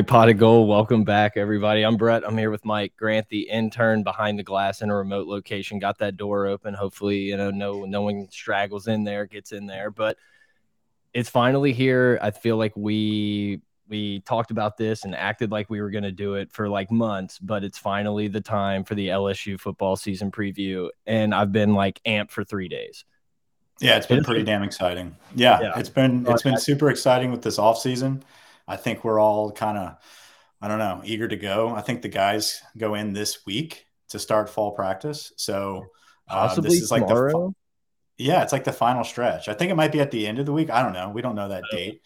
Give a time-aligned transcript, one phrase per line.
[0.00, 0.66] Right, Pod of Geauxld.
[0.66, 1.82] Welcome back, everybody.
[1.82, 2.22] I'm Brett.
[2.26, 5.78] I'm here with Mike Grant, the intern behind the glass in a remote location.
[5.78, 6.72] Got that door open.
[6.72, 9.90] Hopefully, you know, no no one straggles in there, gets in there.
[9.90, 10.16] But
[11.12, 12.18] it's finally here.
[12.22, 13.60] I feel like we
[13.90, 16.90] we talked about this and acted like we were going to do it for like
[16.90, 20.88] months, but it's finally the time for the LSU football season preview.
[21.06, 23.04] And I've been like amped for three days.
[23.80, 25.14] Yeah, it's been pretty damn exciting.
[25.34, 25.72] Yeah, yeah.
[25.78, 28.24] it's been it's been super exciting with this off season.
[28.70, 29.96] I think we're all kind of,
[30.62, 31.70] I don't know, eager to go.
[31.70, 35.32] I think the guys go in this week to start fall practice.
[35.36, 35.86] So
[36.28, 37.54] uh, this is like tomorrow?
[38.16, 39.48] the, yeah, it's like the final stretch.
[39.48, 40.70] I think it might be at the end of the week.
[40.70, 41.10] I don't know.
[41.10, 42.02] We don't know that date.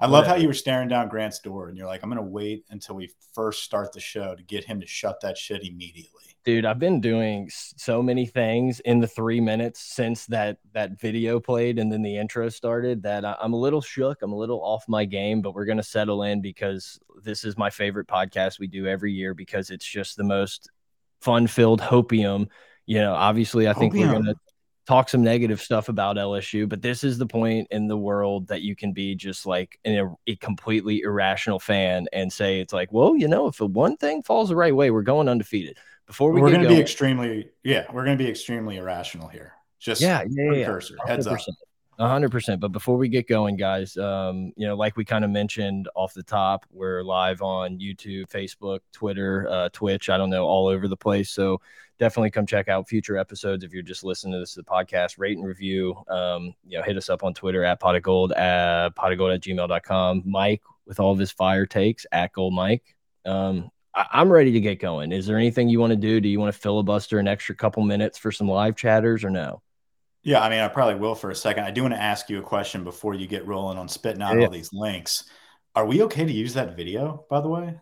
[0.00, 2.28] I love how you were staring down Grant's door and you're like, I'm going to
[2.28, 6.27] wait until we first start the show to get him to shut that shit immediately.
[6.48, 11.40] Dude, I've been doing so many things in the three minutes since that that video
[11.40, 14.22] played and then the intro started that I'm a little shook.
[14.22, 17.58] I'm a little off my game, but we're going to settle in because this is
[17.58, 20.70] my favorite podcast we do every year because it's just the most
[21.20, 22.48] fun filled hopium.
[22.86, 24.34] You know, obviously, I think we're going to
[24.88, 28.62] talk some negative stuff about LSU, but this is the point in the world that
[28.62, 33.14] you can be just like a, a, completely irrational fan and say it's like, well,
[33.14, 35.76] you know, if one thing falls the right way, we're going undefeated.
[36.06, 39.52] Before we we're going to be extremely, yeah, we're going to be extremely irrational here.
[39.78, 41.38] Just yeah, yeah, yeah, cursor, heads up
[41.98, 42.60] hundred percent.
[42.60, 46.14] But before we get going, guys, um, you know, like we kind of mentioned off
[46.14, 50.08] the top, we're live on YouTube, Facebook, Twitter, uh, Twitch.
[50.08, 51.30] I don't know, all over the place.
[51.30, 51.60] So
[51.98, 55.18] definitely come check out future episodes if you're just listening to this the podcast.
[55.18, 55.96] Rate and review.
[56.08, 59.18] Um, you know, hit us up on Twitter at pot of gold at pot of
[59.18, 60.22] gold at gmail.com.
[60.24, 62.96] Mike with all of his fire takes at gold Mike.
[63.24, 65.12] Um, I- am ready to get going.
[65.12, 66.20] Is there anything you want to do?
[66.20, 69.62] Do you want to filibuster an extra couple minutes for some live chatters or no?
[70.28, 71.64] Yeah, I mean, I probably will for a second.
[71.64, 74.36] I do want to ask you a question before you get rolling on spitting out
[74.36, 74.44] yeah.
[74.44, 75.24] all these links.
[75.74, 77.80] Are we okay to use that video, by the way?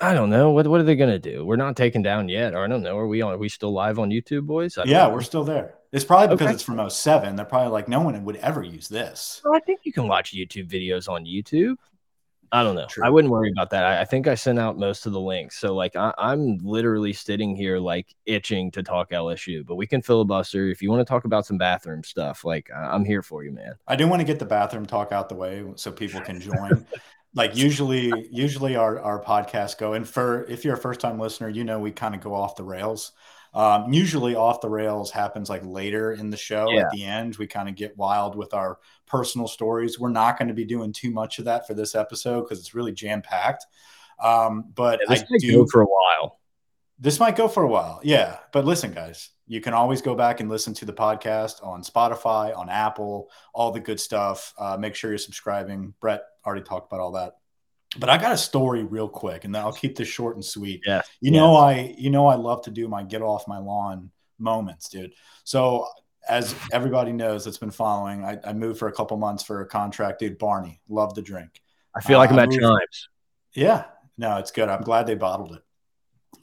[0.00, 0.52] I don't know.
[0.52, 1.44] What what are they gonna do?
[1.44, 2.96] We're not taken down yet, or I don't know.
[2.96, 3.32] Are we on?
[3.32, 4.78] Are we still live on YouTube, boys?
[4.84, 5.14] Yeah, know.
[5.14, 5.74] we're still there.
[5.90, 6.54] It's probably because okay.
[6.54, 7.34] it's from 07.
[7.34, 9.40] They're probably like, no one would ever use this.
[9.44, 11.78] Well, I think you can watch YouTube videos on YouTube.
[12.52, 12.86] I don't know.
[12.86, 13.04] True.
[13.04, 13.84] I wouldn't worry about that.
[13.84, 15.58] I, I, think I sent out most of the links.
[15.58, 20.00] So like I, am literally sitting here like itching to talk LSU, but we can
[20.00, 22.44] filibuster if you want to talk about some bathroom stuff.
[22.44, 23.74] Like I'm here for you, man.
[23.86, 26.86] I do want to get the bathroom talk out the way so people can join.
[27.34, 31.48] like usually, usually our our podcasts go and for if you're a first time listener,
[31.48, 33.12] you know we kind of go off the rails.
[33.54, 36.82] Um, usually off the rails happens like later in the show yeah.
[36.82, 37.36] at the end.
[37.36, 39.98] We kind of get wild with our personal stories.
[39.98, 42.74] We're not going to be doing too much of that for this episode because it's
[42.74, 43.66] really jam packed.
[44.22, 46.38] Um, but yeah, I do for a while.
[46.98, 48.00] This might go for a while.
[48.02, 48.38] Yeah.
[48.52, 52.56] But listen, guys, you can always go back and listen to the podcast on Spotify,
[52.56, 54.52] on Apple, all the good stuff.
[54.58, 55.94] Uh, make sure you're subscribing.
[56.00, 57.34] Brett already talked about all that.
[57.96, 60.82] But I got a story real quick, and I'll keep this short and sweet.
[60.86, 61.02] Yeah.
[61.20, 64.88] You know, I you know I love to do my get off my lawn moments,
[64.88, 65.14] dude.
[65.44, 65.88] So
[66.28, 69.66] as everybody knows that's been following, I, I, moved for a couple months for a
[69.66, 70.38] contract, dude.
[70.38, 71.62] Barney, love the drink.
[71.94, 73.08] I feel like uh, I'm at Chimes.
[73.54, 73.84] Yeah,
[74.18, 74.68] no, it's good.
[74.68, 75.62] I'm glad they bottled it.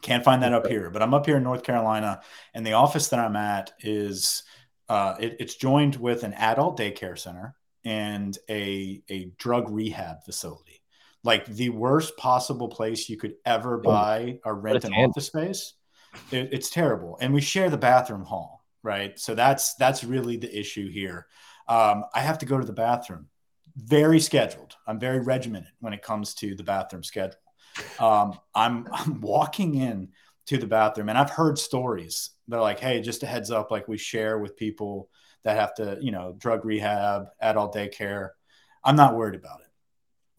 [0.02, 2.22] Can't find that up here, but I'm up here in North Carolina,
[2.54, 4.44] and the office that I'm at is
[4.90, 10.75] uh, it, it's joined with an adult daycare center and a a drug rehab facility.
[11.26, 15.74] Like the worst possible place you could ever buy or rent an office space.
[16.32, 18.56] It, it's terrible, and we share the bathroom hall
[18.86, 19.20] right?
[19.20, 21.26] So that's that's really the issue here.
[21.68, 23.28] Um, I have to go to the bathroom.
[23.76, 24.76] Very scheduled.
[24.88, 27.42] I'm very regimented when it comes to the bathroom schedule.
[28.00, 30.10] Um, I'm I'm walking in
[30.46, 32.30] to the bathroom, and I've heard stories.
[32.48, 35.10] They're like, "Hey, just a heads up, like we share with people
[35.44, 38.30] that have to, you know, drug rehab, adult daycare."
[38.84, 39.65] I'm not worried about it.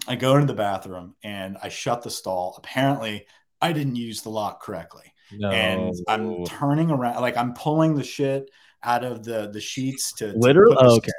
[0.08, 2.54] I go into the bathroom and I shut the stall.
[2.58, 3.26] Apparently,
[3.60, 5.12] I didn't use the lock correctly.
[5.32, 5.50] No.
[5.50, 8.50] And I'm turning around, like I'm pulling the shit
[8.82, 11.10] out of the the sheets to, to literally oh, okay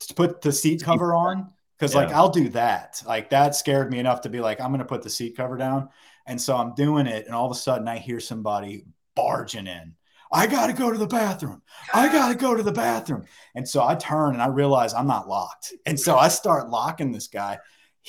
[0.00, 2.00] to put the seat cover on because yeah.
[2.00, 3.02] like I'll do that.
[3.06, 5.88] Like that scared me enough to be like I'm gonna put the seat cover down,
[6.26, 8.84] and so I'm doing it, and all of a sudden I hear somebody
[9.14, 9.94] barging in.
[10.32, 11.60] I got to go to the bathroom.
[11.92, 13.24] I got to go to the bathroom.
[13.56, 15.72] And so I turn and I realize I'm not locked.
[15.86, 17.58] And so I start locking this guy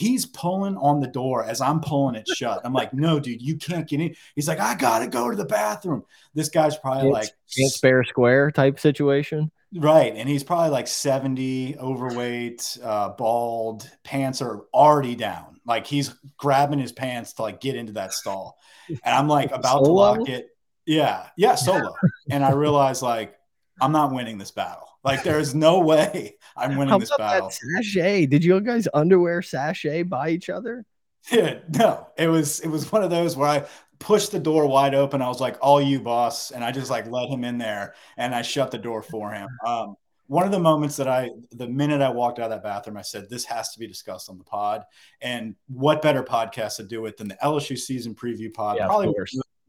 [0.02, 2.62] he's pulling on the door as I'm pulling it shut.
[2.64, 4.16] I'm like, no, dude, you can't get in.
[4.36, 6.04] He's like, I gotta go to the bathroom.
[6.34, 9.52] This guy's probably it's, like can't spare square type situation.
[9.74, 10.14] Right.
[10.16, 15.62] And he's probably like 70, overweight, uh, bald, pants are already down.
[15.66, 18.58] Like he's grabbing his pants to like get into that stall.
[18.90, 20.50] And I'm like about to lock it.
[20.86, 21.28] Yeah.
[21.38, 21.56] Yeah.
[21.56, 21.94] Solo.
[22.30, 23.36] and I realize like,
[23.80, 24.88] I'm not winning this battle.
[25.04, 27.52] Like there's no way I'm winning How this battle.
[27.52, 28.28] sachet?
[28.28, 30.86] Did you guys underwear sachet by each other?
[31.32, 33.66] Yeah, no, it was it was one of those where I
[34.00, 35.22] pushed the door wide open.
[35.22, 38.34] I was like, "All you, boss," and I just like let him in there, and
[38.34, 39.48] I shut the door for him.
[39.66, 39.96] Um,
[40.28, 43.02] one of the moments that I, the minute I walked out of that bathroom, I
[43.02, 44.84] said, "This has to be discussed on the pod."
[45.22, 48.78] And what better podcast to do it than the LSU season preview pod?
[48.78, 49.14] Yeah, Probably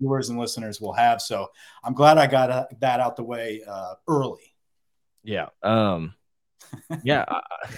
[0.01, 1.21] viewers and listeners will have.
[1.23, 1.49] So
[1.85, 4.52] I'm glad I got uh, that out the way uh, early.
[5.23, 5.49] Yeah.
[5.63, 6.15] Um.
[7.05, 7.27] Yeah.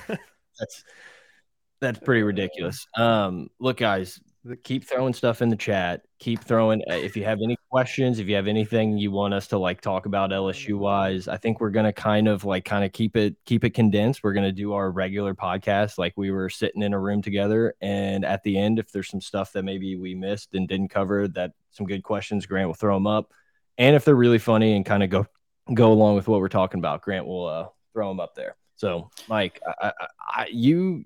[0.08, 0.84] that's
[1.80, 2.86] that's pretty ridiculous.
[2.96, 3.48] Um.
[3.58, 4.20] Look, guys,
[4.62, 8.28] keep throwing stuff in the chat keep throwing uh, if you have any questions if
[8.28, 11.70] you have anything you want us to like talk about lsu wise i think we're
[11.70, 14.90] gonna kind of like kind of keep it keep it condensed we're gonna do our
[14.90, 18.92] regular podcast like we were sitting in a room together and at the end if
[18.92, 22.66] there's some stuff that maybe we missed and didn't cover that some good questions grant
[22.66, 23.32] will throw them up
[23.78, 25.26] and if they're really funny and kind of go
[25.72, 29.10] go along with what we're talking about grant will uh, throw them up there so
[29.28, 31.04] mike I, I, I, you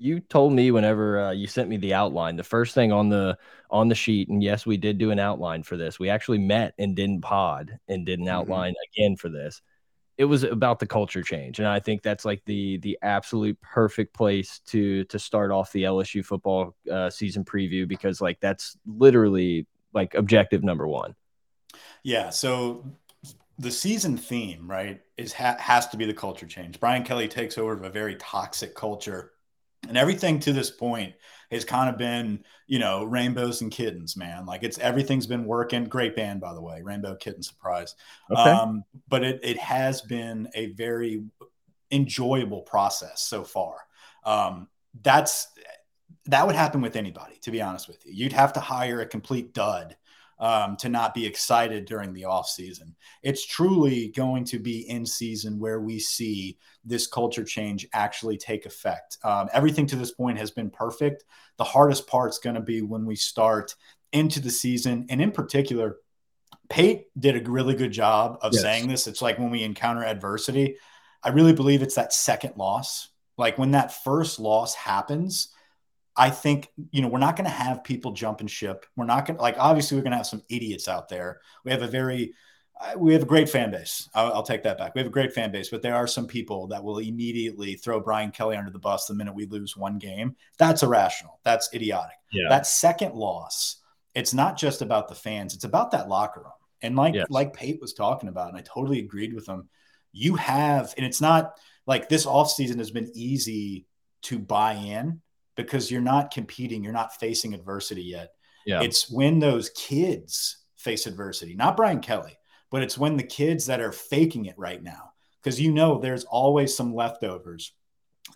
[0.00, 3.36] you told me whenever uh, you sent me the outline, the first thing on the
[3.70, 5.98] on the sheet, and yes, we did do an outline for this.
[5.98, 8.34] We actually met and didn't pod and did an mm-hmm.
[8.34, 9.60] outline again for this.
[10.16, 14.14] It was about the culture change, and I think that's like the the absolute perfect
[14.14, 19.66] place to to start off the LSU football uh, season preview because like that's literally
[19.92, 21.14] like objective number one.
[22.02, 22.30] Yeah.
[22.30, 22.86] So
[23.60, 26.80] the season theme, right, is ha has to be the culture change.
[26.80, 29.32] Brian Kelly takes over a very toxic culture
[29.88, 31.14] and everything to this point
[31.50, 34.46] has kind of been, you know, rainbows and kittens, man.
[34.46, 35.84] Like it's everything's been working.
[35.84, 37.94] Great band, by the way, Rainbow Kitten Surprise.
[38.30, 38.40] Okay.
[38.40, 41.24] Um, but it it has been a very
[41.90, 43.76] enjoyable process so far.
[44.24, 44.68] Um,
[45.02, 45.48] that's
[46.26, 48.12] that would happen with anybody, to be honest with you.
[48.12, 49.96] You'd have to hire a complete dud
[50.40, 52.96] um, to not be excited during the off season.
[53.22, 58.64] It's truly going to be in season where we see this culture change actually take
[58.64, 59.18] effect.
[59.22, 61.24] Um, everything to this point has been perfect.
[61.58, 63.76] The hardest part's going to be when we start
[64.12, 65.98] into the season, and in particular,
[66.68, 68.62] Pate did a really good job of yes.
[68.62, 69.06] saying this.
[69.06, 70.76] It's like when we encounter adversity,
[71.22, 73.08] I really believe it's that second loss.
[73.36, 75.48] Like when that first loss happens,
[76.20, 78.84] I think, you know, we're not going to have people jumping ship.
[78.94, 81.40] We're not going to, like, obviously, we're going to have some idiots out there.
[81.64, 82.34] We have a very,
[82.78, 84.06] uh, we have a great fan base.
[84.14, 84.94] I'll, I'll, take that back.
[84.94, 88.00] We have a great fan base, but there are some people that will immediately throw
[88.00, 90.36] Brian Kelly under the bus the minute we lose one game.
[90.58, 91.40] That's irrational.
[91.42, 92.16] That's idiotic.
[92.32, 92.50] Yeah.
[92.50, 93.76] That second loss,
[94.14, 96.52] it's not just about the fans, it's about that locker room.
[96.82, 97.28] And like, yes.
[97.30, 99.70] like Pate was talking about, and I totally agreed with him.
[100.12, 101.54] You have, and it's not
[101.86, 103.86] like this offseason has been easy
[104.24, 105.22] to buy in
[105.56, 108.32] because you're not competing, you're not facing adversity yet.
[108.66, 108.82] Yeah.
[108.82, 112.38] It's when those kids face adversity, not Brian Kelly,
[112.70, 115.12] but it's when the kids that are faking it right now,
[115.42, 117.72] because you know there's always some leftovers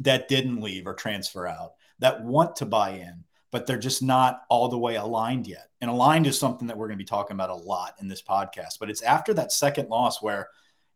[0.00, 4.42] that didn't leave or transfer out that want to buy in, but they're just not
[4.50, 5.68] all the way aligned yet.
[5.80, 8.22] And aligned is something that we're going to be talking about a lot in this
[8.22, 8.78] podcast.
[8.80, 10.48] But it's after that second loss where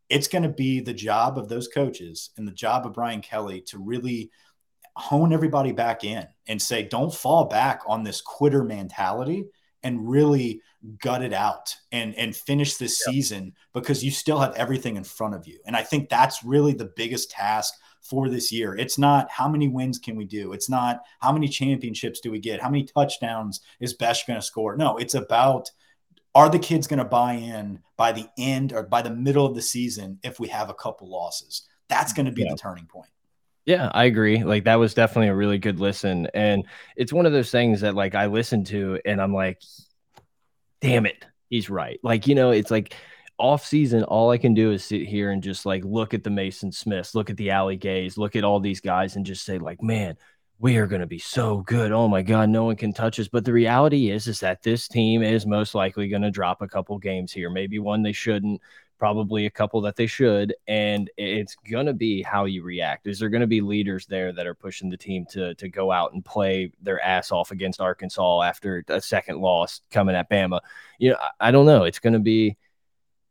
[0.09, 3.61] it's going to be the job of those coaches and the job of Brian Kelly
[3.69, 4.31] to really
[4.99, 9.45] hone everybody back in and say, don't fall back on this quitter mentality
[9.85, 10.61] and really
[11.01, 13.15] gut it out and and finish this yep.
[13.15, 15.59] season because you still have everything in front of you.
[15.67, 18.75] And I think that's really the biggest task for this year.
[18.75, 20.53] It's not how many wins can we do?
[20.53, 22.61] It's not how many championships do we get?
[22.61, 24.77] How many touchdowns is Besh going to score?
[24.77, 25.71] No, it's about
[26.35, 29.55] are the kids going to buy in by the end or by the middle of
[29.55, 31.63] the season if we have a couple losses?
[31.89, 32.53] That's going to be yeah.
[32.53, 33.11] the turning point.
[33.69, 34.45] Yeah, I agree.
[34.45, 36.27] Like that was definitely a really good listen.
[36.33, 36.65] And
[36.97, 39.61] it's one of those things that like I listen to and I'm like,
[40.81, 42.01] damn it, he's right.
[42.03, 42.95] Like, you know, it's like
[43.37, 46.31] off season, all I can do is sit here and just like look at the
[46.31, 49.59] Mason Smiths, look at the Ali Gayes, look at all these guys and just say,
[49.59, 50.17] like, man,
[50.59, 51.93] we are going to be so good.
[51.93, 53.29] Oh my God, no one can touch us.
[53.29, 56.69] But the reality is, is that this team is most likely going to drop a
[56.69, 58.63] couple games here, maybe one they shouldn't,
[58.99, 60.55] probably a couple that they should.
[60.67, 63.07] And it's going to be how you react.
[63.07, 65.93] Is there going to be leaders there that are pushing the team to, to go
[65.93, 70.61] out and play their ass off against Arkansas after a second loss coming at Bama?
[70.99, 71.85] You know, I, I don't know.
[71.85, 72.57] It's going to be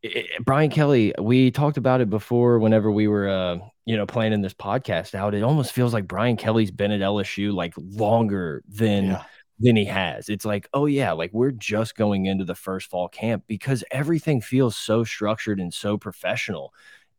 [0.02, 1.14] it, Brian Kelly.
[1.20, 5.34] We talked about it before whenever we were, uh, you know, planning this podcast out.
[5.34, 9.06] It almost feels like Brian Kelly's been at LSU like longer than.
[9.06, 9.24] Yeah
[9.60, 10.30] than he has.
[10.30, 14.42] It's like, oh yeah, like we're just going into the first fall camp because everything
[14.42, 16.74] feels so structured and so professional.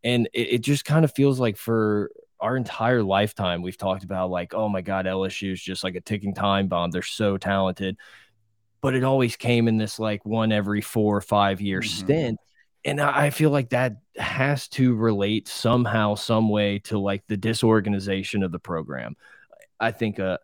[0.05, 4.31] And it, it just kind of feels like for our entire lifetime, we've talked about
[4.31, 6.91] like, oh my God, LSU is just like a ticking time bomb.
[6.91, 7.97] They're so talented.
[8.81, 12.05] But it always came in this like one every four or five year mm -hmm.
[12.05, 12.41] stint.
[12.85, 18.45] And I feel like that has to relate somehow, some way to like the disorganization
[18.45, 19.17] of the program.
[19.81, 20.39] I think, uh,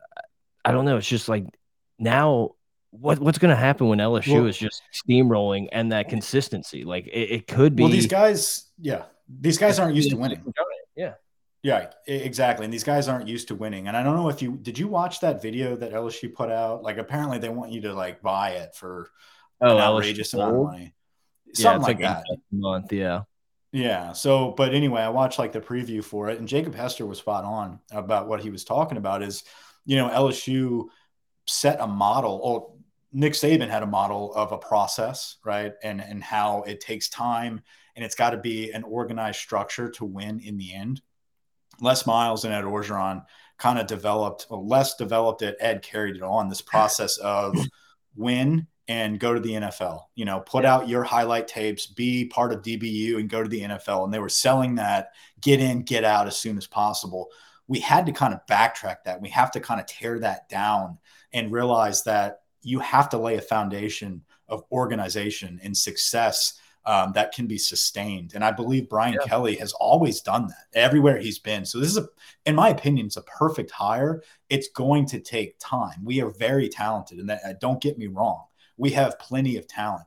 [0.64, 0.96] I don't know.
[0.96, 1.44] It's just like
[1.98, 2.50] now
[2.90, 6.84] what what's going to happen when LSU well, is just steamrolling and that consistency?
[6.84, 7.82] Like it, it, could be.
[7.82, 10.44] Well, these guys, yeah, these guys aren't used to winning.
[10.96, 11.14] Yeah.
[11.62, 12.66] Yeah, exactly.
[12.66, 13.88] And these guys aren't used to winning.
[13.88, 16.82] And I don't know if you did you watch that video that LSU put out?
[16.82, 19.08] Like apparently they want you to like buy it for
[19.62, 20.94] oh, an outrageous amount of money.
[21.54, 22.36] Something yeah, like, like that.
[22.52, 23.22] month, yeah.
[23.72, 24.12] Yeah.
[24.12, 27.44] So, but anyway, I watched like the preview for it, and Jacob Hester was spot
[27.44, 29.22] on about what he was talking about.
[29.22, 29.44] Is
[29.86, 30.88] you know LSU
[31.46, 32.40] set a model.
[32.42, 32.80] Oh,
[33.12, 37.62] Nick Saban had a model of a process, right, and and how it takes time,
[37.94, 41.00] and it's got to be an organized structure to win in the end.
[41.80, 43.24] Les Miles and Ed Orgeron
[43.58, 47.56] kind of developed, well, Les developed it, Ed carried it on this process of
[48.16, 50.02] win and go to the NFL.
[50.14, 53.62] You know, put out your highlight tapes, be part of DBU and go to the
[53.62, 54.04] NFL.
[54.04, 57.28] And they were selling that get in, get out as soon as possible.
[57.66, 59.22] We had to kind of backtrack that.
[59.22, 60.98] We have to kind of tear that down
[61.34, 67.32] and realize that you have to lay a foundation of organization and success um, that
[67.32, 68.32] can be sustained.
[68.34, 69.26] And I believe Brian yeah.
[69.26, 71.64] Kelly has always done that everywhere he's been.
[71.64, 72.06] So this is a,
[72.44, 74.22] in my opinion, it's a perfect hire.
[74.50, 76.04] It's going to take time.
[76.04, 78.44] We are very talented, and that uh, don't get me wrong,
[78.76, 80.06] we have plenty of talent.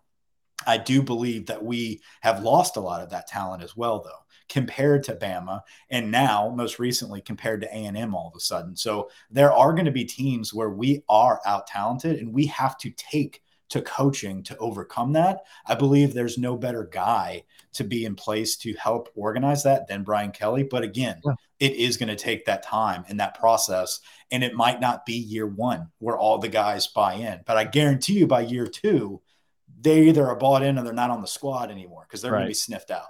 [0.65, 4.25] I do believe that we have lost a lot of that talent as well, though,
[4.49, 8.39] compared to Bama, and now most recently compared to A and M all of a
[8.39, 8.75] sudden.
[8.75, 12.77] So there are going to be teams where we are out talented, and we have
[12.79, 15.43] to take to coaching to overcome that.
[15.65, 20.03] I believe there's no better guy to be in place to help organize that than
[20.03, 20.63] Brian Kelly.
[20.63, 21.33] But again, yeah.
[21.59, 23.99] it is going to take that time and that process.
[24.31, 27.41] And it might not be year one where all the guys buy in.
[27.45, 29.21] But I guarantee you by year two,
[29.79, 32.39] they either are bought in or they're not on the squad anymore because they're right.
[32.39, 33.07] going to be sniffed out.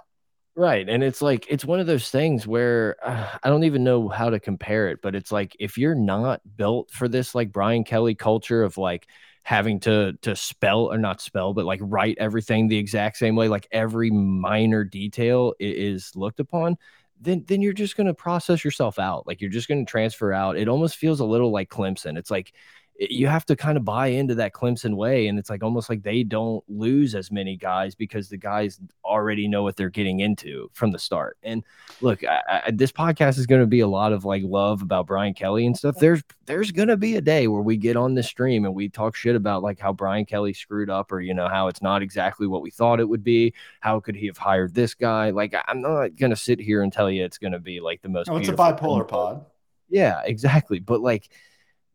[0.58, 0.88] Right.
[0.88, 4.28] And it's like, it's one of those things where uh, I don't even know how
[4.30, 8.14] to compare it, but it's like, if you're not built for this, like Brian Kelly
[8.16, 9.06] culture of like,
[9.44, 13.48] having to to spell or not spell but like write everything the exact same way
[13.48, 16.76] like every minor detail is looked upon
[17.18, 20.34] then then you're just going to process yourself out like you're just going to transfer
[20.34, 22.52] out it almost feels a little like clemson it's like
[22.98, 25.28] you have to kind of buy into that Clemson way.
[25.28, 29.46] And it's like almost like they don't lose as many guys because the guys already
[29.46, 31.36] know what they're getting into from the start.
[31.44, 31.62] And
[32.00, 35.06] look, I, I, this podcast is going to be a lot of like love about
[35.06, 35.96] Brian Kelly and stuff.
[36.00, 38.88] There's there's going to be a day where we get on the stream and we
[38.88, 42.02] talk shit about like how Brian Kelly screwed up or, you know, how it's not
[42.02, 43.54] exactly what we thought it would be.
[43.78, 45.30] How could he have hired this guy?
[45.30, 48.02] Like, I'm not going to sit here and tell you it's going to be like
[48.02, 48.26] the most.
[48.26, 49.46] No, it's a bipolar pod.
[49.88, 50.80] Yeah, exactly.
[50.80, 51.28] But like,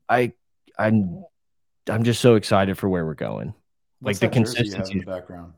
[0.07, 0.33] I
[0.77, 1.23] I'm
[1.89, 3.53] I'm just so excited for where we're going.
[3.99, 5.53] What's like the consistency in the background.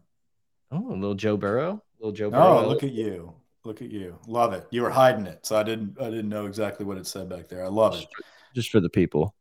[0.71, 2.65] Oh, a little Joe Burrow, little Joe oh, Burrow.
[2.65, 3.33] Oh, look at you.
[3.63, 4.19] Look at you.
[4.27, 4.67] Love it.
[4.69, 7.47] You were hiding it, so I didn't I didn't know exactly what it said back
[7.47, 7.65] there.
[7.65, 8.07] I love it.
[8.53, 9.35] Just for the people.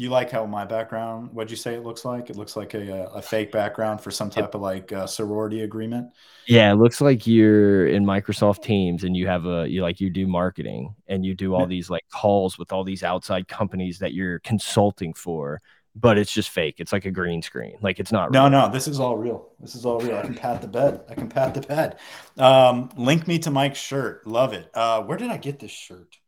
[0.00, 1.28] You like how my background?
[1.34, 2.30] What'd you say it looks like?
[2.30, 6.14] It looks like a, a fake background for some type of like uh, sorority agreement.
[6.46, 10.08] Yeah, it looks like you're in Microsoft Teams and you have a you like you
[10.08, 14.14] do marketing and you do all these like calls with all these outside companies that
[14.14, 15.60] you're consulting for,
[15.94, 16.76] but it's just fake.
[16.78, 17.76] It's like a green screen.
[17.82, 18.32] Like it's not.
[18.32, 18.50] No, real.
[18.52, 19.50] no, no, this is all real.
[19.60, 20.16] This is all real.
[20.16, 21.02] I can pat the bed.
[21.10, 21.98] I can pat the bed.
[22.38, 24.26] Um, link me to Mike's shirt.
[24.26, 24.70] Love it.
[24.72, 26.19] Uh, where did I get this shirt?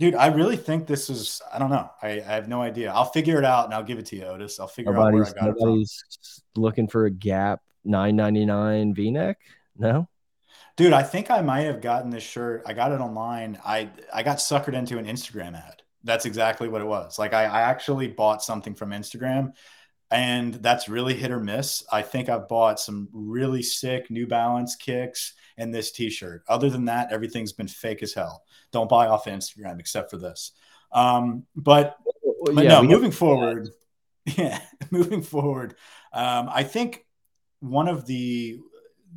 [0.00, 1.42] Dude, I really think this is.
[1.52, 1.90] I don't know.
[2.00, 2.90] I, I, have no idea.
[2.90, 4.58] I'll figure it out and I'll give it to you, Otis.
[4.58, 6.62] I'll figure nobody's, out where I got nobody's it from.
[6.62, 9.38] looking for a Gap nine ninety nine V neck.
[9.76, 10.08] No,
[10.78, 10.94] dude.
[10.94, 12.62] I think I might have gotten this shirt.
[12.64, 13.58] I got it online.
[13.62, 15.82] I I got suckered into an Instagram ad.
[16.02, 17.18] That's exactly what it was.
[17.18, 19.52] Like I, I actually bought something from Instagram,
[20.10, 21.84] and that's really hit or miss.
[21.92, 26.42] I think I've bought some really sick New Balance kicks and this T-shirt.
[26.48, 28.44] Other than that, everything's been fake as hell.
[28.72, 30.52] Don't buy off Instagram except for this.
[30.92, 31.96] Um, but,
[32.52, 33.70] but yeah, no, moving forward,
[34.24, 34.60] yeah,
[34.90, 35.74] moving forward,
[36.12, 37.06] um, I think
[37.60, 38.58] one of the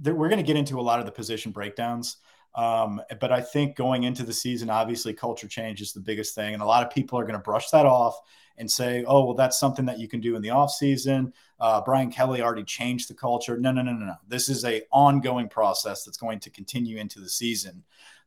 [0.02, 2.18] that we're going to get into a lot of the position breakdowns.
[2.56, 6.54] Um, but I think going into the season, obviously, culture change is the biggest thing,
[6.54, 8.20] and a lot of people are going to brush that off
[8.58, 11.82] and say, "Oh, well, that's something that you can do in the off season." Uh,
[11.82, 13.58] Brian Kelly already changed the culture.
[13.58, 14.16] No, no, no, no, no.
[14.28, 17.84] This is a ongoing process that's going to continue into the season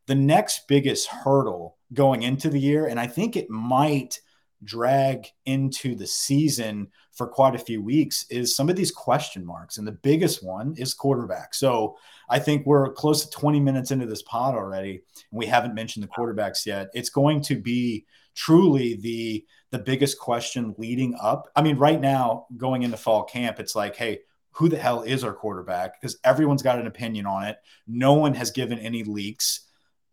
[0.06, 4.20] the next biggest hurdle going into the year, and I think it might
[4.64, 9.78] drag into the season for quite a few weeks, is some of these question marks.
[9.78, 11.54] And the biggest one is quarterback.
[11.54, 11.96] So
[12.28, 16.04] I think we're close to 20 minutes into this pod already, and we haven't mentioned
[16.04, 16.88] the quarterbacks yet.
[16.94, 21.48] It's going to be truly the the biggest question leading up.
[21.56, 24.20] I mean, right now, going into fall camp, it's like, hey,
[24.52, 26.00] who the hell is our quarterback?
[26.00, 27.58] Because everyone's got an opinion on it.
[27.86, 29.65] No one has given any leaks.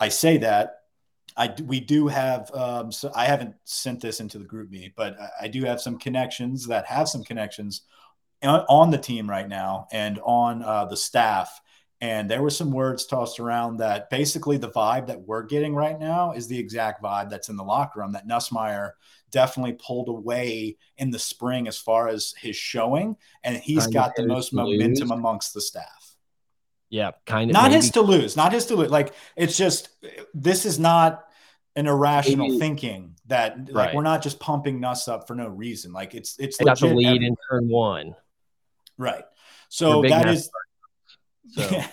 [0.04, 0.80] I say that
[1.38, 5.48] I we do have um, so I haven't sent this into the GroupMe, but I
[5.48, 7.84] do have some connections that have some connections
[8.44, 11.62] on the team right now and on uh, the staff.
[12.02, 15.98] And there were some words tossed around that basically the vibe that we're getting right
[15.98, 18.12] now is the exact vibe that's in the locker room.
[18.12, 18.92] That Nussmeier
[19.32, 24.28] definitely pulled away in the spring as far as his showing, and he's got the
[24.28, 26.03] most momentum amongst the staff.
[26.94, 27.56] Yeah, kind of.
[27.56, 27.78] Not maybe.
[27.78, 28.92] his to lose, not his to lose.
[28.92, 29.90] Like it's just
[30.36, 31.26] this is not
[31.76, 32.60] an irrational maybe.
[32.60, 33.96] thinking that like right.
[33.96, 35.92] we're not just pumping Nuss up for no reason.
[35.92, 37.28] Like it's it's got the lead everywhere.
[37.28, 38.16] in turn one.
[39.00, 39.24] Right.
[39.70, 40.52] So that is
[41.54, 41.68] so.
[41.72, 41.88] Yeah,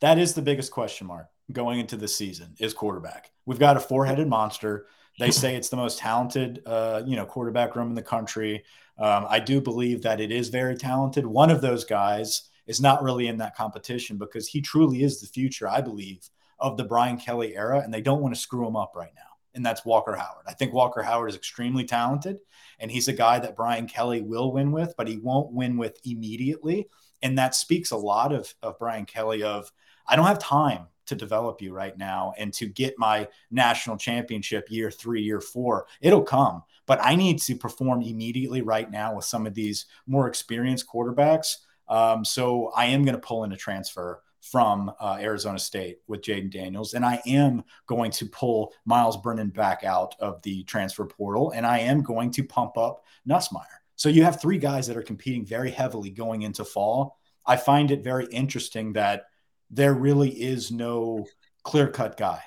[0.00, 3.32] that is the biggest question mark going into the season is quarterback.
[3.44, 4.86] We've got a four-headed monster
[5.18, 8.64] they say it's the most talented, uh, you know, quarterback room in the country.
[8.98, 11.26] Um, I do believe that it is very talented.
[11.26, 15.26] One of those guys is not really in that competition because he truly is the
[15.26, 16.28] future, I believe,
[16.58, 19.22] of the Brian Kelly era, and they don't want to screw him up right now.
[19.54, 20.46] And that's Walker Howard.
[20.46, 22.38] I think Walker Howard is extremely talented,
[22.78, 25.98] and he's a guy that Brian Kelly will win with, but he won't win with
[26.04, 26.88] immediately.
[27.22, 29.70] And that speaks a lot of, of Brian Kelly of
[30.06, 34.70] I don't have time to develop you right now and to get my national championship
[34.70, 35.86] year three, year four.
[36.00, 40.28] It'll come, but I need to perform immediately right now with some of these more
[40.28, 41.56] experienced quarterbacks.
[41.92, 46.22] Um, so I am going to pull in a transfer from uh, Arizona State with
[46.22, 51.04] Jayden Daniels, and I am going to pull Miles Brennan back out of the transfer
[51.04, 53.66] portal, and I am going to pump up Nussmeier.
[53.96, 57.18] So you have three guys that are competing very heavily going into fall.
[57.44, 59.26] I find it very interesting that
[59.70, 61.26] there really is no
[61.62, 62.42] clear cut guy.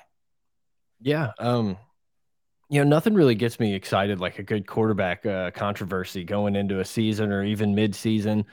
[1.00, 1.30] Yeah.
[1.38, 1.78] Um,
[2.68, 6.80] you know, nothing really gets me excited like a good quarterback uh, controversy going into
[6.80, 8.44] a season or even mid season.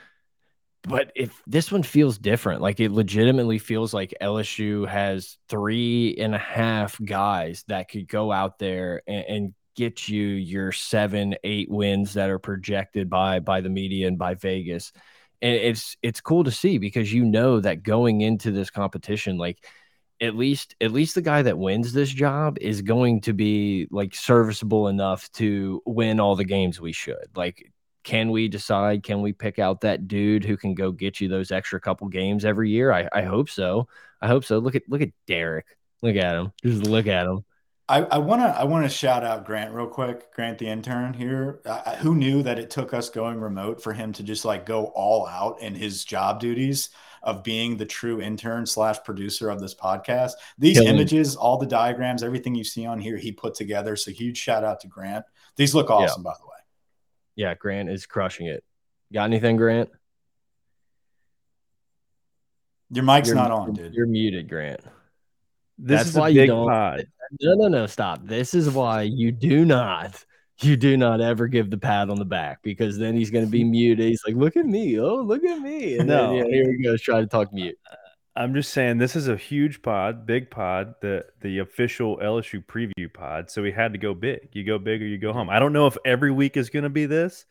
[0.88, 6.36] But if this one feels different, like it legitimately feels like LSU has three and
[6.36, 11.70] a half guys that could go out there and, and get you your seven, eight
[11.72, 14.92] wins that are projected by by the media and by Vegas.
[15.42, 19.66] And it's it's cool to see because you know that going into this competition like
[20.22, 24.16] at least at least the guy that wins this job is going to be like
[24.16, 27.28] serviceable enough to win all the games we should.
[27.36, 27.73] Like
[28.04, 31.52] can we decide can we pick out that dude who can go get you those
[31.52, 33.88] extra couple games every year i, I hope so
[34.22, 35.66] i hope so look at look at derek
[36.02, 37.44] look at him just look at him
[37.90, 40.34] I I want to I want to shout out Grant real quick.
[40.34, 44.14] Grant, the intern here, uh, who knew that it took us going remote for him
[44.14, 46.92] to just like go all out in his job duties
[47.24, 50.32] of being the true intern slash producer of this podcast.
[50.58, 50.96] These Killing.
[50.96, 53.96] images, all the diagrams, everything you see on here, he put together.
[53.96, 55.26] So huge shout out to Grant.
[55.56, 56.32] These look awesome, yeah.
[56.32, 56.53] by the way.
[57.36, 58.64] Yeah, Grant is crushing it.
[59.12, 59.90] Got anything, Grant?
[62.92, 63.94] Your mic's you're, not on, dude.
[63.94, 64.82] You're muted, Grant.
[65.78, 66.68] This That's is why you don't.
[66.68, 67.08] Pod.
[67.42, 68.26] No, no, no, stop.
[68.26, 70.24] This is why you do not,
[70.62, 73.52] you do not ever give the pat on the back because then he's going to
[73.52, 74.08] be muted.
[74.08, 75.00] He's like, look at me.
[75.00, 75.98] Oh, look at me.
[75.98, 76.28] And no.
[76.28, 77.78] then, yeah, here he goes, try to talk mute.
[78.36, 83.14] I'm just saying this is a huge pod, big pod, the the official LSU preview
[83.14, 83.52] pod.
[83.52, 84.50] So we had to go big.
[84.54, 85.50] You go big or you go home.
[85.50, 87.46] I don't know if every week is going to be this,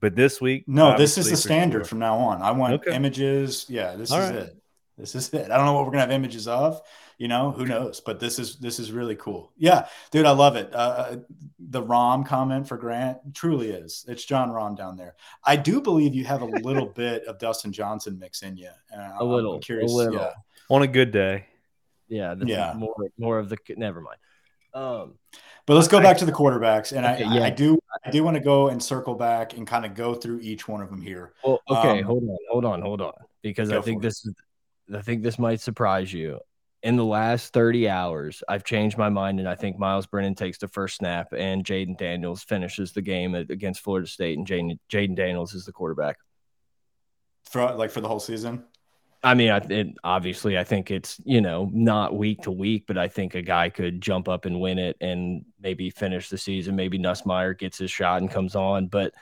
[0.00, 1.84] but this week, no, this is the standard sure.
[1.84, 2.42] from now on.
[2.42, 2.94] I want okay.
[2.94, 3.66] images.
[3.68, 4.38] Yeah, this All is right.
[4.40, 4.56] it.
[4.98, 5.50] This is it.
[5.50, 6.80] I don't know what we're gonna have images of,
[7.18, 8.00] you know who knows?
[8.00, 9.52] But this is this is really cool.
[9.56, 10.72] Yeah dude i love it.
[10.74, 11.16] Uh, uh
[11.58, 14.04] the rom comment for grant truly is.
[14.08, 15.14] It's Jon Rahm down there.
[15.44, 18.70] I do believe you have a little bit of dustin johnson mix in you.
[18.96, 20.14] Uh, a little I'm curious a little.
[20.14, 20.32] Yeah.
[20.68, 21.46] on a good day.
[22.08, 22.74] Yeah yeah.
[22.76, 24.18] more more of the never mind.
[24.74, 25.14] Um
[25.66, 27.44] but let's go back to the quarterbacks, and okay, I, yeah.
[27.44, 30.40] I do I do want to go and circle back and kind of go through
[30.40, 31.32] each one of them here.
[31.42, 34.34] Well, okay, um, hold on, hold on, hold on, because I think this is
[34.94, 36.38] I think this might surprise you
[36.84, 40.58] in the last 30 hours, I've changed my mind, and I think Miles Brennan takes
[40.58, 45.54] the first snap, and Jayden Daniels finishes the game against Florida State, and Jayden Daniels
[45.54, 46.18] is the quarterback.
[47.50, 48.64] For like for the whole season.
[49.22, 52.98] I mean, I, it, obviously, I think it's you know not week to week, but
[52.98, 56.76] I think a guy could jump up and win it, and maybe finish the season.
[56.76, 59.14] Maybe Nussmeier gets his shot and comes on, but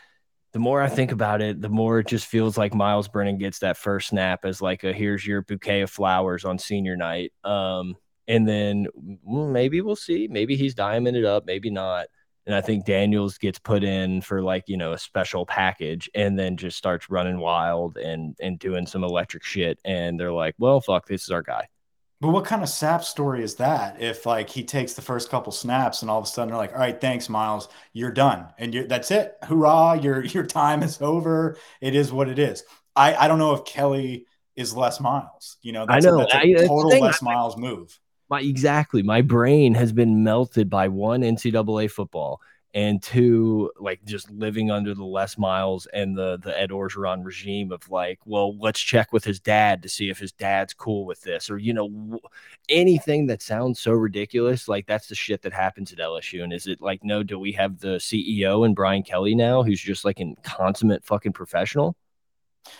[0.52, 3.60] the more I think about it, the more it just feels like Miles Brennan gets
[3.60, 7.32] that first snap as like a here's your bouquet of flowers on senior night.
[7.42, 7.96] Um,
[8.28, 8.86] and then
[9.26, 10.28] maybe we'll see.
[10.30, 12.06] Maybe he's diamonded up, maybe not.
[12.46, 16.38] And I think Daniels gets put in for like, you know, a special package and
[16.38, 19.78] then just starts running wild and and doing some electric shit.
[19.84, 21.68] And they're like, well, fuck, this is our guy.
[22.22, 24.00] But what kind of sap story is that?
[24.00, 26.72] If like he takes the first couple snaps and all of a sudden they're like,
[26.72, 31.02] "All right, thanks, Miles, you're done, and you're that's it, hurrah, your your time is
[31.02, 31.56] over.
[31.80, 32.62] It is what it is."
[32.94, 35.56] I I don't know if Kelly is Les Miles.
[35.62, 37.98] You know, that's I know a, that's a total Les Miles move.
[38.30, 39.02] My exactly.
[39.02, 42.40] My brain has been melted by one NCAA football
[42.74, 47.70] and two, like just living under the Les Miles and the the Ed Orgeron regime
[47.70, 51.20] of like, well, let's check with his dad to see if his dad's cool with
[51.20, 52.18] this, or you know,
[52.68, 56.42] anything that sounds so ridiculous, like that's the shit that happens at LSU.
[56.42, 59.80] And is it like, no, do we have the CEO and Brian Kelly now, who's
[59.80, 61.94] just like a consummate fucking professional,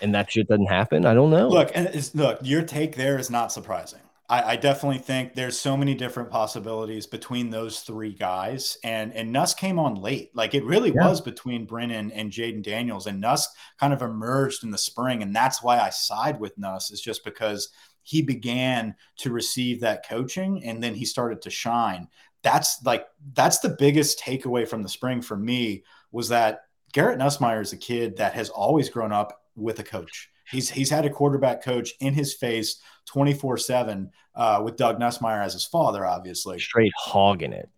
[0.01, 1.05] and that shit doesn't happen?
[1.05, 1.49] I don't know.
[1.49, 4.01] Look, and look, your take there is not surprising.
[4.33, 8.79] I, I, definitely think there's so many different possibilities between those three guys.
[8.83, 10.31] And and Nuss came on late.
[10.35, 11.07] Like it really yeah.
[11.07, 13.07] was between Brennan and Jayden Daniels.
[13.07, 13.47] And Nuss
[13.79, 15.23] kind of emerged in the spring.
[15.23, 17.69] And that's why I side with Nuss, is just because
[18.01, 22.09] he began to receive that coaching and then he started to shine.
[22.43, 26.63] That's like that's the biggest takeaway from the spring for me was that
[26.95, 30.31] Garrett Nussmeier is a kid that has always grown up with a coach.
[30.53, 34.11] He's he's had a quarterback coach in his face 24 uh, 7
[34.63, 36.59] with Doug Nussmeier as his father, obviously.
[36.61, 37.69] Straight hogging it.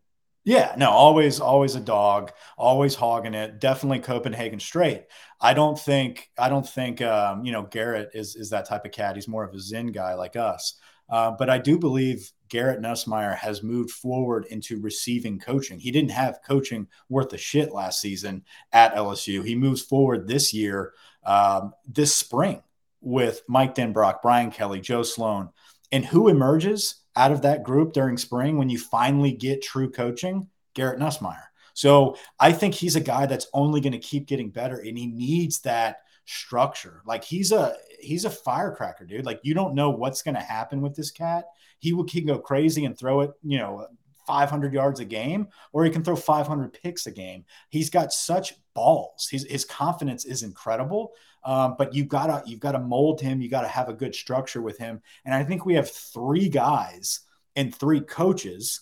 [0.46, 3.60] Yeah, no, always, always a dog, always hogging it.
[3.60, 5.06] Definitely Copenhagen straight.
[5.40, 8.92] I don't think, I don't think, um, you know, Garrett is is that type of
[8.92, 9.14] cat.
[9.14, 10.74] He's more of a Zen guy like us.
[11.08, 15.78] Uh, but I do believe Garrett Nussmeier has moved forward into receiving coaching.
[15.78, 19.44] He didn't have coaching worth a shit last season at LSU.
[19.44, 20.92] He moves forward this year,
[21.24, 22.62] um, this spring
[23.04, 25.50] with Mike Denbrock, Brian Kelly, Joe Sloan.
[25.92, 30.48] And who emerges out of that group during spring when you finally get true coaching?
[30.74, 31.44] Garrett Nussmeier.
[31.74, 35.06] So I think he's a guy that's only going to keep getting better and he
[35.06, 37.02] needs that structure.
[37.04, 39.26] Like he's a he's a firecracker, dude.
[39.26, 41.46] Like you don't know what's going to happen with this cat.
[41.78, 43.86] He will can go crazy and throw it, you know,
[44.26, 47.44] 500 yards a game, or he can throw 500 picks a game.
[47.68, 49.28] He's got such balls.
[49.30, 51.12] His his confidence is incredible.
[51.44, 53.40] Um, but you gotta you've got to mold him.
[53.40, 55.02] You got to have a good structure with him.
[55.24, 57.20] And I think we have three guys
[57.56, 58.80] and three coaches,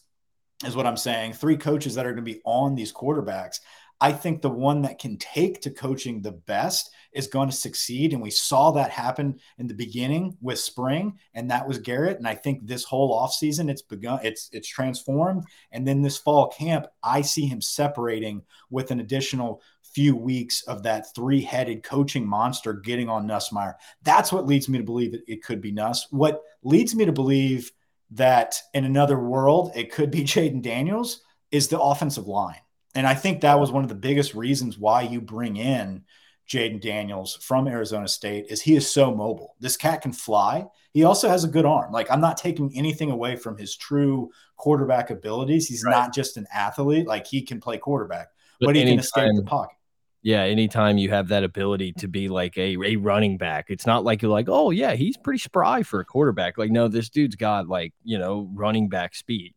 [0.64, 1.34] is what I'm saying.
[1.34, 3.56] Three coaches that are going to be on these quarterbacks.
[4.00, 8.12] I think the one that can take to coaching the best is going to succeed.
[8.12, 12.18] And we saw that happen in the beginning with spring, and that was Garrett.
[12.18, 15.44] And I think this whole offseason, it's begun, it's it's transformed.
[15.70, 19.62] And then this fall camp, I see him separating with an additional
[19.94, 23.74] few weeks of that three-headed coaching monster getting on Nussmeier.
[24.02, 26.06] That's what leads me to believe it, it could be Nuss.
[26.10, 27.70] What leads me to believe
[28.12, 32.60] that in another world it could be Jayden Daniels is the offensive line.
[32.94, 36.04] And I think that was one of the biggest reasons why you bring in
[36.48, 39.54] Jayden Daniels from Arizona State is he is so mobile.
[39.60, 40.66] This cat can fly.
[40.92, 41.92] He also has a good arm.
[41.92, 45.66] Like I'm not taking anything away from his true quarterback abilities.
[45.66, 45.92] He's right.
[45.92, 47.06] not just an athlete.
[47.06, 48.28] Like he can play quarterback,
[48.60, 49.76] but, but he can escape the pocket.
[50.22, 54.04] Yeah, anytime you have that ability to be like a, a running back, it's not
[54.04, 56.58] like you're like, oh yeah, he's pretty spry for a quarterback.
[56.58, 59.54] Like, no, this dude's got like, you know, running back speed.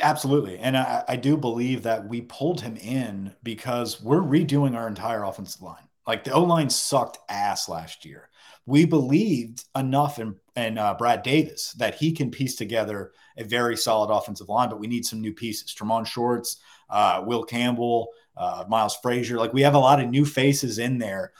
[0.00, 0.58] Absolutely.
[0.58, 5.22] And I, I do believe that we pulled him in because we're redoing our entire
[5.22, 5.88] offensive line.
[6.06, 8.30] Like the O line sucked ass last year.
[8.66, 13.76] We believed enough in, in uh, Brad Davis that he can piece together a very
[13.76, 15.74] solid offensive line, but we need some new pieces.
[15.74, 16.56] Tremont Shorts,
[16.88, 19.38] uh, Will Campbell, uh, Miles Frazier.
[19.38, 21.32] Like we have a lot of new faces in there.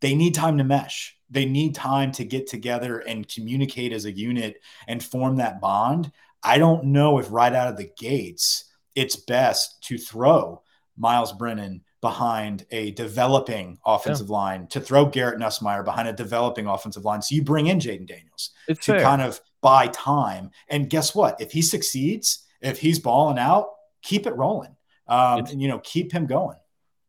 [0.00, 1.16] They need time to mesh.
[1.30, 6.12] They need time to get together and communicate as a unit and form that bond.
[6.42, 10.62] I don't know if right out of the gates it's best to throw
[10.96, 14.34] Miles Brennan behind a developing offensive yeah.
[14.34, 17.22] line, to throw Garrett Nussmeier behind a developing offensive line.
[17.22, 19.00] So you bring in Jayden Daniels it's to fair.
[19.00, 20.50] kind of buy time.
[20.68, 21.40] And guess what?
[21.40, 23.70] If he succeeds, if he's balling out,
[24.02, 24.76] keep it rolling.
[25.06, 26.56] Um, and, you know, keep him going.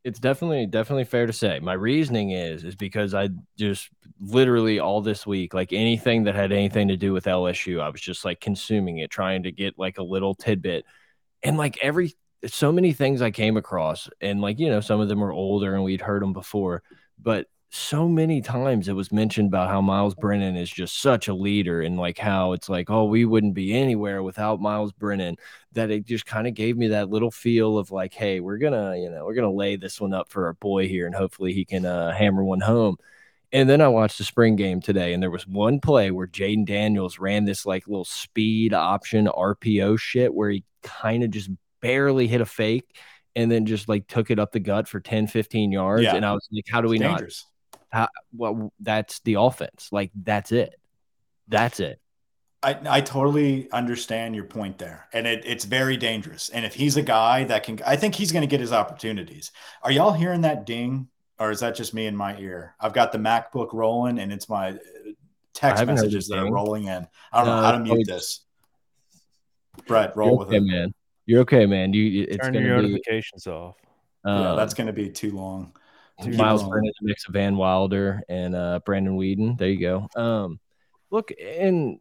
[0.04, 1.60] It's definitely definitely fair to say.
[1.60, 6.52] My reasoning is is because I just literally all this week, like anything that had
[6.52, 9.98] anything to do with LSU, I was just like consuming it, trying to get like
[9.98, 10.86] a little tidbit.
[11.42, 12.14] And like every
[12.46, 15.74] so many things I came across, and like, you know, some of them were older
[15.74, 16.84] and we'd heard them before,
[17.20, 21.34] but so many times it was mentioned about how Miles Brennan is just such a
[21.34, 25.36] leader and like how it's like, oh, we wouldn't be anywhere without Miles Brennan.
[25.74, 28.96] That it just kind of gave me that little feel of like, hey, we're gonna,
[28.98, 31.66] you know, we're gonna lay this one up for our boy here and hopefully he
[31.66, 32.96] can uh, hammer one home.
[33.52, 36.66] And then I watched the spring game today, and there was one play where Jayden
[36.66, 41.50] Daniels ran this like little speed option RPO shit where he kind of just
[41.82, 42.98] barely hit a fake
[43.36, 46.04] and then just like took it up the gut for 10, 15 yards.
[46.04, 46.16] Yeah.
[46.16, 47.22] And I was like, how do we not?
[47.96, 49.88] How, well, that's the offense.
[49.92, 50.78] Like, that's it.
[51.48, 52.02] That's it.
[52.62, 55.08] I, I totally understand your point there.
[55.14, 56.50] And it, it's very dangerous.
[56.50, 59.52] And if he's a guy that can, I think he's going to get his opportunities.
[59.82, 61.08] Are y'all hearing that ding?
[61.40, 62.76] Or is that just me in my ear?
[62.82, 64.76] I've got the MacBook rolling and it's my uh,
[65.54, 67.08] text messages that are rolling in.
[67.32, 68.42] I don't know how to mute this.
[69.88, 70.64] Brett, roll You're with okay, it.
[70.64, 70.94] man.
[71.26, 71.94] You're okay, man.
[71.94, 73.76] You it's Turn gonna your be notifications off.
[74.26, 75.74] yeah, um, that's going to be too long.
[76.24, 76.72] Too Miles long.
[76.72, 79.58] Brennan, a mix of Van Wilder and uh, Brandon Weeden.
[79.58, 80.08] There you go.
[80.16, 80.60] Um,
[81.12, 82.00] look, and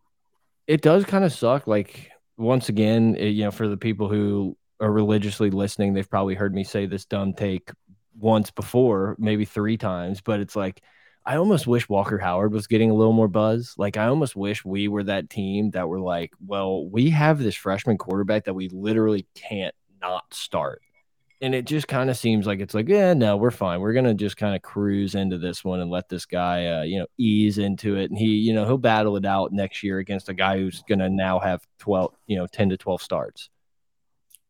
[0.66, 1.66] it does kind of suck.
[1.66, 6.34] Like once again, it- you know, for the people who are religiously listening, they've probably
[6.34, 7.70] heard me say this dumb take
[8.18, 10.20] once before, maybe three times.
[10.20, 10.80] But it's like
[11.26, 13.74] I almost wish Walker Howard was getting a little more buzz.
[13.78, 17.54] Like I almost wish we were that team that were like, well, we have this
[17.56, 20.82] freshman quarterback that we literally can't not start
[21.44, 23.80] and it just kind of seems like it's like, yeah, no, we're fine.
[23.80, 26.98] We're gonna just kind of cruise into this one and let this guy, uh, you
[26.98, 30.30] know, ease into it, and he, you know, he'll battle it out next year against
[30.30, 33.50] a guy who's gonna now have twelve, you know, ten to twelve starts.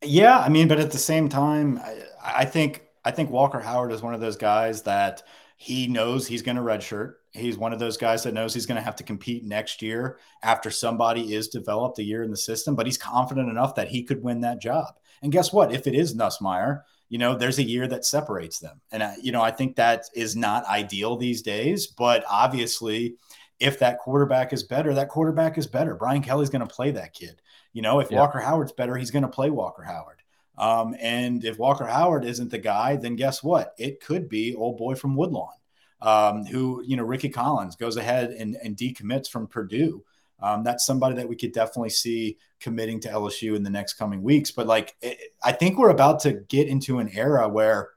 [0.03, 3.91] Yeah, I mean, but at the same time, I, I think I think Walker Howard
[3.91, 5.23] is one of those guys that
[5.57, 7.15] he knows he's going to redshirt.
[7.31, 10.19] He's one of those guys that knows he's going to have to compete next year
[10.43, 14.03] after somebody is developed a year in the system, but he's confident enough that he
[14.03, 14.95] could win that job.
[15.21, 15.73] And guess what?
[15.73, 18.81] If it is Nussmeier, you know, there's a year that separates them.
[18.91, 23.15] And, I, you know, I think that is not ideal these days, but obviously,
[23.59, 25.95] if that quarterback is better, that quarterback is better.
[25.95, 27.41] Brian Kelly's going to play that kid.
[27.73, 28.19] You know, if Yeah.
[28.19, 30.21] Walker Howard's better, he's going to play Walker Howard.
[30.57, 33.73] Um, and if Walker Howard isn't the guy, then guess what?
[33.77, 35.53] It could be old boy from Woodlawn,
[36.01, 40.03] um, who, you know, Rickie Collins goes ahead and, and decommits from Purdue.
[40.45, 44.21] Um, that's somebody that we could definitely see committing to LSU in the next coming
[44.21, 44.51] weeks.
[44.51, 47.89] But like, it, I think we're about to get into an era where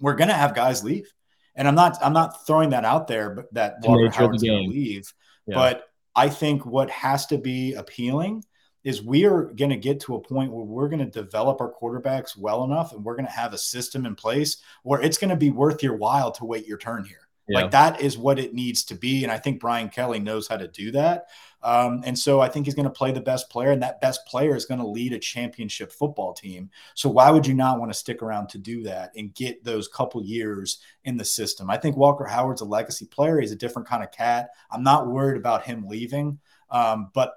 [0.00, 1.12] we're going to have guys leave.
[1.54, 4.70] And I'm not, I'm not throwing that out there, but that Walker Howard's going to
[4.70, 5.12] leave.
[5.46, 5.54] Yeah.
[5.54, 5.84] But
[6.16, 8.42] I think what has to be appealing
[8.84, 11.70] is we are going to get to a point where we're going to develop our
[11.70, 15.28] quarterbacks well enough and we're going to have a system in place where it's going
[15.28, 17.21] to be worth your while to wait your turn here.
[17.52, 17.62] Yeah.
[17.62, 19.24] Like that is what it needs to be.
[19.24, 21.26] And I think Brian Kelly knows how to do that.
[21.62, 24.26] Um, and so I think he's going to play the best player, and that best
[24.26, 26.70] player is going to lead a championship football team.
[26.94, 29.86] So why would you not want to stick around to do that and get those
[29.86, 31.70] couple years in the system?
[31.70, 33.38] I think Walker Howard's a legacy player.
[33.38, 34.50] He's a different kind of cat.
[34.72, 36.40] I'm not worried about him leaving.
[36.70, 37.34] Um, but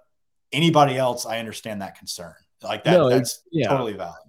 [0.51, 2.34] anybody else, I understand that concern.
[2.63, 3.67] Like that, No, that's yeah.
[3.67, 4.25] totally valid.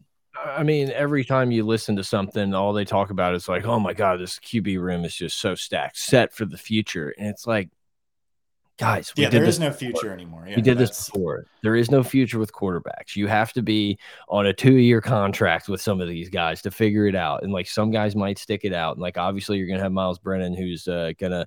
[0.46, 3.80] I mean, every time you listen to something, all they talk about is like, oh
[3.80, 7.14] my God, this QB room is just so stacked, set for the future.
[7.18, 7.68] And it's like,
[8.78, 10.46] guys, we Yeah, did there is no future anymore.
[10.48, 11.46] Yeah, we did this before.
[11.62, 13.16] There is no future with quarterbacks.
[13.16, 16.70] You have to be on a two year contract with some of these guys to
[16.70, 17.42] figure it out.
[17.42, 18.94] And like some guys might stick it out.
[18.94, 21.46] And like obviously you're gonna have Miles Brennan who's uh, gonna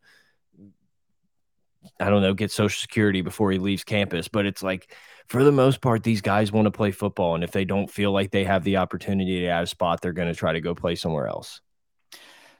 [2.00, 4.28] I don't know, get social security before he leaves campus.
[4.28, 4.94] But it's like
[5.30, 7.36] for the most part, these guys want to play football.
[7.36, 10.14] And if they don't feel like they have the opportunity to have a spot, they're
[10.14, 11.62] gonna try to go play somewhere else.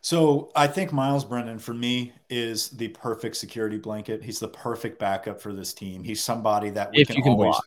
[0.02, 4.24] So I think Miles Brennan for me is the perfect security blanket.
[4.24, 6.04] He's the perfect backup for this team.
[6.04, 7.54] He's somebody that we If can, you can always.
[7.54, 7.66] block.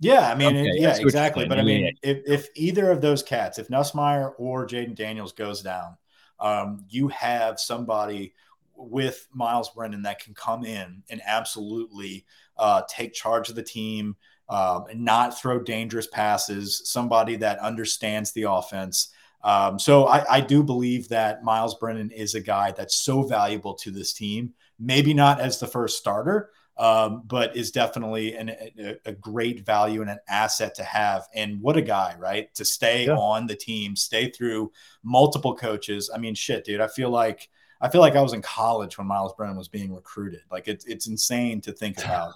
[0.00, 1.46] Yeah, I mean, Okay, it- yeah, exactly.
[1.46, 5.32] But I mean, mean, if, if either of those cats, if Nussmeier or Jayden Daniels
[5.32, 5.96] goes down,
[6.38, 8.34] um, you have somebody
[8.76, 12.24] with Miles Brennan that can come in and absolutely
[12.56, 14.16] uh, take charge of the team
[14.48, 16.82] um, and not throw dangerous passes.
[16.84, 19.12] Somebody that understands the offense.
[19.42, 23.74] Um, so I, I do believe that Miles Brennan is a guy that's so valuable
[23.74, 24.54] to this team.
[24.78, 30.00] Maybe not as the first starter, um, but is definitely an, a, a great value
[30.02, 31.26] and an asset to have.
[31.34, 32.52] And what a guy, right?
[32.56, 33.16] To stay Yeah.
[33.16, 36.10] on the team, stay through multiple coaches.
[36.12, 36.80] I mean, shit, dude.
[36.80, 37.48] I feel like
[37.80, 40.40] I feel like I was in college when Miles Brennan was being recruited.
[40.50, 42.34] Like it's it's insane to think about.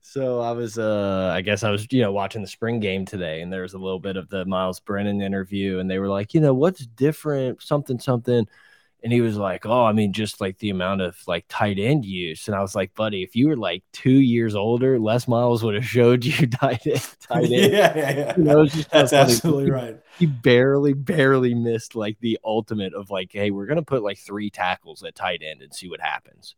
[0.00, 3.42] So I was, uh, I guess I was, you know, watching the spring game today,
[3.42, 6.32] and there was a little bit of the Miles Brennan interview, and they were like,
[6.32, 8.48] you know, what's different, something, something,
[9.04, 12.04] and he was like, oh, I mean, just like the amount of like tight end
[12.06, 15.64] use, and I was like, buddy, if you were like two years older, Les Miles
[15.64, 17.72] would have showed you tight end, tight yeah, end.
[17.72, 18.36] yeah, yeah.
[18.36, 19.34] You know, That's so funny.
[19.34, 19.96] absolutely right.
[20.18, 24.50] He barely, barely missed like the ultimate of like, hey, we're gonna put like three
[24.50, 26.56] tackles at tight end and see what happens.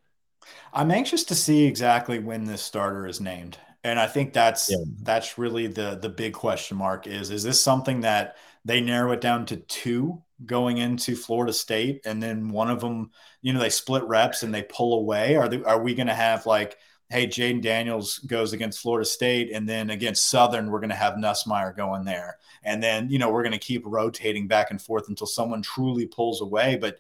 [0.73, 3.59] I'm anxious to see exactly when this starter is named.
[3.85, 4.85] And I think that's Yeah.
[5.03, 9.21] that's really the the big question mark is is this something that they narrow it
[9.21, 13.71] down to two going into Florida State and then one of them, you know, they
[13.71, 15.37] split reps and they pull away?
[15.37, 16.77] Are they, are we going to have like
[17.09, 21.15] hey, Jayden Daniels goes against Florida State, and then against Southern, we're going to have
[21.15, 22.39] Nussmeier going there.
[22.65, 26.07] And then, you know, we're going to keep rotating back and forth until someone truly
[26.07, 26.77] pulls away.
[26.77, 26.99] But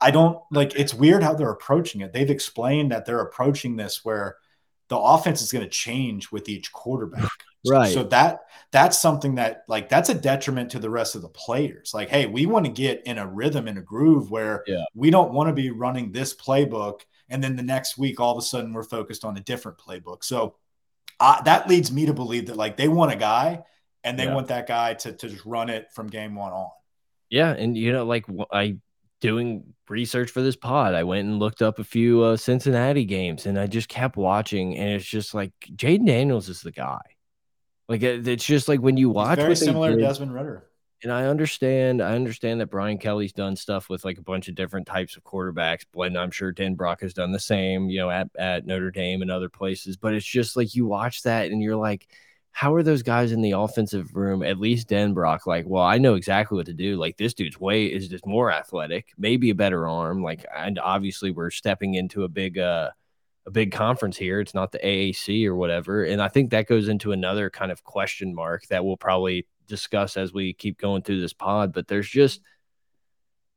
[0.00, 2.12] I don't like it's weird how they're approaching it.
[2.12, 4.36] They've explained that they're approaching this where
[4.88, 7.30] the offense is going to change with each quarterback.
[7.66, 7.92] Right.
[7.92, 8.40] So that
[8.70, 11.92] that's something that like that's a detriment to the rest of the players.
[11.94, 14.84] Like, hey, we want to get in a rhythm and a groove where Yeah.
[14.94, 18.38] we don't want to be running this playbook and then the next week all of
[18.38, 20.22] a sudden we're focused on a different playbook.
[20.24, 20.56] So
[21.20, 23.62] I, that leads me to believe that like they want a guy
[24.04, 24.34] and they Yeah.
[24.34, 26.70] want that guy to, to just run it from game one on.
[27.30, 28.76] Yeah, and you know, like I
[29.20, 33.44] doing research for this pod, I went and looked up a few uh, Cincinnati games,
[33.46, 37.00] and I just kept watching, and it's just like Jayden Daniels is the guy.
[37.88, 40.64] Like it's just like when you He's watch very similar to Desmond Ridder.
[41.02, 44.54] and I understand, I understand that Brian Kelly's done stuff with like a bunch of
[44.54, 45.84] different types of quarterbacks.
[45.92, 49.30] Blend, I'm sure Denbrock has done the same, you know, at, at Notre Dame and
[49.30, 49.96] other places.
[49.96, 52.08] But it's just like you watch that and you're like,
[52.50, 56.14] how are those guys in the offensive room, at least Denbrock, like, well, I know
[56.14, 56.96] exactly what to do.
[56.96, 60.22] Like this dude's way is just more athletic, maybe a better arm.
[60.22, 62.90] Like, and obviously we're stepping into a big uh
[63.48, 64.40] a big conference here.
[64.40, 66.04] It's not the AAC or whatever.
[66.04, 70.16] And I think that goes into another kind of question mark that we'll probably discuss
[70.16, 71.72] as we keep going through this pod.
[71.72, 72.42] But there's just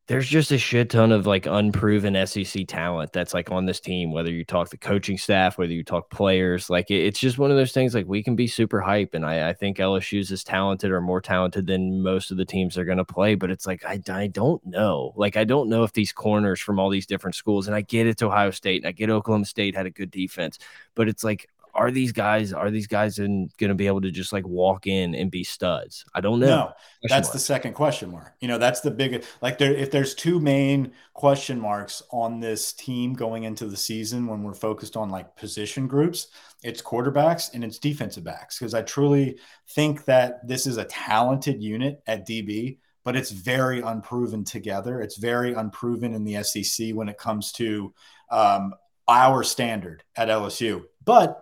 [0.08, 4.10] there's just a shit ton of like unproven SEC talent that's like on this team,
[4.10, 7.50] whether you talk the coaching staff, whether you talk players, like it- it's just one
[7.52, 9.14] of those things like we can be super hype.
[9.14, 12.74] And I, I think LSU's as talented or more talented than most of the teams
[12.74, 13.36] they're going to play.
[13.36, 15.12] But it's like, I, I don't know.
[15.16, 18.06] Like, I don't know if these corners from all these different schools, and I get
[18.08, 20.58] it's Ohio State and I get Oklahoma State had a good defense,
[20.96, 24.32] but it's like, are these guys are these guys going to be able to just
[24.32, 26.04] like walk in and be studs?
[26.14, 26.46] I don't know.
[26.46, 26.76] No, Question
[27.08, 27.32] that's mark.
[27.32, 28.34] the second question mark.
[28.40, 32.72] You know, that's the biggest like there if there's two main question marks on this
[32.72, 36.28] team going into the season when we're focused on like position groups,
[36.62, 39.38] it's quarterbacks and it's defensive backs because I truly
[39.70, 45.00] think that this is a talented unit at DB, but it's very unproven together.
[45.00, 47.94] It's very unproven in the SEC when it comes to
[48.30, 48.74] um,
[49.08, 50.84] our standard at LSU.
[51.04, 51.41] But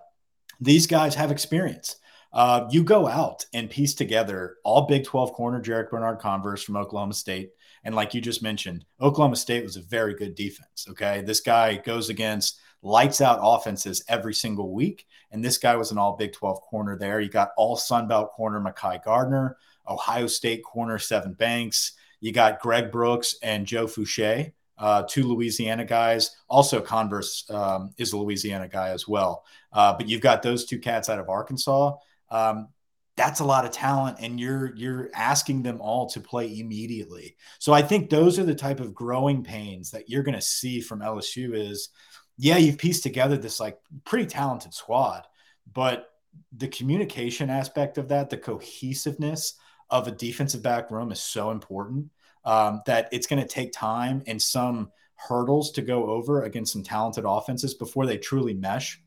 [0.60, 1.96] these guys have experience.
[2.32, 6.76] Uh, you go out and piece together all Big 12 corner Jarrick Bernard Converse from
[6.76, 7.50] Oklahoma State.
[7.82, 10.86] And like you just mentioned, Oklahoma State was a very good defense.
[10.90, 11.22] Okay.
[11.22, 15.06] This guy goes against lights out offenses every single week.
[15.30, 17.20] And this guy was an all Big 12 corner there.
[17.20, 19.56] You got all Sun Belt corner Mekhi Garner,
[19.88, 21.92] Ohio State corner Sevyn Banks.
[22.20, 26.34] You got Greg Brooks and Joe Foucha, uh, two Louisiana guys.
[26.48, 29.44] Also, Converse um, is a Louisiana guy as well.
[29.72, 31.94] Uh, but you've got those two cats out of Arkansas.
[32.30, 32.68] Um,
[33.16, 37.36] that's a lot of talent, and you're you're asking them all to play immediately.
[37.58, 40.80] So I think those are the type of growing pains that you're going to see
[40.80, 41.54] from LSU.
[41.54, 41.90] Is
[42.38, 45.26] yeah, you've pieced together this like pretty talented squad,
[45.74, 46.08] but
[46.56, 49.54] the communication aspect of that, the cohesiveness
[49.90, 52.10] of a defensive back room is so important
[52.44, 56.82] um, that it's going to take time and some hurdles to go over against some
[56.82, 59.00] talented offenses before they truly mesh.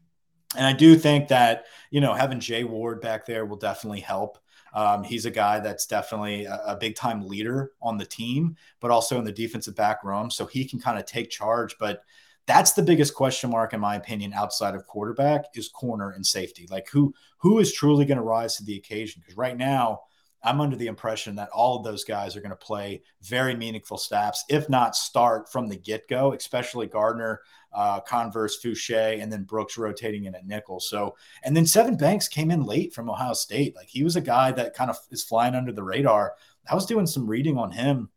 [0.56, 4.38] And I do think that, you know, having Jay Ward back there will definitely help.
[4.76, 8.92] Um, he's a guy that's definitely a, a big time leader on the team, but
[8.92, 10.30] also in the defensive back room.
[10.30, 11.76] So he can kind of take charge.
[11.80, 12.04] But
[12.46, 16.68] that's the biggest question mark, in my opinion, outside of quarterback is corner and safety.
[16.70, 19.22] Like who who is truly going to rise to the occasion?
[19.22, 20.02] Because right now,
[20.44, 23.98] I'm under the impression that all of those guys are going to play very meaningful
[23.98, 27.42] snaps, if not start from the get go, especially Garner,
[27.74, 30.80] uh, Converse, Foucha, and then Brooks rotating in at nickel.
[30.80, 33.76] So, and then Sevyn Banks came in late from Ohio State.
[33.76, 36.34] Like he was a guy that kind of is flying under the radar.
[36.70, 38.10] I was doing some reading on him.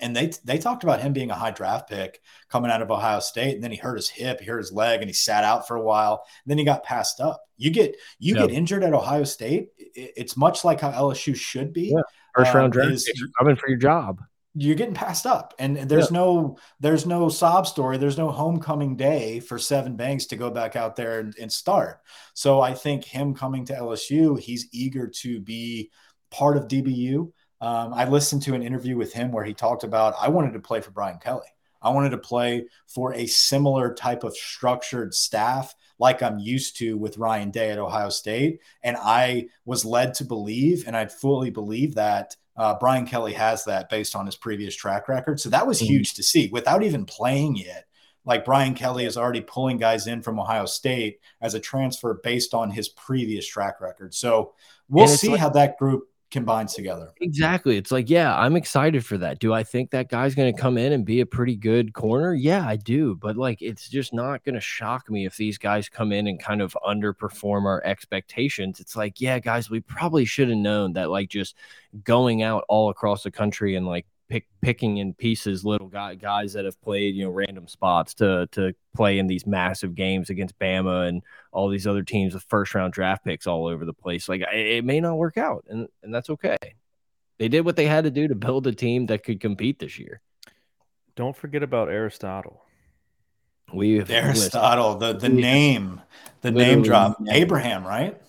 [0.00, 3.20] And they they talked about him being a high draft pick coming out of Ohio
[3.20, 5.68] State, and then he hurt his hip, he hurt his leg, and he sat out
[5.68, 6.24] for a while.
[6.44, 7.42] And then he got passed up.
[7.58, 9.68] You get you get injured at Ohio State.
[9.78, 11.92] It's much like how LSU should be.
[11.94, 12.00] Yeah.
[12.34, 14.22] First round Um, draft is- are coming for your job.
[14.54, 17.96] You're getting passed up, and there's no there's no sob story.
[17.98, 22.00] There's no homecoming day for Sevyn Banks to go back out there and, and start.
[22.34, 25.90] So I think him coming to LSU, he's eager to be
[26.30, 27.32] part of DBU.
[27.62, 30.58] Um, I listened to an interview with him where he talked about I wanted to
[30.58, 31.46] play for Brian Kelly.
[31.80, 36.98] I wanted to play for a similar type of structured staff like I'm used to
[36.98, 38.60] with Ryan Day at Ohio State.
[38.82, 43.64] And I was led to believe, and I fully believe that uh, Brian Kelly has
[43.64, 45.40] that based on his previous track record.
[45.40, 45.86] So that was Mhm.
[45.86, 47.86] huge to see without even playing yet.
[48.24, 52.54] Like Brian Kelly is already pulling guys in from Ohio State as a transfer based
[52.54, 54.14] on his previous track record.
[54.14, 54.52] So
[54.88, 57.12] we'll see like- how that group combines together.
[57.20, 57.76] Exactly.
[57.76, 59.38] It's like, yeah, I'm excited for that.
[59.38, 62.34] Do I think that guy's going to come in and be a pretty good corner?
[62.34, 63.14] Yeah, I do.
[63.14, 66.40] But like, it's just not going to shock me if these guys come in and
[66.40, 68.80] kind of underperform our expectations.
[68.80, 71.54] It's like, yeah, guys, we probably should have known that, like, just
[72.04, 76.54] going out all across the country and like pick, picking in pieces little guy, guys
[76.54, 80.58] that have played, you know, random spots to to play in these massive games against
[80.58, 81.22] Bama and
[81.52, 84.28] all these other teams with first round draft picks all over the place.
[84.28, 86.56] Like, it, it may not work out, and and that's okay.
[87.38, 89.98] They did what they had to do to build a team that could compete this
[89.98, 90.20] year.
[91.14, 92.64] Don't forget about Aristotle.
[93.74, 96.00] We Aristotle, the the We- name,
[96.40, 97.18] the Literally name drop.
[97.30, 98.20] Abraham, right?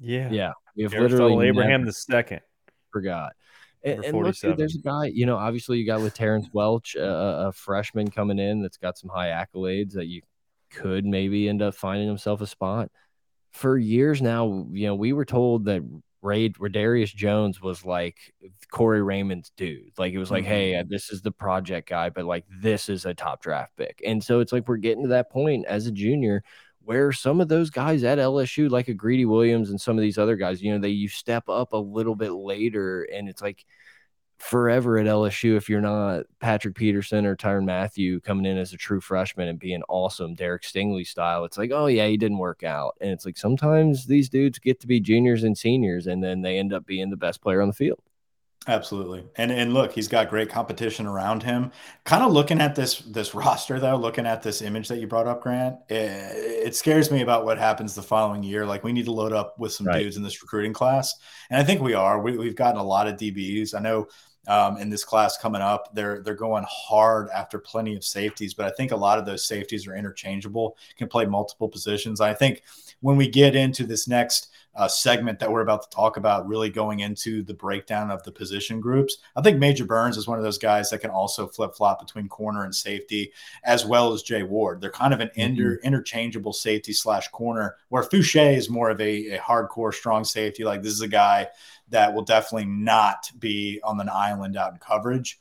[0.00, 0.52] Yeah, yeah.
[0.76, 2.40] We have Aristotle literally Abraham the second.
[2.92, 3.32] forgot.
[3.86, 5.06] And, and look, dude, there's a guy.
[5.06, 8.98] You know, obviously you got with Terrence Welch, uh, a freshman coming in that's got
[8.98, 10.22] some high accolades that you
[10.70, 12.90] could maybe end up finding himself a spot.
[13.52, 15.82] For years now, you know, we were told that
[16.22, 18.16] Raydarious Jones was like
[18.72, 19.92] Corey Raymond's dude.
[19.96, 20.48] Like it was like, Mhm.
[20.48, 24.02] hey, this is the project guy, but like this is a top draft pick.
[24.04, 26.42] And so it's like we're getting to that point as a junior
[26.86, 30.18] where some of those guys at LSU, like a Greedy Williams and some of these
[30.18, 33.66] other guys, you know, they you step up a little bit later, and it's like
[34.38, 38.76] forever at LSU if you're not Patrick Peterson or Tyrann Mathieu coming in as a
[38.76, 41.44] true freshman and being awesome, Derek Stingley style.
[41.44, 44.78] It's like, oh yeah, he didn't work out, and it's like sometimes these dudes get
[44.80, 47.68] to be juniors and seniors, and then they end up being the best player on
[47.68, 48.00] the field.
[48.68, 49.24] Absolutely.
[49.36, 51.70] And and look, he's got great competition around him.
[52.04, 55.28] Kind of looking at this this roster though, looking at this image that you brought
[55.28, 58.66] up, Grant, it, it scares me about what happens the following year.
[58.66, 60.00] Like we need to load up with some Right.
[60.02, 61.14] dudes in this recruiting class.
[61.48, 62.20] And I think we are.
[62.20, 63.72] We, we've gotten a lot of DBs.
[63.72, 64.08] I know
[64.48, 68.66] um, in this class coming up, they're they're going hard after plenty of safeties, but
[68.66, 72.20] I think a lot of those safeties are interchangeable, can play multiple positions.
[72.20, 72.62] I think
[73.00, 76.68] when we get into this next uh, segment that we're about to talk about, really
[76.68, 79.16] going into the breakdown of the position groups.
[79.34, 82.28] I think Major Burns is one of those guys that can also flip flop between
[82.28, 83.32] corner and safety,
[83.64, 84.80] as well as Jay Ward.
[84.80, 89.36] They're kind of an inter- interchangeable safety slash corner, where Foucha is more of a,
[89.36, 90.62] a hardcore strong safety.
[90.62, 91.48] Like this is a guy
[91.88, 95.38] that will definitely not be on an island out in coverage.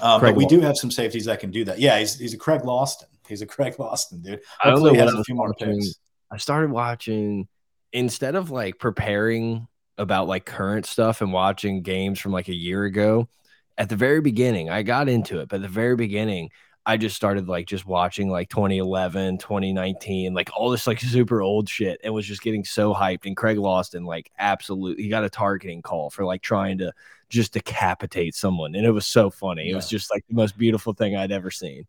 [0.00, 1.80] Um, but we do have some safeties that can do that.
[1.80, 3.08] Yeah, he's, he's a Craig Loston.
[3.26, 4.40] He's a Craig Loston, dude.
[4.60, 5.96] Hopefully he has a few more picks.
[6.30, 7.48] I started watching
[7.92, 9.66] instead of like preparing
[9.98, 13.28] about like current stuff and watching games from like a year ago.
[13.76, 16.50] At the very beginning, I got into it, but at the very beginning,
[16.84, 21.68] I just started like just watching like 2011, 2019, like all this like super old
[21.68, 23.26] shit and was just getting so hyped.
[23.26, 26.92] And Craig Loston, like, absolutely, he got a targeting call for like trying to
[27.28, 28.74] just decapitate someone.
[28.74, 29.70] And it was so funny.
[29.70, 31.84] It was just like the most beautiful thing I'd ever seen.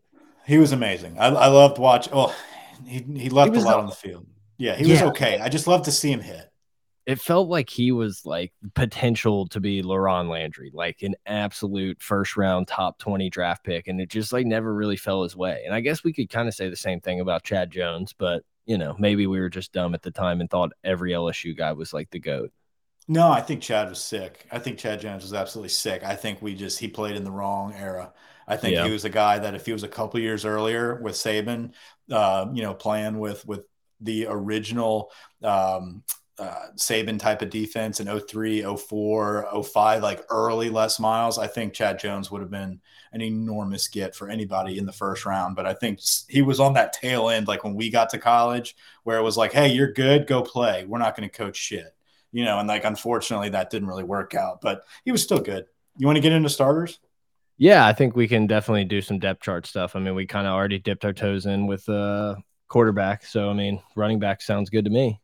[0.45, 1.17] He was amazing.
[1.17, 2.13] I, I loved watching.
[2.13, 2.35] Well,
[2.85, 4.25] he he left was a lot the- on the field.
[4.59, 5.07] Yeah, he was Yeah.
[5.07, 5.39] okay.
[5.39, 6.51] I just love to see him hit.
[7.05, 12.37] it felt like he was like potential to be LaRon Landry, like an absolute first
[12.37, 13.87] round top 20 draft pick.
[13.87, 15.63] And it just like never really fell his way.
[15.65, 18.43] And I guess we could kind of say the same thing about Chad Jones, but
[18.67, 21.71] you know, maybe we were just dumb at the time and thought every LSU guy
[21.73, 22.51] was like the GOAT.
[23.07, 24.45] No, I think Chad was sick.
[24.51, 26.03] I think Chad Jones was absolutely sick.
[26.03, 28.13] I think we just he played in the wrong era.
[28.47, 28.85] I think Yeah.
[28.85, 31.73] he was a guy that if he was a couple years earlier with Saban,
[32.11, 33.61] uh, you know, playing with with
[34.01, 35.11] the original
[35.43, 36.03] um,
[36.39, 41.73] uh, Saban type of defense in 03, 04, 05, like early Les Miles, I think
[41.73, 42.79] Chad Jones would have been
[43.11, 45.55] an enormous get for anybody in the first round.
[45.55, 48.75] But I think he was on that tail end, like when we got to college,
[49.03, 50.85] where it was like, hey, you're good, go play.
[50.85, 51.93] We're not going to coach shit.
[52.31, 55.65] You know, and like unfortunately that didn't really work out, but he was still good.
[55.97, 56.99] You want to get into starters?
[57.57, 59.95] Yeah, I think we can definitely do some depth chart stuff.
[59.95, 62.35] I mean, we kind of already dipped our toes in with uh
[62.69, 63.25] quarterback.
[63.25, 65.19] So I mean, running back sounds good to me.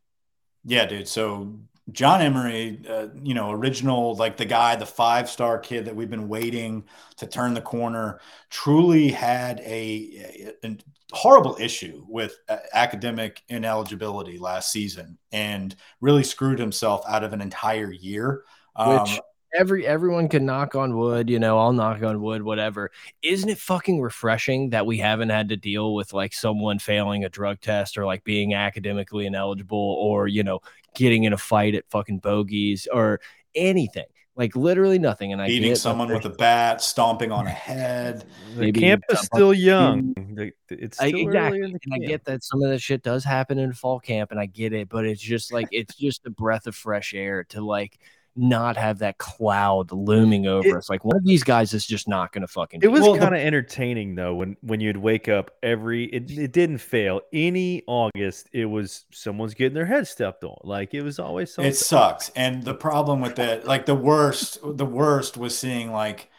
[0.65, 1.07] Yeah, dude.
[1.07, 1.59] So
[1.91, 6.09] John Emery, uh, you know, original, like the guy, the five star kid that we've
[6.09, 6.83] been waiting
[7.17, 8.19] to turn the corner,
[8.49, 10.77] truly had a, a, a
[11.11, 17.41] horrible issue with uh, academic ineligibility last season and really screwed himself out of an
[17.41, 18.43] entire year.
[18.75, 19.19] Um, Which
[19.57, 22.91] every everyone can knock on wood, you know, I'll knock on wood, whatever.
[23.21, 27.29] Isn't it fucking refreshing that we haven't had to deal with like someone failing a
[27.29, 30.59] drug test or like being academically ineligible or, you know,
[30.95, 33.19] getting in a fight at fucking bogeys or
[33.55, 34.05] anything.
[34.37, 35.31] Like literally nothing.
[35.31, 38.25] And I beating get someone with a bat, stomping on a head.
[38.55, 40.13] The Maybe camp is some- still young.
[40.35, 41.37] The- It's I- exactly.
[41.37, 44.01] early in the And I get that some of that shit does happen in fall
[44.01, 47.13] camp, and I get it, but it's just like it's just a breath of fresh
[47.13, 47.97] air to like
[48.35, 50.89] not have that cloud looming over It- us.
[50.89, 52.81] Like one of these guys is just not gonna fucking.
[52.83, 56.51] It was Well, kind of entertaining though when when you'd wake up every it, it
[56.51, 61.19] didn't fail any August it was someone's getting their head stepped on like it was
[61.19, 61.71] always something.
[61.71, 62.29] It sucks.
[62.35, 66.29] And the problem with it, like the worst, the worst was seeing like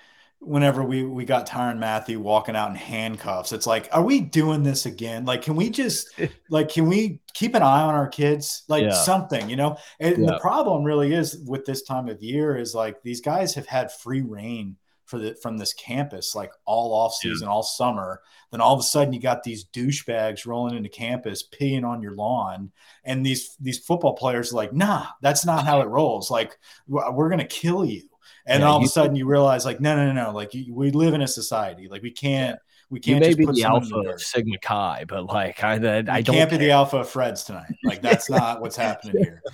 [0.40, 3.52] whenever we we got Tyrann Mathieu walking out in handcuffs.
[3.52, 5.24] It's like, are we doing this again?
[5.24, 6.08] Like, can we just
[6.50, 8.64] like can we keep an eye on our kids?
[8.68, 8.92] Like Yeah.
[8.92, 9.76] something, you know?
[10.00, 10.32] And Yeah.
[10.32, 13.90] the problem really is with this time of year is like these guys have had
[13.92, 14.76] free reign
[15.06, 18.20] for the from this campus like all off season, all summer.
[18.50, 22.14] Then all of a sudden you got these douchebags rolling into campus, peeing on your
[22.14, 22.72] lawn,
[23.04, 26.30] and these these football players are like, nah, that's not how it rolls.
[26.30, 26.58] Like
[26.88, 28.02] we're, we're gonna kill you.
[28.46, 30.30] And Yeah, all of a sudden you realize like, no, no, no, no.
[30.32, 31.88] Like you, we live in a society.
[31.88, 32.58] Like we can't
[32.90, 33.24] we can't.
[33.24, 36.50] You may be the alpha of Sigma Chi, but like I, I, I don't can't
[36.50, 37.72] be the alpha of Freds tonight.
[37.82, 39.42] Like that's not what's happening here.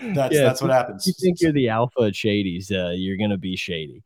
[0.00, 1.08] That's yeah, that's what happens.
[1.08, 4.04] you think you're the alpha of Shady's, uh, you're gonna be shady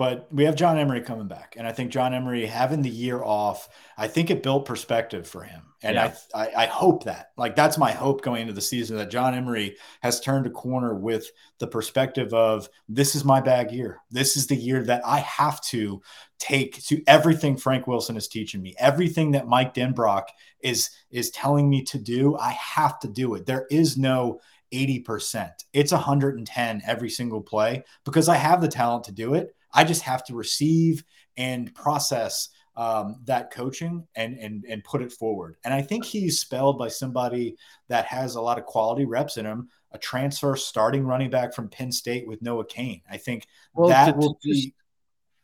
[0.00, 3.22] but we have John Emery coming back, and I think John Emery having the year
[3.22, 6.14] off, I think it built perspective for him, and yeah.
[6.34, 9.34] I, I, I hope that like that's my hope going into the season that John
[9.34, 14.38] Emery has turned a corner with the perspective of this is my bag year, this
[14.38, 16.00] is the year that I have to
[16.38, 20.28] take to everything Frank Wilson is teaching me, everything that Mike Denbrock
[20.62, 23.44] is is telling me to do, I have to do it.
[23.44, 24.40] There is no
[24.72, 25.50] 80%.
[25.74, 29.54] It's 110 every single play because I have the talent to do it.
[29.72, 31.04] I just have to receive
[31.36, 35.56] and process um, that coaching and and and put it forward.
[35.64, 37.56] And I think he's spelled by somebody
[37.88, 39.68] that has a lot of quality reps in him.
[39.92, 43.02] A transfer starting running back from Penn State with Noah Cain.
[43.10, 44.52] I think well, that to, will to be.
[44.52, 44.68] Just,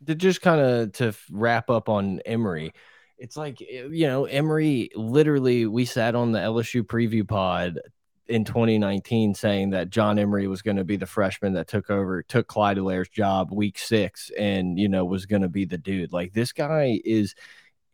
[0.07, 2.73] to just kind of to wrap up on Emery.
[3.19, 4.91] it's like you know Emery.
[4.95, 7.81] Literally, we sat on the LSU preview pod
[8.29, 12.23] in 2019 saying that John Emery was going to be the freshman that took over,
[12.23, 16.13] took Clyde Helaire's job week six, and you know was going to be the dude.
[16.13, 17.35] Like this guy is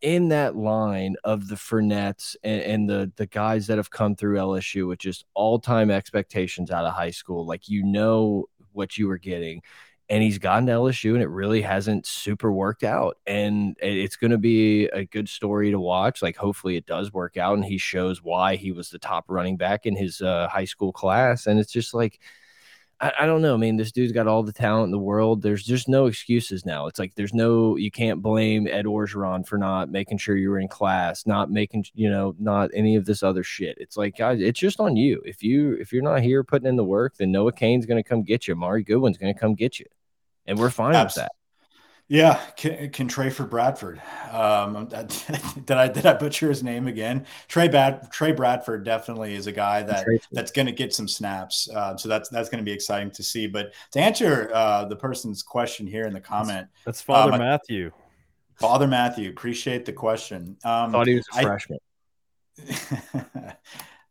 [0.01, 4.37] in that line of the Fournettes and, and, the the guys that have come through
[4.37, 7.47] LSU with just all time expectations out of high school.
[7.47, 9.63] Like you know what you were getting,
[10.13, 13.17] and he's gotten to LSU and it really hasn't super worked out.
[13.27, 16.21] And it's going to be a good story to watch.
[16.21, 19.57] Like, hopefully, it does work out and he shows why he was the top running
[19.57, 21.47] back in his uh, high school class.
[21.47, 22.21] And it's just like,
[23.01, 23.55] I, I, don't know.
[23.55, 25.41] I mean, this dude's got all the talent in the world.
[25.41, 26.89] There's just no excuses now.
[26.89, 30.61] It's like there's no, you can't blame Ed Orgeron for not making sure you were
[30.61, 33.79] in class, not making, you know, not any of this other shit.
[33.81, 35.23] It's like, guys, it's just on you.
[35.25, 38.07] If you, if you're not here putting in the work, then Noah Cain's going to
[38.07, 38.55] come get you.
[38.55, 39.87] Armoni Goodwin's going to come get you
[40.47, 41.33] and we're fine with that.
[42.09, 44.03] Yeah, can, can Trey for Bradford.
[44.31, 44.87] Um,
[45.65, 47.25] did I did I butcher his name again?
[47.49, 51.71] Trey Bad Trey Bradford definitely is a guy that that's going to get some snaps.
[51.71, 53.47] Uh, so that's that's going to be exciting to see.
[53.47, 57.39] But to answer uh, the person's question here in the comment, that's, that's Father um,
[57.39, 57.91] Matthew.
[58.57, 60.59] Father Matthew, appreciate the question.
[60.65, 61.79] Um, Thought he was a I, freshman.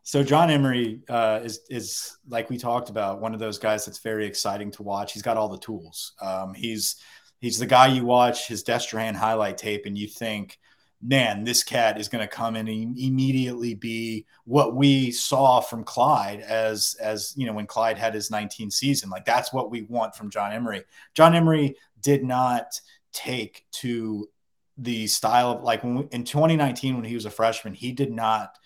[0.04, 4.00] So John Emery uh, is is like we talked about one of those guys that's
[4.00, 5.14] very exciting to watch.
[5.14, 6.14] He's got all the tools.
[6.22, 6.96] Um, he's
[7.40, 10.60] he's the guy you watch his Destrehan highlight tape and you think,
[11.02, 15.84] man, this cat is going to come in and immediately be what we saw from
[15.84, 19.10] Clyde as as you know when Clyde had his 19 season.
[19.10, 20.84] Like that's what we want from John Emery.
[21.14, 22.80] John Emery did not
[23.14, 24.30] take to
[24.78, 28.58] the style of like when in 2019 when he was a freshman, he did not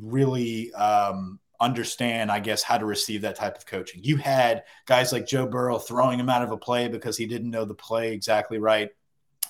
[0.00, 4.02] really um, understand, I guess, how to receive that type of coaching.
[4.02, 7.50] You had guys like Joe Burrow throwing him out of a play because he didn't
[7.50, 8.90] know the play exactly right.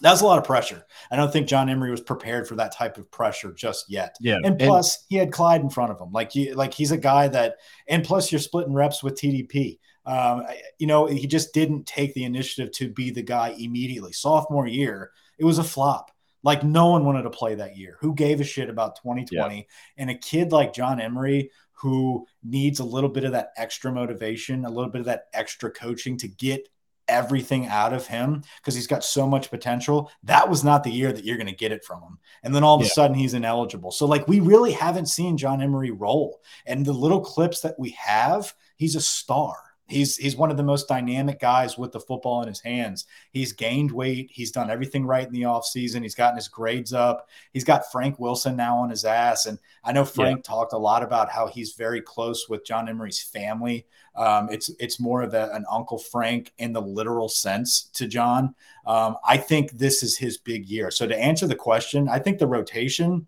[0.00, 0.84] That was a lot of pressure.
[1.10, 4.16] I don't think John Emery was prepared for that type of pressure just yet.
[4.20, 6.12] Yeah, and plus and- he had Clyde in front of him.
[6.12, 7.56] Like you, like he's a guy that,
[7.88, 9.78] and plus you're splitting reps with TDP.
[10.04, 10.44] Um,
[10.78, 14.12] you know, he just didn't take the initiative to be the guy immediately.
[14.12, 16.10] Sophomore year, it was a flop.
[16.42, 17.96] Like no one wanted to play that year.
[18.00, 19.56] Who gave a shit about 2020?
[19.56, 19.62] Yeah.
[19.96, 21.50] And a kid like John Emery
[21.82, 25.68] who needs a little bit of that extra motivation, a little bit of that extra
[25.68, 26.68] coaching to get
[27.08, 30.08] everything out of him because he's got so much potential.
[30.22, 32.18] That was not the year that you're going to get it from him.
[32.44, 32.86] And then all of yeah.
[32.86, 33.90] a sudden he's ineligible.
[33.90, 36.40] So like we really haven't seen John Emery roll.
[36.66, 39.56] And the little clips that we have, he's a star.
[39.92, 43.06] He's he's one of the most dynamic guys with the football in his hands.
[43.30, 44.30] He's gained weight.
[44.32, 46.02] He's done everything right in the offseason.
[46.02, 47.28] He's gotten his grades up.
[47.52, 49.46] He's got Frank Wilson now on his ass.
[49.46, 50.50] And I know Frank yeah.
[50.54, 53.86] talked a lot about how he's very close with John Emery's family.
[54.16, 58.54] Um, it's it's more of a, an Uncle Frank in the literal sense to John.
[58.86, 60.90] Um, I think this is his big year.
[60.90, 63.26] So to answer the question, I think the rotation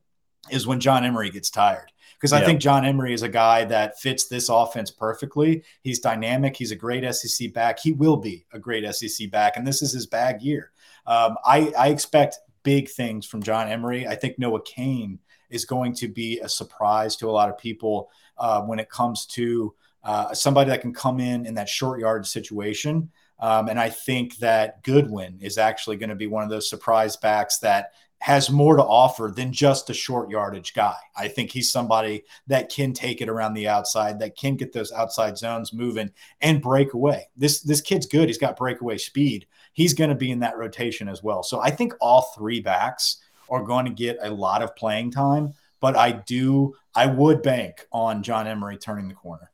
[0.51, 1.91] is when John Emery gets tired
[2.25, 5.63] because I think John Emery is a guy that fits this offense perfectly.
[5.83, 6.57] He's dynamic.
[6.57, 7.79] He's a great SEC back.
[7.79, 10.71] He will be a great SEC back, and this is his bag year.
[11.07, 14.09] Um, I, I expect big things from John Emery.
[14.09, 15.19] I think Noah Cain
[15.51, 18.09] is going to be a surprise to a lot of people
[18.39, 22.27] uh, when it comes to uh, somebody that can come in in that short yard
[22.27, 23.11] situation.
[23.39, 27.19] Um, and I think that Goodwin is actually going to be one of those surprise
[27.19, 27.93] backs that
[28.25, 30.97] has more to offer than just a short yardage guy.
[31.15, 34.91] I think he's somebody that can take it around the outside, that can get those
[34.93, 36.11] outside zones moving
[36.41, 37.29] and break away.
[37.37, 38.31] This this kid's good.
[38.31, 39.47] He's got breakaway speed.
[39.75, 41.43] He's going to be in that rotation as well.
[41.43, 43.19] So I think all three backs
[43.51, 47.87] are going to get a lot of playing time, but I do I would bank
[47.93, 49.51] on John Emery turning the corner.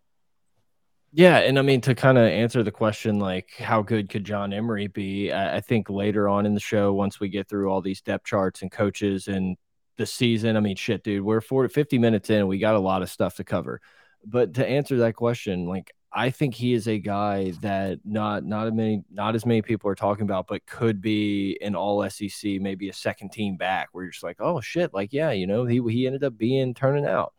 [1.12, 4.52] Yeah, and I mean to kind of answer the question, like how good could John
[4.52, 5.32] Emery be?
[5.32, 8.26] I, I, think later on in the show, once we get through all these depth
[8.26, 9.56] charts and coaches and
[9.96, 13.02] the season, I mean, shit, dude, we're 40, 50 minutes in, we got a lot
[13.02, 13.80] of stuff to cover.
[14.24, 18.68] But to answer that question, like I think he is a guy that not not
[18.68, 22.60] as many not as many people are talking about, but could be an all SEC,
[22.60, 25.64] maybe a second team back, where you're just like, oh shit, like yeah, you know,
[25.64, 27.32] he he ended up being turning out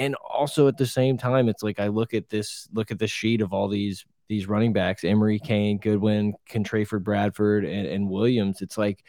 [0.00, 3.10] and also at the same time, it's like I look at this look at this
[3.10, 8.62] sheet of all these these running backs: Emery, Cain, Goodwin, Contrayford, Bradford, and, and Williams.
[8.62, 9.04] It's like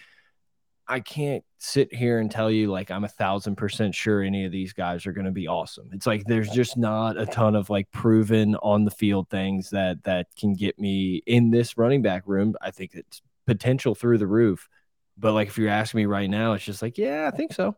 [0.89, 4.51] I can't sit here and tell you like I'm a thousand percent sure any of
[4.51, 5.89] these guys are going to be awesome.
[5.93, 10.03] It's like there's just not a ton of like proven on the field things that
[10.03, 12.53] that can get me in this running back room.
[12.61, 14.67] I think it's potential through the roof.
[15.17, 17.77] But like if you're asking me right now, it's just like, yeah, I think so.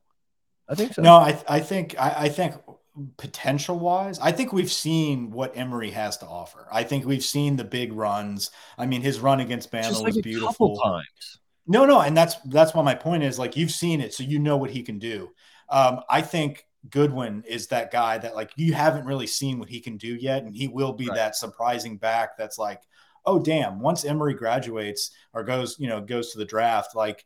[0.68, 1.03] I think so.
[1.03, 2.55] No, I I think I, I think
[3.18, 6.68] potential wise, I think we've seen what Emery has to offer.
[6.72, 8.52] I think we've seen the big runs.
[8.78, 10.78] I mean, his run against Bama like was beautiful.
[10.78, 11.39] times.
[11.66, 14.39] No, no, and that's that's why my point is like you've seen it, so you
[14.39, 15.32] know what he can do.
[15.70, 19.80] Um, I think Goodwin is that guy that like you haven't really seen what he
[19.80, 21.16] can do yet, and he will be right.
[21.16, 22.38] that surprising back.
[22.38, 22.82] That's like,
[23.26, 23.80] oh damn!
[23.80, 27.26] Once Emery graduates or goes, you know, goes to the draft, like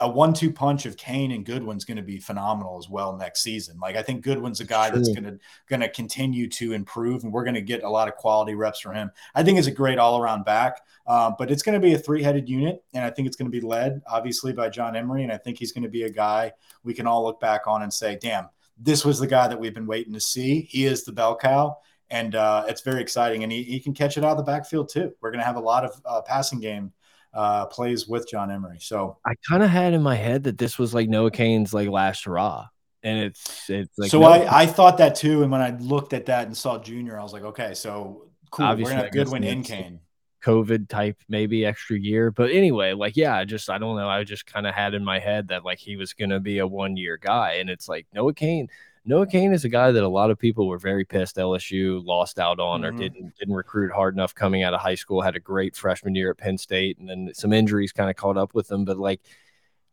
[0.00, 3.78] a one-two punch of Cain and Goodwin's going to be phenomenal as well next season.
[3.80, 4.98] Like I think Goodwin's a guy True.
[4.98, 5.38] that's going to
[5.68, 8.80] going to continue to improve, and we're going to get a lot of quality reps
[8.80, 9.10] from him.
[9.34, 12.48] I think he's a great all-around back, uh, but it's going to be a three-headed
[12.48, 15.38] unit, and I think it's going to be led obviously by John Emery, and I
[15.38, 16.52] think he's going to be a guy
[16.84, 19.74] we can all look back on and say, "Damn, this was the guy that we've
[19.74, 20.62] been waiting to see.
[20.62, 21.78] He is the bell cow."
[22.08, 24.90] And uh, it's very exciting, and he, he can catch it out of the backfield
[24.90, 25.12] too.
[25.20, 26.92] We're going to have a lot of uh, passing game
[27.36, 28.78] uh, plays with John Emery.
[28.80, 31.88] So I kind of had in my head that this was like Noah Cain's like
[31.88, 32.66] last hurrah.
[33.02, 35.42] And it's it's like so I, I thought that too.
[35.42, 38.66] And when I looked at that and saw Junior, I was like, okay, so cool.
[38.66, 40.00] Obviously, We're gonna have Goodwin in Cain.
[40.44, 42.30] COVID type, maybe extra year.
[42.30, 44.08] But anyway, like, yeah, I just, I don't know.
[44.08, 46.58] I just kind of had in my head that like he was going to be
[46.58, 47.54] a one year guy.
[47.54, 48.68] And it's like Noah Cain,
[49.08, 52.40] Noah Cain is a guy that a lot of people were very pissed LSU lost
[52.40, 52.96] out on mm-hmm.
[52.96, 55.22] or didn't didn't recruit hard enough coming out of high school.
[55.22, 58.36] Had a great freshman year at Penn State, and then some injuries kind of caught
[58.36, 58.84] up with him.
[58.84, 59.20] But like,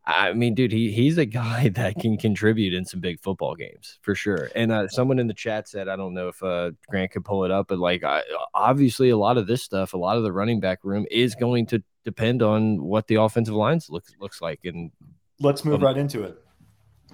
[0.04, 4.00] I mean, dude, he he's a guy that can contribute in some big football games
[4.02, 4.50] for sure.
[4.56, 7.44] And uh, someone in the chat said, I don't know if uh, Grant could pull
[7.44, 10.32] it up, but like, I, obviously, a lot of this stuff, a lot of the
[10.32, 14.64] running back room is going to depend on what the offensive lines looks looks like.
[14.64, 14.90] And
[15.38, 16.36] let's move um, right into it.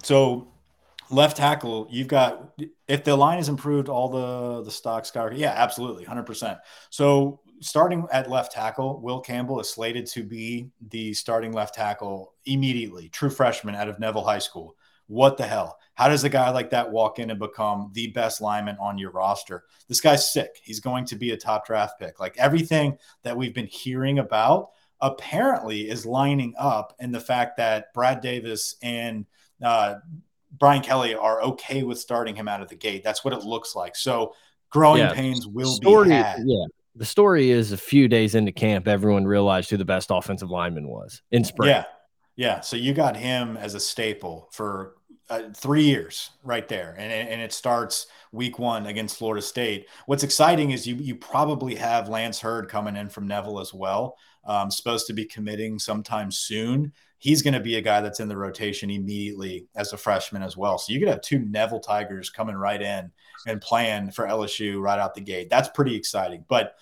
[0.01, 0.50] So
[1.11, 5.37] left tackle, you've got if the line is improved, all the the stock skyrocket.
[5.37, 6.57] Yeah, absolutely, hundred percent.
[6.89, 12.33] So starting at left tackle, Will Campbell is slated to be the starting left tackle
[12.45, 13.09] immediately.
[13.09, 14.75] True freshman out of Neville High School.
[15.07, 15.77] What the hell?
[15.93, 19.11] How does a guy like that walk in and become the best lineman on your
[19.11, 19.65] roster?
[19.87, 20.59] This guy's sick.
[20.63, 22.19] He's going to be a top draft pick.
[22.19, 24.69] Like everything that we've been hearing about
[25.01, 29.25] apparently is lining up in the fact that Brad Davis and
[29.61, 29.95] uh,
[30.51, 33.03] Brian Kelly are okay with starting him out of the gate.
[33.03, 33.95] That's what it looks like.
[33.95, 34.33] So
[34.69, 36.41] growing yeah, pains will story, be had.
[36.45, 36.65] Yeah.
[36.95, 40.87] The story is a few days into camp, everyone realized who the best offensive lineman
[40.87, 41.69] was in spring.
[41.69, 41.85] Yeah.
[42.35, 42.61] Yeah.
[42.61, 44.95] So you got him as a staple for
[45.29, 46.93] uh, three years right there.
[46.97, 49.87] And, and it starts week one against Florida State.
[50.05, 54.17] What's exciting is you, you probably have Lance Heard coming in from Neville as well.
[54.43, 56.91] Um, supposed to be committing sometime soon
[57.21, 60.57] he's going to be a guy that's in the rotation immediately as a freshman as
[60.57, 60.79] well.
[60.79, 63.11] So you could have two Neville Tigers coming right in
[63.45, 65.47] and playing for LSU right out the gate.
[65.47, 66.43] That's pretty exciting.
[66.49, 66.73] But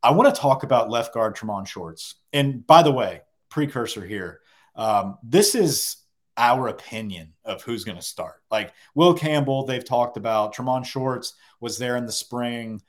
[0.00, 2.14] I want to talk about left guard Tremont Shorts.
[2.32, 4.38] And by the way, precursor here.
[4.76, 5.96] Um, this is
[6.36, 8.36] our opinion of who's going to start.
[8.52, 10.52] Like Will Campbell, they've talked about.
[10.52, 12.80] Tremont Shorts was there in the spring.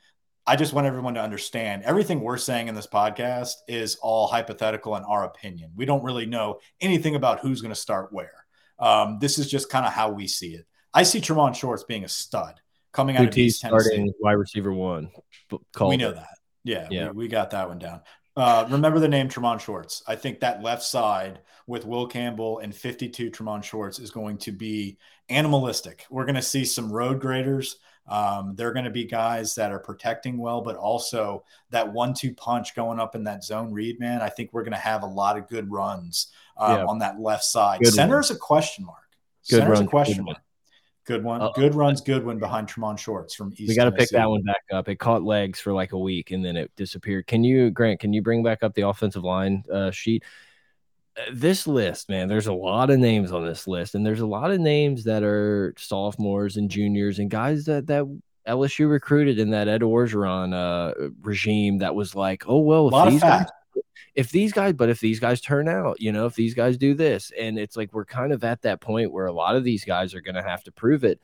[0.46, 4.96] I just want everyone to understand everything we're saying in this podcast is all hypothetical
[4.96, 5.72] in our opinion.
[5.76, 8.46] We don't really know anything about who's going to start where.
[8.78, 10.66] Um, this is just kind of how we see it.
[10.92, 12.60] I see Tre'Mon Shorts being a stud
[12.92, 13.88] coming out of East Tennessee.
[13.88, 15.10] Starting wide receiver one.
[15.78, 16.38] We know that.
[16.64, 17.10] Yeah, yeah.
[17.10, 18.00] We, we got that one down.
[18.36, 20.02] Uh, remember the name Tre'Mon Shorts.
[20.06, 24.52] I think that left side with Will Campbell and 52 Tre'Mon Shorts is going to
[24.52, 26.06] be animalistic.
[26.10, 27.76] We're going to see some road graders.
[28.10, 32.74] Um, they're going to be guys that are protecting well, but also that one-two punch
[32.74, 34.20] going up in that zone read, man.
[34.20, 36.84] I think we're going to have a lot of good runs um, yeah.
[36.84, 37.80] on that left side.
[37.80, 38.98] Good Center is a question mark.
[39.48, 40.38] Good Center is a question mark.
[41.06, 41.40] Good one.
[41.40, 42.00] Uh, good runs.
[42.00, 43.68] Good one behind Tremont Shorts from East.
[43.68, 44.88] We got to pick that one back up.
[44.88, 47.26] It caught legs for like a week and then it disappeared.
[47.26, 48.00] Can you, Grant?
[48.00, 50.24] Can you bring back up the offensive line uh, sheet?
[51.32, 54.50] This list, man, there's a lot of names on this list, and there's a lot
[54.50, 58.04] of names that are sophomores and juniors and guys that that
[58.46, 63.20] LSU recruited in that Ed Orgeron uh, regime that was like, oh well, of these
[63.20, 63.46] guys,
[64.14, 66.94] if these guys, but if these guys turn out, you know, if these guys do
[66.94, 69.84] this, and it's like we're kind of at that point where a lot of these
[69.84, 71.20] guys are going to have to prove it.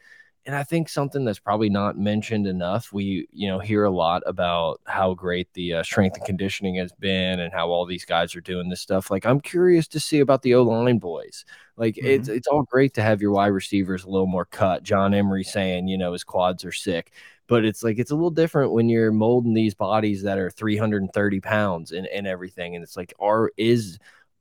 [0.46, 2.92] And I think something that's probably not mentioned enough.
[2.92, 6.92] We, you know, hear a lot about how great the uh, strength and conditioning has
[6.92, 9.10] been, and how all these guys are doing this stuff.
[9.10, 11.44] Like, I'm curious to see about the O line boys.
[11.76, 14.84] Like, it's it's all great to have your wide receivers a little more cut.
[14.84, 17.12] John Emery saying, you know, his quads are sick,
[17.48, 21.40] but it's like it's a little different when you're molding these bodies that are 330
[21.40, 22.74] pounds and, and everything.
[22.76, 23.98] And it's like, are is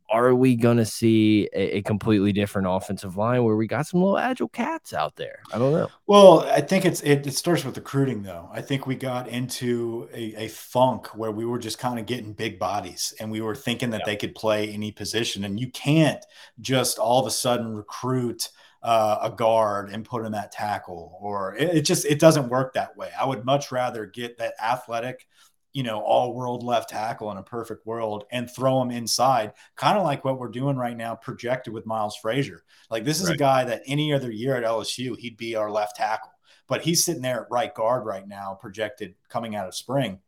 [0.09, 4.01] are we going to see a, a completely different offensive line where we got some
[4.01, 5.39] little agile cats out there?
[5.53, 5.89] I don't know.
[6.07, 8.49] Well, I think it's it, it starts with recruiting though.
[8.51, 12.33] I think we got into a, a funk where we were just kind of getting
[12.33, 15.43] big bodies and we were thinking that they could play any position.
[15.43, 16.23] And you can't
[16.61, 18.49] just all of a sudden recruit
[18.83, 22.73] uh, a guard and put in that tackle or it, it just it doesn't work
[22.73, 23.09] that way.
[23.19, 25.27] I would much rather get that athletic
[25.75, 29.97] you know, all world left tackle in a perfect world and throw him inside, kind
[29.97, 32.63] of like what we're doing right now, projected with Miles Frazier.
[32.89, 35.97] Like, this is a guy that any other year at LSU, he'd be our left
[35.97, 36.31] tackle,
[36.69, 40.19] but he's sitting there at right guard right now, projected coming out of spring.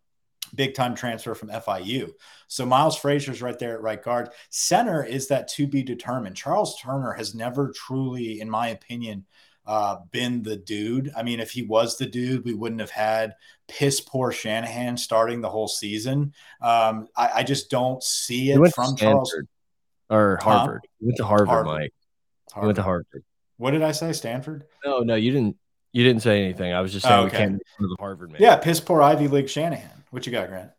[0.54, 2.12] Big time transfer from FIU.
[2.50, 4.32] So Miles Frazier's right there at right guard.
[4.50, 6.36] Center is that to be determined.
[6.36, 9.26] Charles Turner has never truly, in my opinion,
[9.68, 11.11] uh, been the dude.
[11.15, 13.36] I mean, if he was the dude, we wouldn't have had
[13.68, 16.34] piss poor Shanahan starting the whole season.
[16.61, 19.36] Um, I, I just don't see it from Charles
[20.09, 20.82] or Harvard.
[20.99, 21.65] He went to Harvard, Harvard.
[21.68, 21.93] Mike.
[22.55, 23.24] He went to Harvard.
[23.57, 24.13] What did I say?
[24.13, 24.63] Stanford?
[24.86, 25.57] No, no, you didn't.
[25.91, 26.74] You didn't say anything.
[26.74, 27.38] I was just saying Oh, we okay.
[27.38, 28.41] can't make fun the Harvard man.
[28.41, 30.03] Yeah, piss poor Ivy League Shanahan.
[30.11, 30.70] What you got, Grant?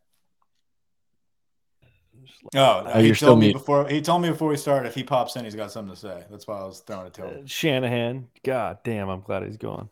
[2.55, 3.53] Oh, Oh, he you're told still me mute.
[3.53, 3.87] before.
[3.87, 4.87] He told me before we started.
[4.87, 6.23] If he pops in, he's got something to say.
[6.31, 7.43] That's why I was throwing it to him.
[7.43, 8.27] Uh, Shanahan.
[8.43, 9.89] God damn, I'm glad he's gone.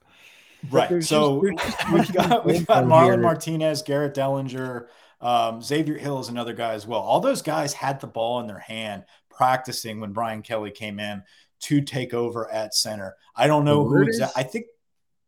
[0.72, 1.04] Right.
[1.04, 3.18] So just- we've got we've got Marlon here.
[3.18, 4.88] Martinez, Garrett Dellinger,
[5.22, 7.00] um, Xavier Hill is another guy as well.
[7.02, 11.24] All those guys had the ball in their hand practicing when Brian Kelly came in
[11.60, 13.16] to take over at center.
[13.36, 14.42] I don't know The who exactly.
[14.42, 14.66] I think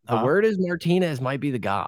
[0.05, 0.25] The Huh?
[0.25, 1.87] word is Martinez might be the guy.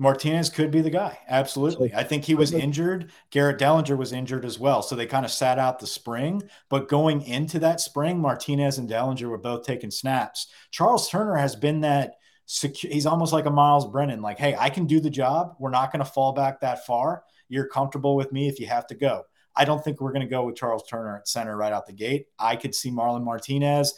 [0.00, 1.18] Martinez could be the guy.
[1.28, 1.92] Absolutely.
[1.94, 3.12] I think he was injured.
[3.30, 4.80] Garrett Dellinger was injured as well.
[4.80, 6.42] So they kind of sat out the spring.
[6.70, 10.46] But going into that spring, Martinez and Dellinger were both taking snaps.
[10.70, 12.14] Charles Turner has been that
[12.46, 12.90] secure.
[12.90, 14.22] He's almost like a Myles Brennan.
[14.22, 15.54] Like, hey, I can do the job.
[15.58, 17.22] We're not going to fall back that far.
[17.50, 19.24] You're comfortable with me if you have to go.
[19.54, 21.92] I don't think we're going to go with Charles Turner at center right out the
[21.92, 22.28] gate.
[22.38, 23.92] I could see Marlon Martinez.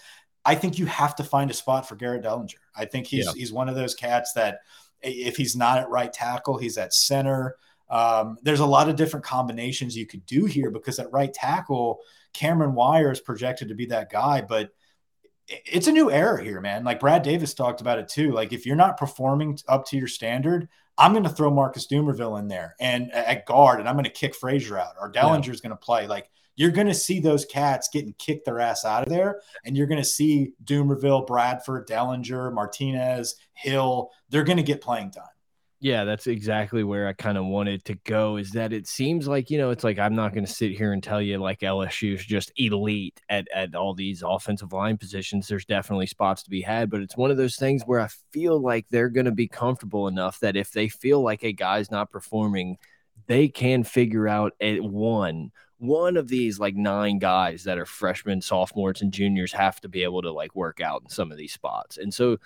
[0.44, 2.56] I think you have to find a spot for Garrett Dellinger.
[2.74, 3.32] I think he's Yeah.
[3.36, 4.58] he's one of those cats that
[5.02, 7.56] if he's not at right tackle, he's at center.
[7.90, 12.00] Um, there's a lot of different combinations you could do here because at right tackle,
[12.32, 14.70] Cameron Wire is projected to be that guy, but
[15.48, 16.84] it's a new era here, man.
[16.84, 18.32] Like Brad Davis talked about it too.
[18.32, 22.38] Like if you're not performing up to your standard, I'm going to throw Marcus Dumerville
[22.38, 25.70] in there and at guard, and I'm going to kick Frazier out, or Dellinger's going
[25.70, 26.06] to play.
[26.06, 29.76] Like you're going to see those cats getting kicked their ass out of there, and
[29.76, 34.10] you're going to see Dumerville, Bradford, Dellinger, Martinez, Hill.
[34.30, 35.24] They're going to get playing time.
[35.82, 38.36] Yeah, that's exactly where I kind of wanted to go.
[38.36, 40.92] Is that it seems like you know it's like I'm not going to sit here
[40.92, 45.48] and tell you like LSU is just elite at at all these offensive line positions.
[45.48, 48.60] There's definitely spots to be had, but it's one of those things where I feel
[48.60, 52.12] like they're going to be comfortable enough that if they feel like a guy's not
[52.12, 52.78] performing,
[53.26, 55.50] they can figure out a one
[55.82, 60.04] one of these like nine guys that are freshmen, sophomores, and juniors have to be
[60.04, 62.38] able to like work out in some of these spots, and so.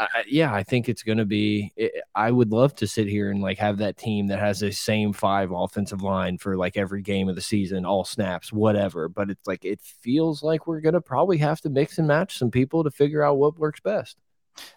[0.00, 1.72] I, yeah, I think it's going to be.
[1.76, 4.70] It, I would love to sit here and like have that team that has the
[4.70, 9.08] same five offensive line for like every game of the season, all snaps, whatever.
[9.08, 12.38] But it's like it feels like we're going to probably have to mix and match
[12.38, 14.16] some people to figure out what works best.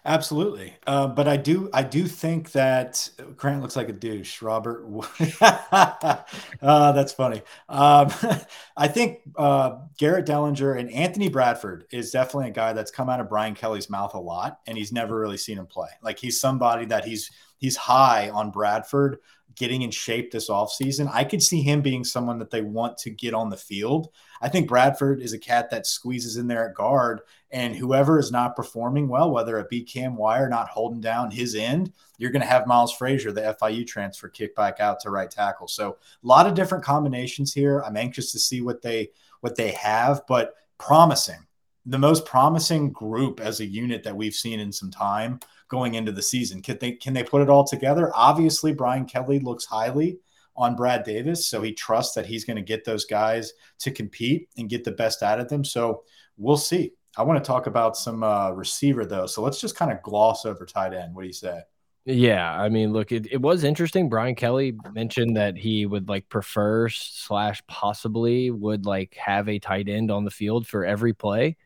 [0.04, 4.42] Absolutely, uh, but I do I do think that Grant looks like a douche.
[4.42, 4.84] Robert,
[5.40, 7.42] uh, that's funny.
[7.68, 8.12] Um,
[8.76, 13.20] I think uh, Garrett Dellinger and Anthony Bradford is definitely a guy that's come out
[13.20, 15.88] of Brian Kelly's mouth a lot, and he's never really seen him play.
[16.02, 19.18] Like he's somebody that he's he's high on Bradford
[19.54, 21.10] getting in shape this offseason.
[21.12, 24.08] I could see him being someone that they want to get on the field.
[24.40, 27.20] I think Bradford is a cat that squeezes in there at guard,
[27.52, 31.54] and whoever is not performing well, whether it be Cam Wire not holding down his
[31.54, 35.30] end, you're going to have Miles Frazier, the FIU transfer, kick back out to right
[35.30, 35.68] tackle.
[35.68, 37.80] So a lot of different combinations here.
[37.80, 41.46] I'm anxious to see what they what they have, but promising.
[41.84, 46.12] The most promising group as a unit that we've seen in some time going into
[46.12, 46.62] the season.
[46.62, 48.10] Can they can they put it all together?
[48.14, 50.18] Obviously, Brian Kelly looks highly
[50.56, 54.48] on Brad Davis, so he trusts that he's going to get those guys to compete
[54.56, 55.64] and get the best out of them.
[55.64, 56.04] So
[56.36, 56.92] we'll see.
[57.16, 60.46] I want to talk about some uh, receiver though, so let's just kind of gloss
[60.46, 61.14] over tight end.
[61.14, 61.60] What do you say?
[62.04, 64.08] Yeah, I mean, look, it, it was interesting.
[64.08, 69.88] Brian Kelly mentioned that he would like prefer slash possibly would like have a tight
[69.88, 71.56] end on the field for every play.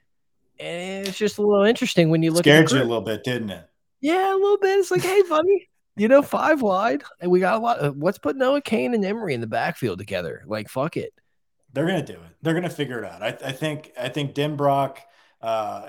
[0.58, 3.50] And it's just a little interesting when you look Scared you a little bit, didn't
[3.50, 3.68] it?
[4.00, 4.78] Yeah, a little bit.
[4.78, 7.78] It's like, hey, buddy, you know, five wide, and we got a lot.
[7.78, 10.42] Of, what's put Noah Cain and Emery in the backfield together?
[10.46, 11.14] Like, fuck it.
[11.72, 12.36] They're gonna do it.
[12.42, 13.22] They're gonna figure it out.
[13.22, 13.92] I, I think.
[13.98, 14.98] I think Denbrock–
[15.46, 15.88] uh,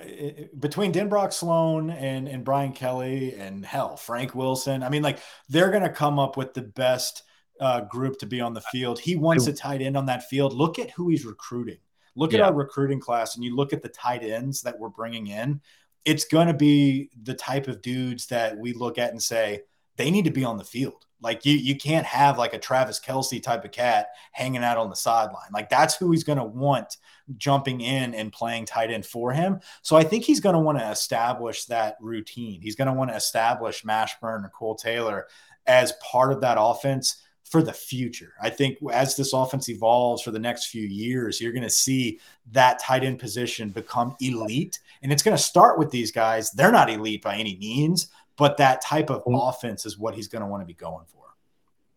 [0.60, 4.84] between Denbrock Sloan and, and Brian Kelly and hell, Frank Wilson.
[4.84, 5.18] I mean, like
[5.50, 7.24] they're going to come up with the best
[7.60, 9.00] uh, group to be on the field.
[9.00, 10.54] He wants a tight end on that field.
[10.54, 11.80] Look at who he's recruiting.
[12.16, 12.42] Look yeah.
[12.42, 15.60] at our recruiting class, and you look at the tight ends that we're bringing in.
[16.06, 19.62] It's going to be the type of dudes that we look at and say
[19.96, 21.07] they need to be on the field.
[21.22, 24.90] Like you, you can't have like a Travis Kelce type of cat hanging out on
[24.90, 25.50] the sideline.
[25.52, 26.98] Like that's who he's going to want
[27.38, 29.60] jumping in and playing tight end for him.
[29.82, 32.62] So I think he's going to want to establish that routine.
[32.62, 35.28] He's going to want to establish Mashburn or Cole Taylor
[35.66, 38.34] as part of that offense for the future.
[38.42, 42.20] I think as this offense evolves for the next few years, you're going to see
[42.52, 44.80] that tight end position become elite.
[45.02, 46.52] And it's going to start with these guys.
[46.52, 49.50] They're not elite by any means, but that type of mm.
[49.50, 51.18] offense is what he's going to want to be going for.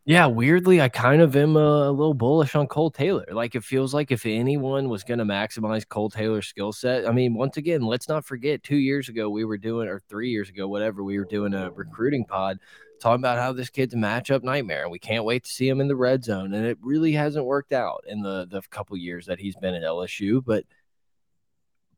[0.06, 3.26] Yeah, weirdly, I kind of am a, a, little bullish on Cole Taylor.
[3.30, 7.12] Like it feels like if anyone was going to maximize Cole Taylor's skill set, I
[7.12, 10.48] mean, once again, let's not forget two years ago we were doing, or three years
[10.48, 12.58] ago, whatever, we were doing a recruiting pod
[12.98, 15.80] talking about how this kid's a matchup nightmare and we can't wait to see him
[15.80, 16.54] in the red zone.
[16.54, 19.82] And it really hasn't worked out in the the couple years that he's been at
[19.82, 20.64] LSU, but–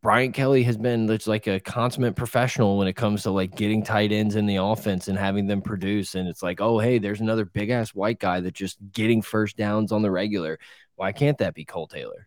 [0.03, 4.11] Brian Kelly has been like a consummate professional when it comes to like getting tight
[4.11, 6.17] ends in the offense and having them produce.
[6.17, 9.57] And it's like, oh, hey, there's another big ass white guy that just getting first
[9.57, 10.59] downs on the regular.
[10.97, 12.27] Why can't that be Cole Taylor?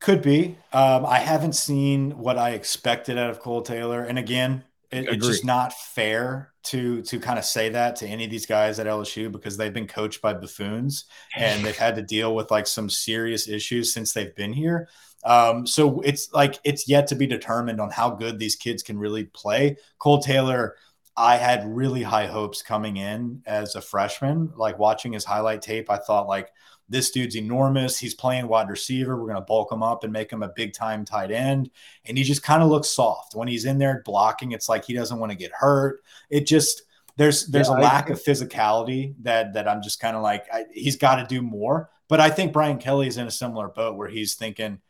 [0.00, 0.58] Could be.
[0.72, 4.02] Um, I haven't seen what I expected out of Cole Taylor.
[4.02, 8.24] And again, it, it's just not fair to to kind of say that to any
[8.24, 12.02] of these guys at LSU because they've been coached by buffoons and they've had to
[12.02, 14.88] deal with like some serious issues since they've been here.
[15.24, 18.98] Um, so it's like it's yet to be determined on how good these kids can
[18.98, 19.76] really play.
[19.98, 20.76] Cole Taylor,
[21.16, 24.52] I had really high hopes coming in as a freshman.
[24.56, 26.50] Like watching his highlight tape, I thought like
[26.88, 27.98] this dude's enormous.
[27.98, 29.16] He's playing wide receiver.
[29.16, 31.70] We're going to bulk him up and make him a big time tight end.
[32.04, 34.52] And he just kind of looks soft when he's in there blocking.
[34.52, 36.02] It's like he doesn't want to get hurt.
[36.30, 36.82] It just
[37.16, 40.46] there's there's yeah, a lack I, of physicality that that I'm just kind of like
[40.52, 41.90] I, he's got to do more.
[42.08, 44.80] But I think Brian Kelly is in a similar boat where he's thinking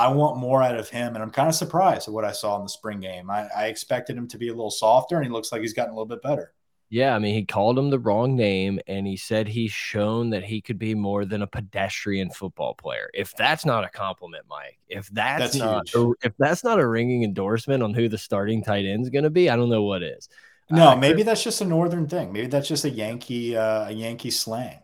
[0.00, 1.14] I want more out of him.
[1.14, 3.30] And I'm kind of surprised at what I saw in the spring game.
[3.30, 5.92] I, I, expected him to be a little softer, and he looks like he's gotten
[5.92, 6.54] a little bit better.
[6.88, 10.42] Yeah, I mean, he called him the wrong name, and he said he's shown that
[10.42, 13.10] he could be more than a pedestrian football player.
[13.12, 16.88] If that's not a compliment, Mike, if that's, that's not a, if that's not a
[16.88, 19.84] ringing endorsement on who the starting tight end is going to be, I don't know
[19.84, 20.28] what is.
[20.70, 22.32] No, uh, maybe that's just a northern thing.
[22.32, 24.80] Maybe that's just a Yankee uh, a Yankee slang.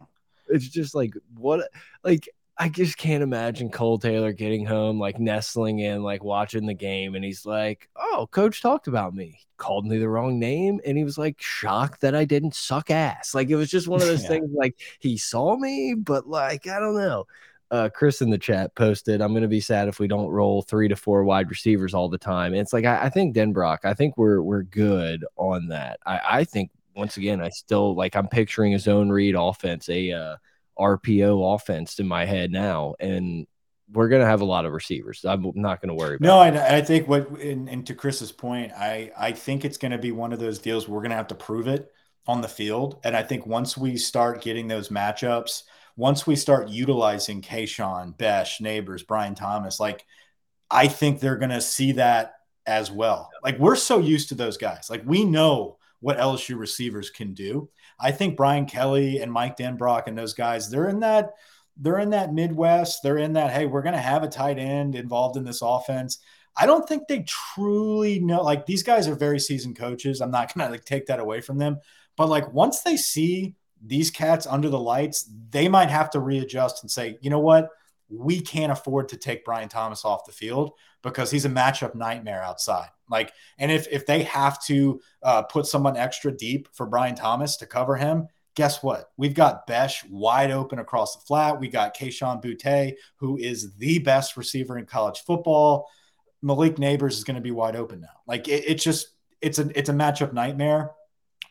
[0.48, 1.68] It's just like what
[2.04, 2.28] like
[2.58, 7.14] I just can't imagine Cole Taylor getting home, like nestling in, like watching the game,
[7.14, 11.04] and he's like, "Oh, coach talked about me, called me the wrong name," and he
[11.04, 13.34] was like shocked that I didn't suck ass.
[13.34, 14.28] Like it was just one of those yeah.
[14.28, 14.50] things.
[14.54, 17.26] Like he saw me, but like I don't know.
[17.70, 20.62] Uh, Chris in the chat posted, "I'm going to be sad if we don't roll
[20.62, 23.80] three to four wide receivers all the time." And it's like I, I think Denbrock,
[23.84, 25.98] I think we're we're good on that.
[26.06, 30.12] I, I think once again, I still like I'm picturing a zone read offense, a
[30.12, 30.36] uh,
[30.78, 33.46] RPO offense in my head now, and
[33.92, 35.24] we're going to have a lot of receivers.
[35.24, 36.18] I'm not going to worry.
[36.20, 39.92] no, I, I, think what, and, and, to Chris's point, I I think it's going
[39.92, 41.90] to be one of those deals we're going to have to prove it
[42.26, 45.62] on the field, and I think once we start getting those matchups,
[45.96, 50.04] once we start utilizing Kayshon, Bech, Nabers, Brian Thomas, like
[50.70, 52.34] I think they're going to see that
[52.66, 53.30] as well.
[53.42, 57.70] Like we're so used to those guys, like we know what LSU receivers can do.
[57.98, 61.32] I think Brian Kelly and Mike Denbrock and those guys, they're in that
[61.76, 63.02] they're in that Midwest.
[63.02, 66.18] They're in that, hey, we're going to have a tight end involved in this offense.
[66.56, 68.42] I don't think they truly know.
[68.42, 70.20] Like these guys are very seasoned coaches.
[70.20, 71.78] I'm not going to like take that away from them.
[72.16, 76.82] But like once they see these cats under the lights, they might have to readjust
[76.82, 77.68] and say, you know what?
[78.08, 80.72] We can't afford to take Brian Thomas off the field
[81.02, 82.88] because he's a matchup nightmare outside.
[83.10, 87.56] Like, and if if they have to uh, put someone extra deep for Brian Thomas
[87.58, 89.10] to cover him, guess what?
[89.16, 91.60] We've got Bech wide open across the flat.
[91.60, 95.88] We got Kayshon Boutte, who is the best receiver in college football.
[96.42, 98.08] Malik Nabers is going to be wide open now.
[98.26, 99.08] Like it, it's just
[99.40, 100.92] it's a it's a matchup nightmare.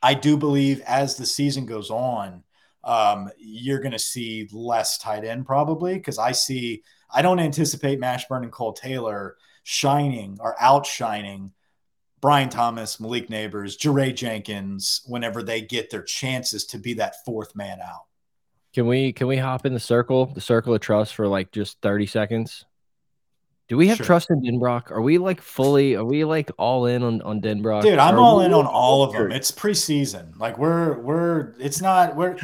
[0.01, 2.43] I do believe as the season goes on,
[2.83, 7.99] um, you're going to see less tight end probably because I see I don't anticipate
[7.99, 11.51] Mashburn and Cole Taylor shining or outshining
[12.21, 17.55] Brian Thomas, Malik Nabers, Jaray Jenkins, whenever they get their chances to be that fourth
[17.55, 18.05] man out.
[18.73, 21.81] Can we can we hop in the circle, the circle of trust for like just
[21.81, 22.65] 30 seconds?
[23.67, 24.05] Do we have Sure.
[24.05, 24.91] trust in Denbrock?
[24.91, 25.95] Are we like fully?
[25.95, 27.81] Are we like all in on on Denbrock?
[27.81, 29.31] Dude, I'm Are all we- in on all of them.
[29.31, 30.37] It's preseason.
[30.37, 32.37] Like we're we're it's not we're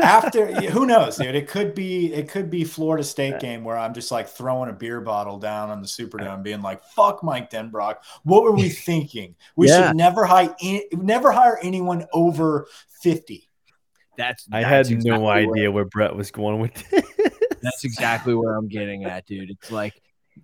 [0.00, 1.34] after who knows, dude.
[1.34, 4.72] It could be it could be Florida State game where I'm just like throwing a
[4.72, 5.88] beer bottle down on the uh.
[5.88, 7.96] Superdome, being like, "Fuck Mike Denbrock.
[8.22, 9.34] What were we thinking?
[9.56, 9.88] We Yeah.
[9.88, 10.54] should never hire
[10.92, 12.66] never hire anyone over
[13.02, 13.50] 50."
[14.16, 17.04] That's I that's had exactly no where- idea where Brett was going with this.
[17.60, 19.50] That's exactly where I'm getting at, dude.
[19.50, 19.94] It's like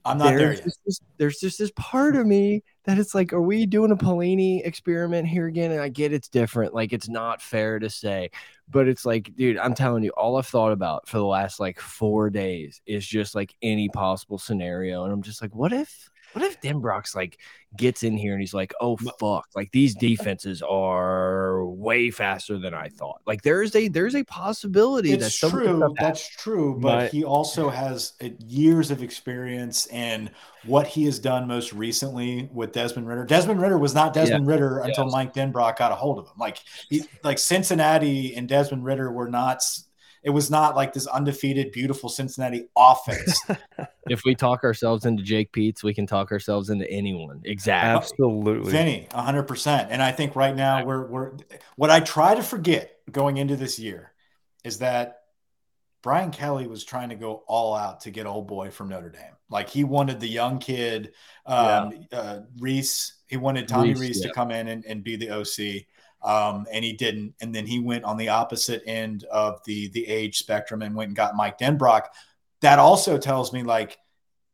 [0.05, 0.65] I'm not there there's yet.
[0.65, 3.97] just this, there's just this part of me that it's like, are we doing a
[3.97, 5.73] Pelini experiment here again?
[5.73, 8.31] And I get it's different, like it's not fair to say,
[8.69, 11.79] but it's like, dude, I'm telling you, all I've thought about for the last like
[11.81, 16.45] four days is just like any possible scenario, and I'm just like, what if, what
[16.45, 17.39] if Denbrock's like
[17.77, 22.75] gets in here and he's like, oh fuck, like these defenses are way faster than
[22.75, 23.21] I thought.
[23.27, 25.95] Like there's a there's a possibility that It's some true.
[25.99, 26.79] That's true.
[26.81, 30.31] But My- he also has uh, years of experience and
[30.65, 33.25] what he has done most recently with Desmond Ridder.
[33.25, 35.11] Desmond Ridder was not Desmond Ridder until.
[35.11, 36.35] Mike Denbrock got a hold of him.
[36.39, 36.59] Like,
[36.89, 39.63] he, like Cincinnati and Desmond Ridder were not.
[40.21, 43.41] S- It was not like this undefeated, beautiful Cincinnati offense.
[44.09, 47.41] if we talk ourselves into Jake Peetz, we can talk ourselves into anyone.
[47.45, 47.97] Exactly.
[47.97, 48.73] Absolutely.
[48.73, 49.89] Vinny, hundred percent.
[49.91, 51.33] And I think right now we're we're
[51.77, 54.13] what I try to forget going into this year
[54.65, 55.21] is that
[56.03, 59.37] Brian Kelly was trying to go all out to get old boy from Notre Dame.
[59.51, 61.13] Like he wanted the young kid,
[61.45, 63.15] um, uh, Rees.
[63.27, 64.29] He wanted Tommy Rees, Rees, yeah.
[64.29, 65.85] to come in and, and be the OC.
[66.23, 67.35] Um, and he didn't.
[67.41, 71.09] And then he went on the opposite end of the the age spectrum and went
[71.09, 72.07] and got Mike Denbrock.
[72.61, 73.99] That also tells me like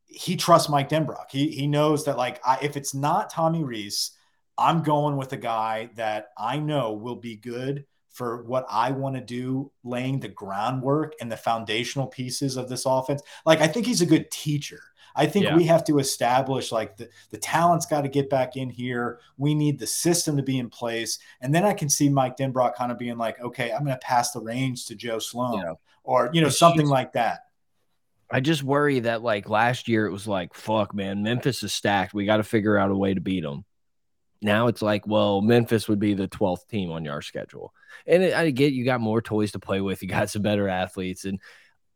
[0.05, 1.31] he trusts Mike Denbrock.
[1.31, 4.13] He he knows that like I, if it's not Tommy Rees,
[4.57, 9.15] I'm going with a guy that I know will be good for what I want
[9.17, 13.23] to do, laying the groundwork and the foundational pieces of this offense.
[13.45, 14.81] Like I think he's a good teacher.
[15.19, 15.57] I think Yeah.
[15.57, 19.19] we have to establish like the, the talent's got to get back in here.
[19.39, 21.19] We need the system to be in place.
[21.41, 24.07] And then I can see Mike Denbrock kind of being like, okay, I'm going to
[24.07, 25.73] pass the reins to Joe Sloan Yeah.
[26.05, 27.41] or, you know, something like that.
[28.31, 32.13] I just worry that like last year it was like, fuck, man, Memphis is stacked.
[32.13, 33.65] We got to figure out a way to beat them.
[34.43, 37.73] Now it's like, well, Memphis would be the 12th team on your schedule.
[38.07, 40.03] And it, I get you got more toys to play with.
[40.03, 41.25] You got some better athletes.
[41.25, 41.41] And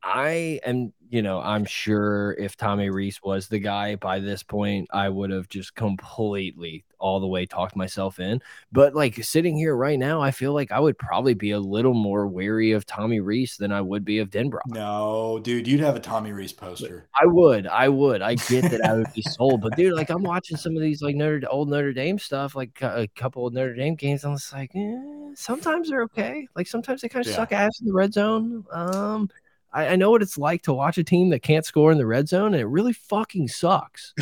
[0.03, 4.89] I am, you know, I'm sure if Tommy Rees was the guy by this point,
[4.93, 8.41] I would have just completely all the way talked myself in.
[8.71, 11.95] But like sitting here right now, I feel like I would probably be a little
[11.95, 14.67] more wary of Tommy Rees than I would be of Denbrock.
[14.69, 17.09] No, dude, you'd have a Tommy Rees poster.
[17.21, 18.23] I would, I would.
[18.23, 21.03] I get that I would be sold, but dude, like I'm watching some of these
[21.03, 24.25] like Notre old Notre Dame stuff, like a couple of Notre Dame games.
[24.25, 24.97] I'm just like, eh,
[25.35, 26.47] sometimes they're okay.
[26.55, 27.37] Like sometimes they kind of Yeah.
[27.37, 28.65] suck ass in the red zone.
[28.71, 29.29] Um,
[29.73, 32.07] I, I know what it's like to watch a team that can't score in the
[32.07, 34.13] red zone, and it really fucking sucks.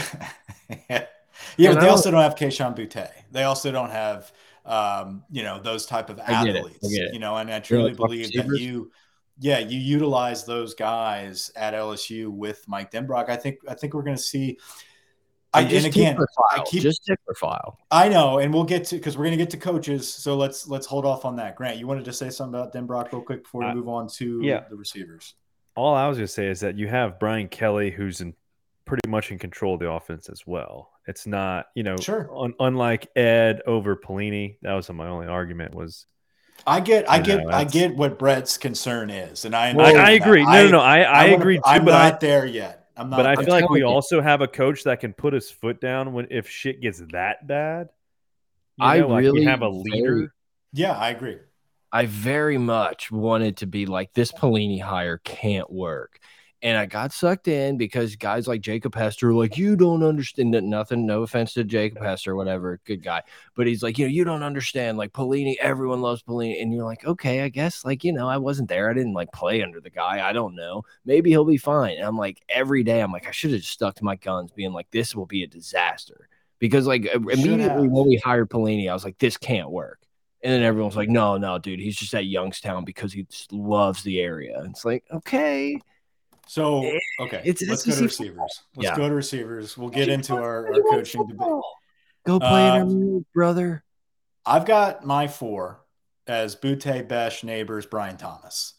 [0.69, 1.07] yeah, And
[1.59, 3.09] but they don't- also don't have Kayshon Boutte.
[3.31, 4.33] They also don't have,
[4.67, 6.57] um, you know, those type of I get it.
[6.57, 6.79] I athletes.
[7.13, 8.91] You know, and I truly believe that you,
[9.41, 13.29] yeah, you utilize those guys at LSU with Mike Denbrock.
[13.29, 14.59] I think I think we're going to see.
[15.55, 17.79] I, and just again, Tickler I file, keep just tickler file.
[17.91, 20.13] I know, and we'll get to because we're going to get to coaches.
[20.13, 21.57] So let's let's hold off on that.
[21.57, 24.09] Grant, you wanted to say something about Denbrock real quick before we Uh, move on
[24.09, 24.65] to yeah.
[24.69, 25.35] the receivers.
[25.75, 28.35] All I was going to say is that you have Brian Kelly, who's in
[28.85, 30.91] pretty much in control of the offense as well.
[31.07, 32.29] It's not, you know, Sure.
[32.37, 34.57] un- unlike Ed over Pelini.
[34.63, 36.07] That was my only argument was.
[36.67, 40.11] I get, I get, know, I get what Brett's concern is, and I I, I
[40.11, 40.45] agree.
[40.45, 40.81] No, no, no.
[40.81, 41.63] I, I, wanna- agree too.
[41.65, 42.78] I'm but not I, there yet.
[42.99, 43.17] I'm not.
[43.19, 43.45] but I there.
[43.45, 43.87] feel like we you.
[43.87, 47.47] also have a coach that can put his foot down when if shit gets that
[47.47, 47.89] bad.
[48.77, 49.83] You I know, like really we have a very-
[50.21, 50.35] leader.
[50.73, 51.39] yeah, I agree.
[51.91, 56.19] I very much wanted to be like this Pelini hire can't work.
[56.61, 60.55] And I got sucked in because guys like Jacob Hester, were like, you don't understand
[60.55, 63.23] that nothing, no offense to Jacob Hester, whatever, good guy.
[63.55, 64.99] But he's like, you know, you don't understand.
[64.99, 66.61] Like Pelini, everyone loves Pelini.
[66.61, 68.91] And you're like, okay, I guess, like, you know, I wasn't there.
[68.91, 70.29] I didn't like play under the guy.
[70.29, 70.83] I don't know.
[71.05, 71.97] Maybe he'll be fine.
[71.97, 74.51] And I'm like, every day, I'm like, I should have just stuck to my guns,
[74.51, 76.29] being like, this will be a disaster.
[76.59, 80.01] Because like uh, immediately when we hired Pelini, I was like, this can't work.
[80.43, 84.03] And then everyone's like, no, no, dude, he's just at Youngstown because he just loves
[84.03, 84.59] the area.
[84.59, 85.81] And it's like, okay.
[86.49, 86.91] So
[87.21, 88.25] okay, it's let's SEC go to football.
[88.25, 88.63] receivers.
[88.77, 88.97] Let's Yeah.
[88.97, 89.77] go to receivers.
[89.77, 91.49] We'll get into our, our You want coaching debate.
[92.27, 93.85] Go play Uh, intermediate, brother.
[94.47, 95.85] I've got my four
[96.27, 98.75] as Boutte, Bech, Nabers, Brian Thomas.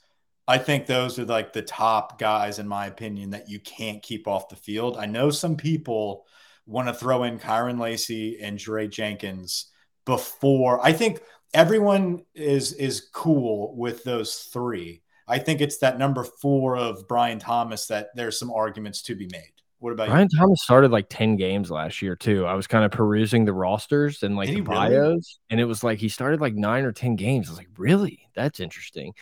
[0.48, 4.28] I think those are like the top guys, in my opinion, that you can't keep
[4.28, 4.98] off the field.
[4.98, 6.26] I know some people
[6.66, 9.68] want to throw in Kyren Lacy and Dre Jenkins
[10.06, 10.84] before.
[10.84, 11.22] I think
[11.54, 15.04] everyone is is cool with those three.
[15.30, 19.30] I think it's that number four of Brian Thomas that there's some arguments to be
[19.32, 19.54] made.
[19.78, 20.40] What about Brian you?
[20.40, 22.46] Thomas started like 10 games last year too.
[22.46, 24.90] I was kind of perusing the rosters and like Did the he really?
[24.90, 27.48] bios, and it was like he started like nine or 10 games.
[27.48, 28.28] I was like, really?
[28.36, 29.14] That's interesting.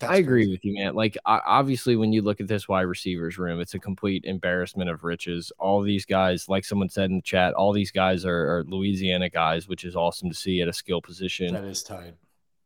[0.00, 0.52] That's I agree crazy.
[0.52, 0.94] with you, man.
[0.94, 4.90] Like, I, obviously, when you look at this wide receivers room, it's a complete embarrassment
[4.90, 5.52] of riches.
[5.58, 9.30] All these guys, like someone said in the chat, all these guys are, are Louisiana
[9.30, 11.54] guys, which is awesome to see at a skill position.
[11.54, 12.14] That is tight.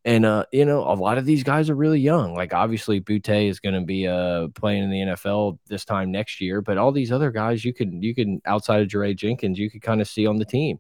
[0.04, 2.34] And uh, you know, a lot of these guys are really young.
[2.34, 6.40] Like obviously, Boutte is going to be uh playing in the NFL this time next
[6.40, 9.70] year, but all these other guys, you could you can outside of Jaray Jenkins, you
[9.70, 10.78] could kind of see on the team.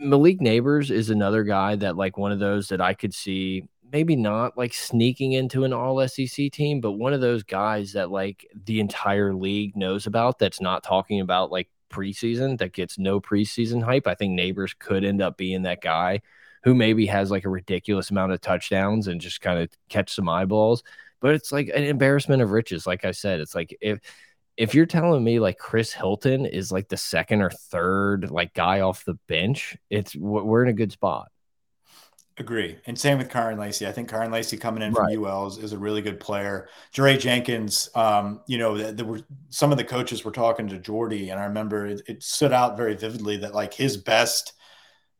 [0.00, 4.16] Malik Nabers is another guy that like one of those that I could see maybe
[4.16, 8.46] not like sneaking into an all SEC team, but one of those guys that like
[8.64, 13.82] the entire league knows about that's not talking about like preseason that gets no preseason
[13.82, 14.06] hype.
[14.06, 16.22] I think Nabers could end up being that guy
[16.64, 20.28] who maybe has like a ridiculous amount of touchdowns and just kind of catch some
[20.28, 20.82] eyeballs.
[21.20, 22.86] But it's like an embarrassment of riches.
[22.86, 24.00] Like I said, it's like if
[24.56, 28.80] if you're telling me like Chris Hilton is like the second or third like guy
[28.80, 31.30] off the bench, it's we're in a good spot.
[32.36, 32.78] Agree.
[32.86, 33.86] And same with Kyren Lacy.
[33.86, 35.14] I think Kyren Lacy coming in Right.
[35.14, 36.68] from UL is, is a really good player.
[36.92, 40.78] Dre Jenkins, um, you know, th- there were some of the coaches were talking to
[40.78, 44.54] Jordy, and I remember it, it stood out very vividly that like his best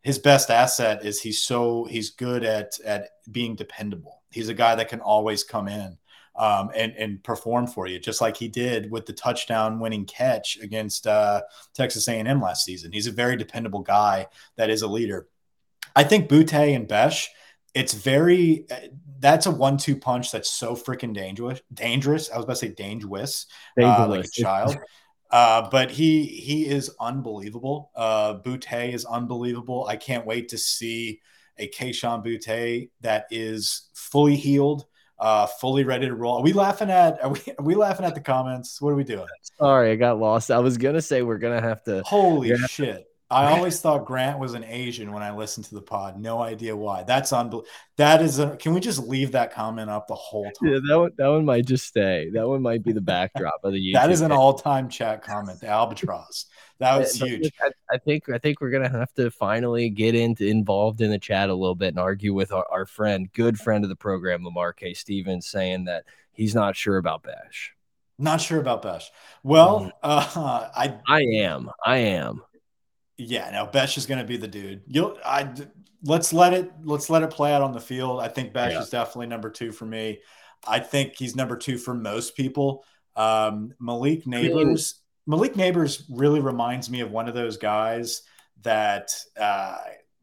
[0.05, 4.23] his best asset is he's so he's good at at being dependable.
[4.31, 5.97] He's a guy that can always come in
[6.37, 10.59] um, and and perform for you, just like he did with the touchdown winning catch
[10.59, 11.41] against uh,
[11.73, 12.93] Texas A&M last season.
[12.93, 14.27] He's a very dependable guy
[14.57, 15.27] that is a leader.
[15.97, 17.29] I think Boutte and Bech,
[17.75, 18.67] it's very
[19.21, 21.63] that's a one-two punch that's so freaking dangerous.
[21.73, 22.31] Dangerous.
[22.31, 23.47] I was about to say dangerous,
[23.81, 24.77] uh, like a child.
[25.35, 27.91] Uh, but he he is unbelievable.
[27.97, 29.85] Uh, Boutte is unbelievable.
[29.89, 31.21] I can't wait to see
[31.59, 34.87] a Kayshon Boutte that is fully healed,
[35.19, 36.37] uh, fully ready to roll.
[36.37, 37.21] Are we laughing at?
[37.21, 38.81] Are we, are we laughing at the comments?
[38.81, 39.27] What are we doing?
[39.59, 40.53] Sorry, I got lost.
[40.53, 42.05] I was gonna say we're gonna have to.
[42.05, 43.05] Holy shit!
[43.31, 46.21] I always thought Grant was an Asian when I listened to the pod.
[46.21, 47.05] No idea why.
[47.05, 47.67] That's unbelievable.
[47.97, 48.57] That is a.
[48.57, 50.69] Can we just leave that comment up the whole time?
[50.69, 52.31] Yeah, that one, that one might just stay.
[52.33, 53.93] That one might be the backdrop of the YouTube.
[54.01, 55.61] that is an all-time chat comment.
[55.61, 56.47] The albatross.
[56.79, 57.53] That was But huge.
[57.61, 61.19] I, I think I think we're gonna have to finally get into involved in the
[61.19, 64.45] chat a little bit and argue with our, our friend, good friend of the program,
[64.45, 64.93] Lamar K.
[64.93, 67.75] Stevens, saying that he's not sure about Bash.
[68.19, 69.11] Not sure about Bash.
[69.43, 71.71] Well, uh, I I am.
[71.85, 72.43] I am.
[73.17, 74.83] Yeah, no, Bech is going to be the dude.
[74.87, 75.49] You'll I
[76.03, 78.21] let's let it let's let it play out on the field.
[78.21, 78.81] I think Bech Yeah.
[78.81, 80.21] is definitely number two for me.
[80.67, 82.85] I think he's number two for most people.
[83.17, 84.95] Um, Malik Nabers,
[85.27, 88.23] Malik Nabers really reminds me of one of those guys
[88.63, 89.77] that uh,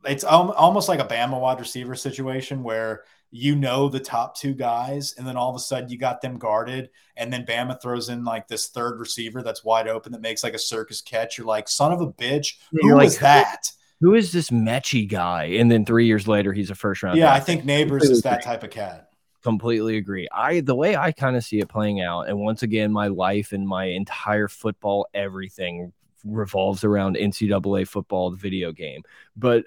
[0.05, 4.53] it's al- almost like a Bama wide receiver situation where you know the top two
[4.53, 8.09] guys, and then all of a sudden you got them guarded, and then Bama throws
[8.09, 11.37] in like this third receiver that's wide open that makes like a circus catch.
[11.37, 13.71] You're like, son of a bitch, who you're was like, that?
[14.01, 15.45] Who is this Mechie guy?
[15.45, 17.17] And then three years later, he's a first round.
[17.17, 17.63] Yeah, I think.
[17.63, 19.09] Nabers is that type of cat.
[19.41, 20.27] completely agree.
[20.31, 23.53] I the way I kind of see it playing out, and once again, my life
[23.53, 25.93] and my entire football everything
[26.23, 29.03] revolves around NCAA football, the video game.
[29.35, 29.65] But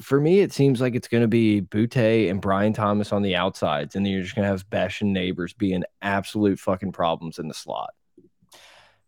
[0.00, 3.36] for me, it seems like it's going to be Boutte and Brian Thomas on the
[3.36, 7.38] outsides, and then you're just going to have Bech and Nabers being absolute fucking problems
[7.38, 7.90] in the slot.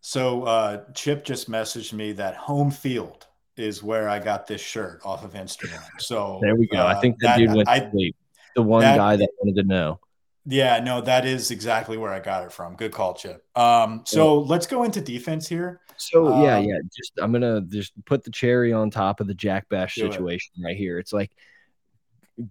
[0.01, 3.27] So uh, Chip just messaged me that home field
[3.57, 5.82] is where I got this shirt off of Instagram.
[5.98, 6.78] So There we go.
[6.78, 8.16] I uh, think that, dude went I, to sleep.
[8.55, 9.98] The one that- guy that wanted to know.
[10.44, 12.77] yeah, no, that is exactly where I got it from.
[12.77, 13.44] Good call, Chip.
[13.57, 15.81] Um, so let's go into defense here.
[15.98, 16.78] So yeah, Um, yeah.
[16.97, 20.12] Just I'm gonna just put the cherry on top of the Jack Bash Do it.
[20.12, 20.98] situation right here.
[20.98, 21.32] It's like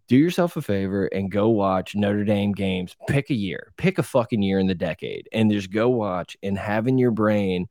[0.07, 2.95] do yourself a favor and go watch Notre Dame games.
[3.07, 6.57] Pick a year, pick a fucking year in the decade, and just go watch and
[6.57, 7.67] have in your brain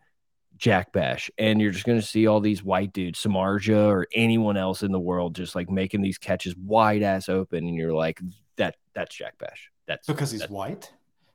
[0.57, 4.85] Jack Bash, and you're just gonna see all these white dudes, Samarja or anyone else
[4.85, 8.21] in the world, just like making these catches wide ass open, and you're like,
[8.57, 9.71] that that's Jack Bash.
[9.87, 10.93] That's Because he's that's- white.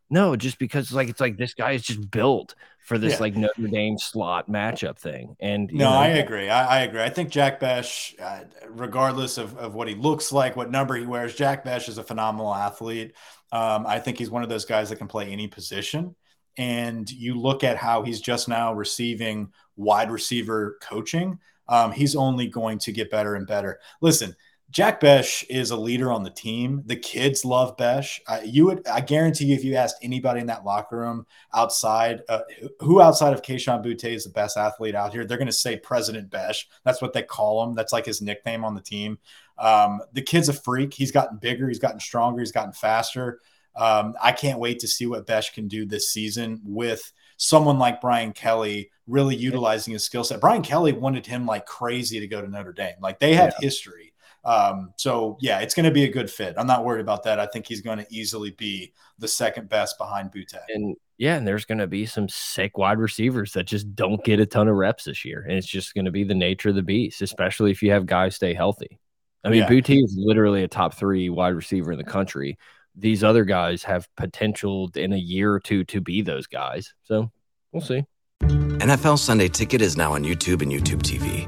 [0.10, 3.20] No, just because like it's like this guy is just built for this Yeah.
[3.20, 5.36] like Notre Dame slot matchup thing.
[5.40, 6.50] And you No, know, I agree.
[6.50, 7.02] I, I agree.
[7.02, 11.06] I think Jack Bash, uh, regardless of, of what he looks like, what number he
[11.06, 13.14] wears, Jack Bash is a phenomenal athlete.
[13.52, 16.16] Um, I think he's one of those guys that can play any position.
[16.58, 21.40] And you look at how he's just now receiving wide receiver coaching.
[21.68, 23.80] Um, he's only going to get better and better.
[24.02, 24.36] Listen,
[24.72, 26.84] Jack Bech is a leader on the team.
[26.86, 28.06] The kids love Bech.
[28.28, 31.26] Uh, you would, I guarantee you, if you asked anybody in that locker room
[31.56, 32.42] outside, uh,
[32.80, 35.78] who outside of Kayshon Boutte is the best athlete out here, they're going to say
[35.78, 36.56] President Bech.
[36.84, 37.74] That's what they call him.
[37.74, 39.18] That's like his nickname on the team.
[39.58, 40.94] Um, the kid's a freak.
[40.94, 41.68] He's gotten bigger.
[41.68, 42.42] He's gotten stronger.
[42.42, 43.40] He's gotten faster.
[43.76, 48.02] Um, I can't wait to see what Bech can do this season with someone like
[48.02, 50.42] Brian Kelly really utilizing his skill set.
[50.42, 52.96] Brian Kelly wanted him like crazy to go to Notre Dame.
[53.02, 53.66] Like they have yeah.
[53.66, 54.09] history.
[54.46, 56.56] Um, so yeah, it's going to be a good fit.
[56.58, 57.40] I'm not worried about that.
[57.40, 60.60] I think he's going to easily be the second best behind Boutte.
[60.70, 64.40] And yeah, and there's going to be some sick wide receivers that just don't get
[64.40, 66.76] a ton of reps this year, and it's just going to be the nature of
[66.76, 69.00] the beast, especially if you have guys stay healthy.
[69.44, 69.70] I mean, yeah.
[69.70, 72.58] Boutte is literally a top three wide receiver in the country.
[72.96, 76.94] These other guys have potential in a year or two to be those guys.
[77.04, 77.32] So
[77.72, 78.04] we'll see.
[78.42, 81.48] NFL Sunday Ticket is now on YouTube and YouTube TV,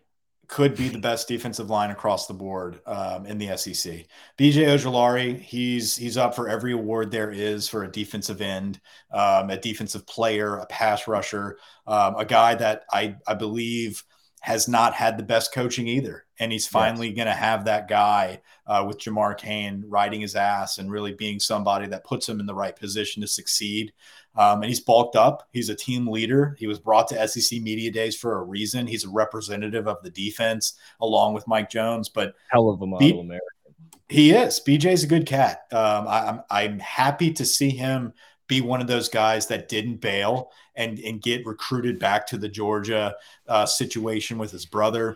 [0.51, 4.05] could be the best defensive line across the board um, in the SEC.
[4.37, 8.79] BJ Ojulari, he's he's up for every award there is for a defensive end,
[9.13, 11.57] um, a defensive player, a pass rusher,
[11.87, 14.03] um, a guy that I I believe–
[14.41, 16.25] has not had the best coaching either.
[16.39, 17.15] And he's finally yes.
[17.15, 21.39] going to have that guy uh, with Jamar Cain riding his ass and really being
[21.39, 23.93] somebody that puts him in the right position to succeed.
[24.35, 25.49] Um, and he's bulked up.
[25.51, 26.55] He's a team leader.
[26.57, 28.87] He was brought to SEC Media Days for a reason.
[28.87, 32.07] He's a representative of the defense along with Mike Jones.
[32.07, 33.47] But hell of a model B- American.
[34.07, 34.61] He is.
[34.65, 35.63] BJ's a good cat.
[35.71, 38.13] Um, I, I'm I'm happy to see him
[38.47, 42.49] be one of those guys that didn't bail and and get recruited back to the
[42.49, 43.15] Georgia
[43.47, 45.15] uh, situation with his brother.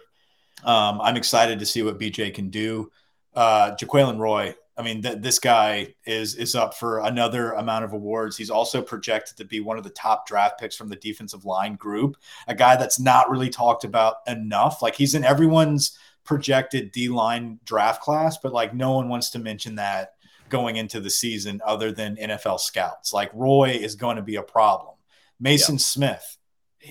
[0.64, 2.90] Um, I'm excited to see what BJ can do.
[3.34, 7.94] Uh, Jaquelin Roy, I mean, th- this guy is is up for another amount of
[7.94, 8.36] awards.
[8.36, 11.76] He's also projected to be one of the top draft picks from the defensive line
[11.76, 12.18] group.
[12.48, 14.82] A guy that's not really talked about enough.
[14.82, 19.40] Like he's in everyone's projected D line draft class, but like no one wants to
[19.40, 20.14] mention that
[20.50, 23.14] going into the season other than NFL scouts.
[23.14, 24.96] Like Roy is going to be a problem.
[25.44, 25.78] Maason yeah.
[25.78, 26.38] Smith,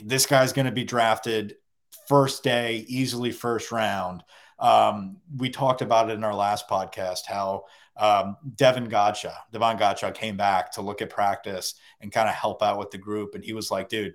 [0.05, 1.57] this guy's going to be drafted
[2.09, 4.23] first day, easily first round.
[4.59, 7.65] Um, we talked about it in our last podcast how
[7.97, 12.63] um, Devin Godchaux, Devon Godchaux came back to look at practice and kind of help
[12.63, 13.35] out with the group.
[13.35, 14.15] And he was like, dude,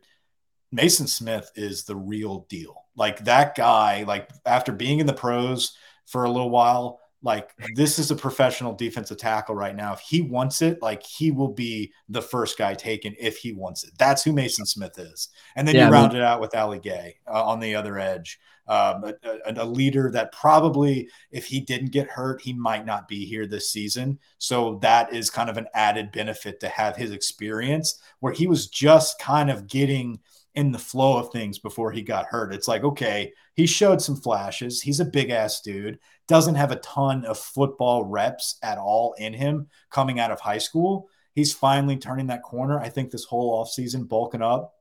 [0.74, 2.86] Maason Smith is the real deal.
[2.96, 5.76] Like that guy, like after being in the pros
[6.06, 9.94] for a little while, like this is a professional defensive tackle right now.
[9.94, 13.84] If he wants it, like he will be the first guy taken if he wants
[13.84, 13.92] it.
[13.98, 15.30] That's who Maason Smith is.
[15.56, 17.76] And then yeah, you round I mean, it out with Ali Gaye uh, on the
[17.76, 18.40] other edge,
[18.70, 19.14] um, a,
[19.46, 23.48] a, a, leader that probably, if he didn't get hurt, he might not be here
[23.48, 24.20] this season.
[24.38, 28.68] So that is kind of an added benefit to have his experience where he was
[28.68, 30.20] just kind of getting
[30.56, 32.54] in the flow of things before he got hurt.
[32.54, 34.82] It's like, okay, he showed some flashes.
[34.82, 39.34] He's a big ass dude doesn't have a ton of football reps at all in
[39.34, 41.10] him coming out of high school.
[41.34, 42.80] He's finally turning that corner.
[42.80, 44.76] I think this whole offseason, bulking up,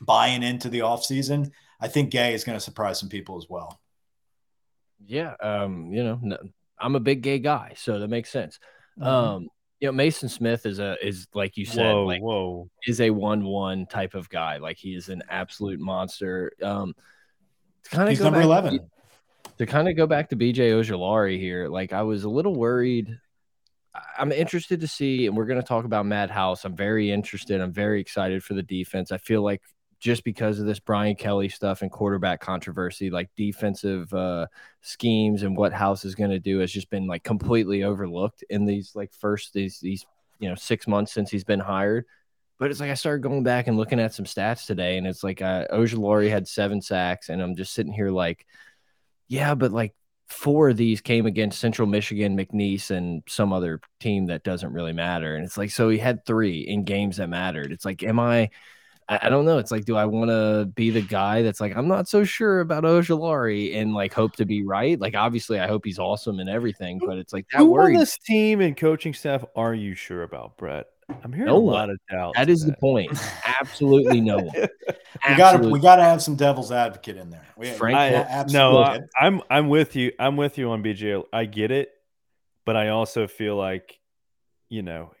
[0.00, 1.50] buying into the offseason,
[1.84, 3.78] I think Gaye is going to surprise some people as well.
[5.06, 5.34] Yeah.
[5.38, 6.38] Um, you know, no,
[6.78, 8.58] I'm a big gay guy, so that makes sense.
[8.98, 9.06] Mm-hmm.
[9.06, 9.48] Um,
[9.80, 13.10] you know, Maason Smith is a is like you said, whoa, like whoa, is a
[13.10, 14.56] one one type of guy.
[14.56, 16.52] Like he is an absolute monster.
[16.62, 16.94] Um,
[17.90, 18.80] kind of he's number eleven
[19.58, 23.18] to kind of go back to BJ Ojulari here, like I was a little worried.
[24.18, 26.64] I'm interested to see, and we're going to talk about Matt House.
[26.64, 27.60] I'm very interested.
[27.60, 29.12] I'm very excited for the defense.
[29.12, 29.60] I feel like
[30.00, 34.46] just because of this Brian Kelly stuff and quarterback controversy, like defensive uh,
[34.82, 38.64] schemes and what House is going to do has just been like completely overlooked in
[38.64, 40.06] these like first these these
[40.38, 42.04] you know six months since he's been hired.
[42.58, 45.24] But it's like I started going back and looking at some stats today, and it's
[45.24, 48.46] like uh, Ojulari had seven sacks, and I'm just sitting here like
[49.28, 49.94] yeah, but like
[50.28, 54.92] four of these came against Central Michigan, McNeese, and some other team that doesn't really
[54.92, 55.36] matter.
[55.36, 57.72] And it's like, so he had three in games that mattered.
[57.72, 58.50] It's like, am I?
[59.08, 59.58] I, don't know.
[59.58, 62.60] It's like, do I want to be the guy that's like, I'm not so sure
[62.60, 64.98] about Ojulari and like hope to be right?
[64.98, 68.16] Like, obviously, I hope he's awesome and everything, but it's like that Who on this
[68.18, 70.86] team and coaching staff are you sure about, Brett?
[71.22, 71.74] I'm hearing No a one.
[71.74, 72.34] lot of doubt.
[72.36, 73.12] That is the point.
[73.60, 74.54] Absolutely no one.
[75.28, 77.46] We got to we got to have some devil's advocate in there.
[77.56, 78.78] We, Frank- I, no.
[78.78, 80.12] I, I'm I'm with you.
[80.18, 81.22] I'm with you on BJ.
[81.32, 81.90] I get it,
[82.66, 83.98] but I also feel like,
[84.68, 85.12] you know,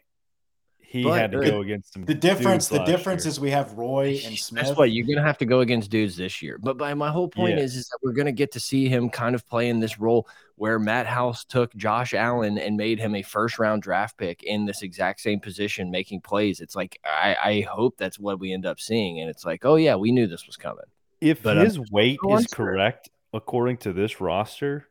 [0.94, 2.04] he But had to the- go against some.
[2.04, 3.30] the difference the difference year.
[3.30, 4.64] is we have Roy and Smith.
[4.66, 6.56] That's what you're gonna have to go against dudes this year.
[6.62, 7.64] But by my whole point Yeah.
[7.64, 10.28] is, is that we're gonna get to see him kind of play in this role
[10.54, 14.66] where Matt House took Josh Allen and made him a first round draft pick in
[14.66, 16.60] this exact same position, making plays.
[16.60, 19.74] It's like I, I hope that's what we end up seeing, and it's like, oh
[19.74, 20.84] yeah, we knew this was coming.
[21.20, 24.86] if but I'm his weight is correct according to this roster,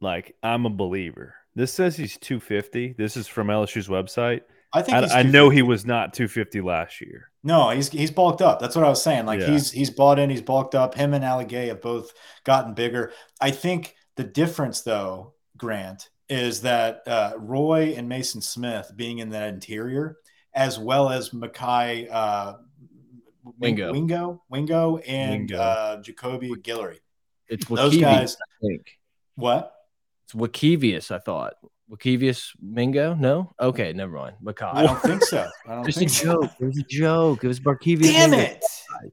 [0.00, 1.34] like I'm a believer.
[1.56, 2.94] This says he's 250.
[2.96, 4.42] This is from LSU's website.
[4.74, 7.30] I think he's I, I know he was not 250 last year.
[7.42, 8.58] No, he's he's bulked up.
[8.58, 9.24] That's what I was saying.
[9.26, 9.46] Like Yeah.
[9.46, 10.94] he's he's bought in, he's bulked up.
[10.94, 12.12] Him and Ali Gaye have both
[12.44, 13.12] gotten bigger.
[13.40, 19.30] I think the difference, though, Grant, is that uh, Roy and Maason Smith being in
[19.30, 20.16] that interior,
[20.54, 22.54] as well as Mekhi uh,
[23.58, 23.92] Wingo.
[23.92, 25.58] Wingo, Wingo, and Wingo.
[25.58, 26.98] Uh, Jacoby Guillory.
[27.48, 28.98] It's Those Wakivius, guys- I think.
[29.36, 29.74] What?
[30.24, 31.54] It's Wakivius, I thought.
[31.90, 33.14] Wakivius Mingo?
[33.14, 33.54] No?
[33.60, 34.36] Okay, never mind.
[34.62, 35.48] I don't think so.
[35.68, 36.24] I don't Just a so.
[36.42, 36.50] joke.
[36.60, 37.44] It was a joke.
[37.44, 38.02] It was Barkevious.
[38.02, 38.44] Damn Mingo.
[38.46, 38.64] it!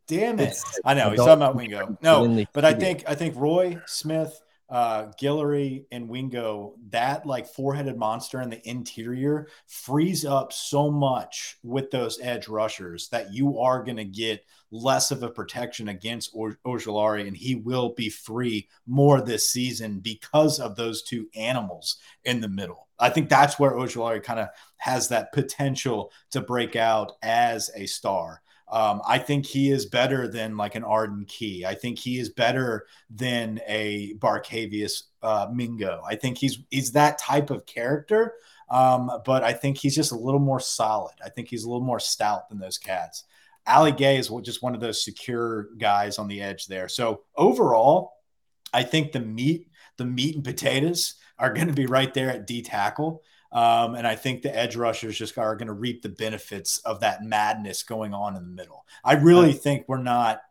[0.07, 0.43] Damn it!
[0.43, 1.97] It's- I know he's talking about Wingo.
[2.01, 4.39] No, But I think I think Roy Smith,
[4.69, 11.57] uh, Guillory, and Wingo, that like four-headed monster in the interior frees up so much
[11.63, 16.31] with those edge rushers that you are going to get less of a protection against
[16.33, 21.97] or- Ojulari, and he will be free more this season because of those two animals
[22.23, 22.87] in the middle.
[22.97, 27.85] I think that's where Ojulari kind of has that potential to break out as a
[27.85, 28.41] star.
[28.71, 31.65] Um, I think he is better than like an Arden Key.
[31.65, 36.01] I think he is better than a Barkevious uh, Mingo.
[36.07, 38.33] I think he's he's that type of character.
[38.69, 41.15] Um, but I think he's just a little more solid.
[41.23, 43.25] I think he's a little more stout than those cats.
[43.67, 46.87] Ali Gaye is just one of those secure guys on the edge there.
[46.87, 48.13] So overall,
[48.73, 49.67] I think the meat,
[49.97, 53.21] the meat and potatoes are going to be right there at D tackle.
[53.51, 57.01] Um, and I think the edge rushers just are going to reap the benefits of
[57.01, 58.85] that madness going on in the middle.
[59.03, 60.41] I really think we're not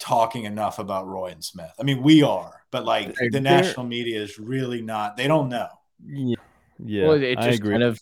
[0.00, 1.72] talking enough about Roy and Smith.
[1.78, 5.28] I mean, we are, but like They're- the they're- national media is really not, they
[5.28, 5.68] don't know.
[6.04, 6.36] Yeah,
[6.84, 7.72] yeah well, it I just agree.
[7.72, 8.00] kind of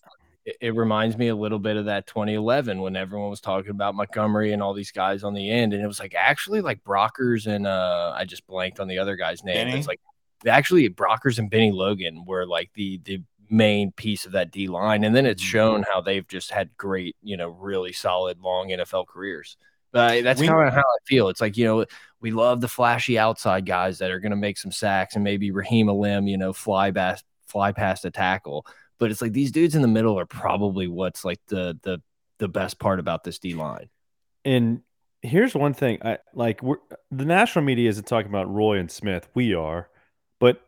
[0.49, 3.95] it, it reminds me a little bit of that 2011 when everyone was talking about
[3.95, 7.47] Montgomery and all these guys on the end, and it was like actually like Brockers
[7.47, 9.67] and uh I just blanked on the other guy's name.
[9.69, 9.79] Benny?
[9.79, 10.01] It's like
[10.47, 15.05] actually Brockers and Bennie Logan were like the the main piece of that D line,
[15.05, 15.51] and then it's Mm-hmm.
[15.51, 19.57] shown how they've just had great, you know, really solid long NFL careers.
[19.91, 21.29] But that's kind of how I feel.
[21.29, 21.85] It's like you know
[22.21, 25.51] we love the flashy outside guys that are going to make some sacks and maybe
[25.51, 28.67] Raheem Alim, you know, fly past fly past a tackle.
[28.99, 32.01] But it's like these dudes in the middle are probably what's like the the
[32.39, 33.89] the best part about this D line.
[34.45, 34.83] And
[35.23, 36.79] here's one thing: I like we're,
[37.11, 39.29] the national media isn't talking about Roy and Smith.
[39.35, 39.89] We are,
[40.41, 40.61] but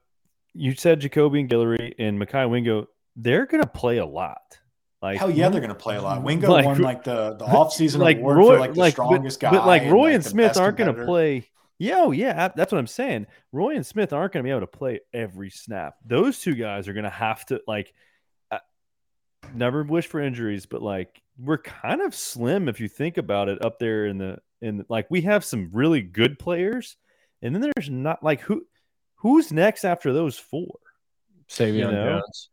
[0.55, 2.89] you said Jacoby and Guillory and Mekhi Wingo.
[3.17, 4.61] They're gonna play a lot.
[5.03, 6.23] Like Hell yeah, they're going to play a lot.
[6.25, 9.41] Wingo Like- won like the, the offseason like award Roy, for like the like, strongest
[9.41, 9.57] but, guy.
[9.57, 11.49] but like Roy and, the Smith aren't going to play.
[11.79, 13.27] Yeah, oh, yeah, that's what I'm saying.
[13.53, 15.95] Roy and Smith aren't going to be able to play every snap.
[16.05, 17.95] Those two guys are going to have to like.
[19.55, 23.65] Never wish for injuries, but like we're kind of slim if you think about it
[23.65, 26.97] up there in the in like we have some really good players,
[27.43, 28.67] and then there's not like who
[29.17, 30.79] who's next after those four.
[31.49, 32.21] Savion You know?
[32.21, 32.50] Jones.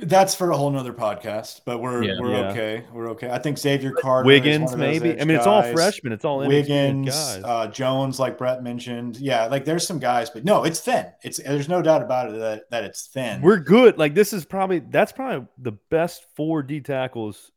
[0.00, 2.20] That's for a whole nother podcast, but we're Yeah.
[2.20, 2.50] we're Yeah.
[2.50, 2.84] okay.
[2.92, 3.30] We're okay.
[3.30, 5.10] I think Xavier Carter, is Wiggins, one of maybe.
[5.10, 5.72] edge I mean, it's all guys.
[5.74, 6.12] freshmen.
[6.12, 7.42] It's all Wiggins, guys.
[7.44, 9.16] uh, Jones, like Brett mentioned.
[9.16, 11.06] Yeah, like there's some guys, but no, it's thin.
[11.24, 13.42] It's there's no doubt about it that, that it's thin.
[13.42, 13.98] We're good.
[13.98, 17.50] Like this is probably that's probably the best four D tackles.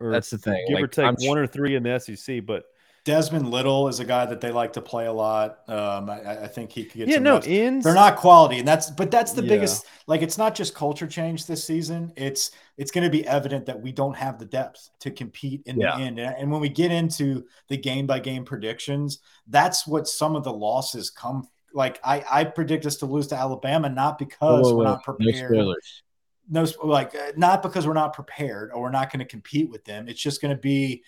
[0.00, 0.64] Or That's the thing.
[0.68, 2.44] give or take I'm one or three in the SEC.
[2.44, 2.64] But
[3.04, 5.58] Desmond Little is a guy that they like to play a lot.
[5.68, 7.46] Um, I, I think he could get yeah, some no, reps.
[7.46, 7.84] ins.
[7.84, 9.48] They're not quality, and that's but that's the Yeah.
[9.50, 9.84] biggest.
[10.06, 12.12] Like, it's not just culture change this season.
[12.16, 15.78] It's it's going to be evident that we don't have the depth to compete in
[15.78, 15.96] Yeah.
[15.96, 16.18] the end.
[16.18, 19.18] And, and when we get into the game by game predictions,
[19.48, 21.46] that's what some of the losses come.
[21.74, 25.02] Like, I I predict us to lose to Alabama not because Whoa, we're whoa, not
[25.04, 25.50] prepared.
[25.52, 26.02] spoilers.
[26.48, 29.84] No, like uh, not because we're not prepared or we're not going to compete with
[29.84, 30.08] them.
[30.08, 31.02] It's just going to be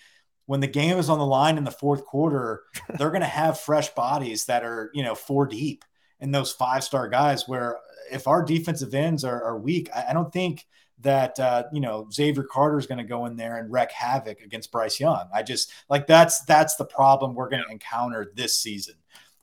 [0.47, 2.63] when the game is on the line in the fourth quarter,
[2.97, 5.85] they're going to have fresh bodies that are, you know, four deep
[6.19, 7.47] and those five star guys.
[7.47, 7.77] Where
[8.11, 10.65] if our defensive ends are, are weak, I, I don't think
[11.01, 14.41] that, uh, you know, Xavier Carter is going to go in there and wreak havoc
[14.41, 15.27] against Bryce Young.
[15.33, 18.95] I just like that's that's the problem we're going to encounter this season.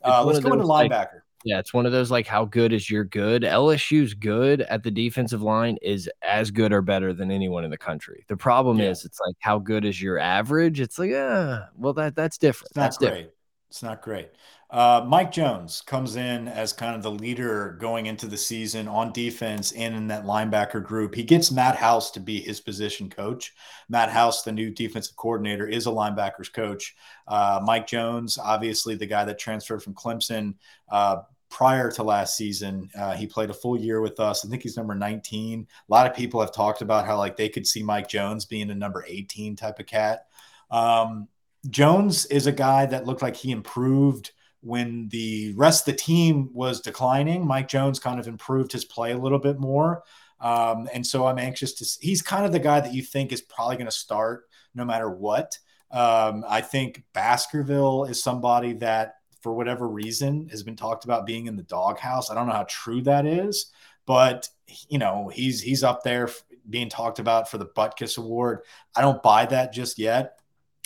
[0.03, 1.21] Uh, let's go into those, like- linebacker.
[1.45, 3.43] Yeah, it's one of those like how good is your good?
[3.43, 7.79] LSU's good at the defensive line is as good or better than anyone in the
[7.79, 8.25] country.
[8.29, 8.91] The problem Yeah.
[8.91, 10.81] is it's like how good is your average?
[10.81, 12.71] It's like, uh, well that that's different.
[12.71, 13.09] It's not That's great.
[13.09, 13.31] different.
[13.69, 14.31] It's not great.
[14.71, 19.13] Uh, Mike Jones comes in as kind of the leader going into the season on
[19.13, 21.15] defense and in that linebacker group.
[21.15, 23.53] He gets Matt House to be his position coach.
[23.89, 26.95] Matt House, the new defensive coordinator, is a linebackers coach.
[27.29, 30.55] Uh, Mike Jones, obviously the guy that transferred from Clemson
[30.89, 31.19] uh,
[31.55, 32.91] prior to last season.
[32.99, 34.45] Uh, he played a full year with us.
[34.45, 35.61] I think he's number 19.
[35.89, 38.71] A lot of people have talked about how like they could see Mike Jones being
[38.71, 40.27] a number 18 type of cat.
[40.73, 41.29] Um,
[41.71, 44.33] Jones is a guy that looked like he improved
[44.63, 47.47] when the rest of the team was declining.
[47.47, 50.03] Mike Jones kind of improved his play a little bit more.
[50.41, 52.05] Um, and so I'm anxious to see.
[52.05, 55.09] He's kind of the guy that you think is probably going to start no matter
[55.09, 55.57] what.
[55.93, 59.15] Um, I think Baskerville is somebody that,
[59.45, 62.31] for whatever reason, has been talked about being in the doghouse.
[62.31, 63.71] I don't know how true that is,
[64.07, 64.49] but
[64.89, 66.31] you know he's he's up there
[66.71, 68.61] being talked about for the Butkus Award.
[68.97, 70.41] I don't buy that just yet.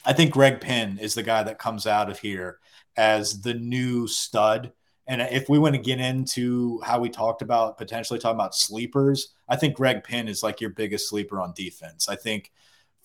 [0.05, 2.59] I think Greg Penn is the guy that comes out of here
[2.97, 4.73] as the new stud.
[5.07, 9.35] And if we want to get into how we talked about potentially talking about sleepers,
[9.49, 12.09] I think Greg Penn is like your biggest sleeper on defense.
[12.09, 12.51] I think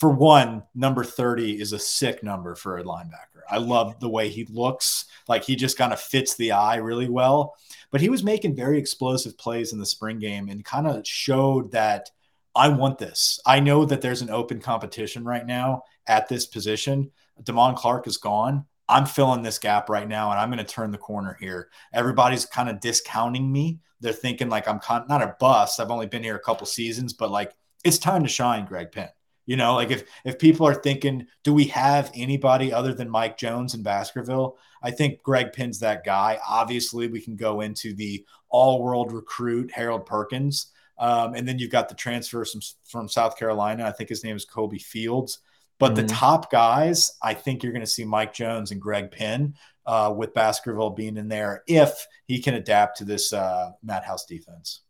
[0.04, 3.40] for one, number 30 is a sick number for a linebacker.
[3.50, 5.06] I love the way he looks.
[5.30, 7.56] Like he just kind of fits the eye really well.
[7.90, 11.72] But he was making very explosive plays in the spring game and kind of showed
[11.72, 12.12] that
[12.54, 13.40] I want this.
[13.46, 17.10] I know that there's an open competition right now at this position.
[17.42, 18.66] Damon Clark is gone.
[18.90, 21.70] I'm filling this gap right now, and I'm going to turn the corner here.
[21.94, 23.80] Everybody's kind of discounting me.
[24.02, 25.80] They're thinking like I'm con- not a bust.
[25.80, 27.54] I've only been here a couple seasons, but like
[27.86, 29.08] it's time to shine, Greg Penn.
[29.46, 33.38] You know, like if if people are thinking, do we have anybody other than Mike
[33.38, 34.58] Jones in Baskerville?
[34.82, 36.40] I think Greg Penn's that guy.
[36.48, 40.68] Obviously, we can go into the all-world recruit Harold Perkins,
[40.98, 43.86] um, and then you've got the transfer from, from South Carolina.
[43.86, 45.40] I think his name is Kolbe Fields.
[45.80, 46.20] But the Mhm.
[46.20, 49.56] top guys, I think you're going to see Mike Jones and Greg Penn
[49.86, 54.26] uh, with Baskerville being in there if he can adapt to this uh, Matt House
[54.26, 54.82] defense.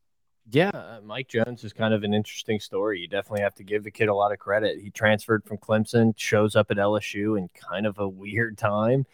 [0.52, 3.00] Yeah, uh, Mike Jones is kind of an interesting story.
[3.00, 4.80] You definitely have to give the kid a lot of credit.
[4.80, 9.06] He transferred from Clemson, shows up at LSU in kind of a weird time.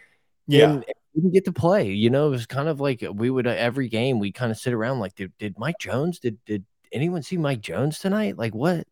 [0.48, 0.72] Yeah.
[0.72, 0.86] and
[1.16, 1.92] didn't get to play.
[1.92, 4.58] You know, it was kind of like we would uh, every game we kind of
[4.58, 6.20] sit around like, did, did Mike Jones?
[6.20, 8.38] Did did anyone see Mike Jones tonight?
[8.38, 8.88] Like what?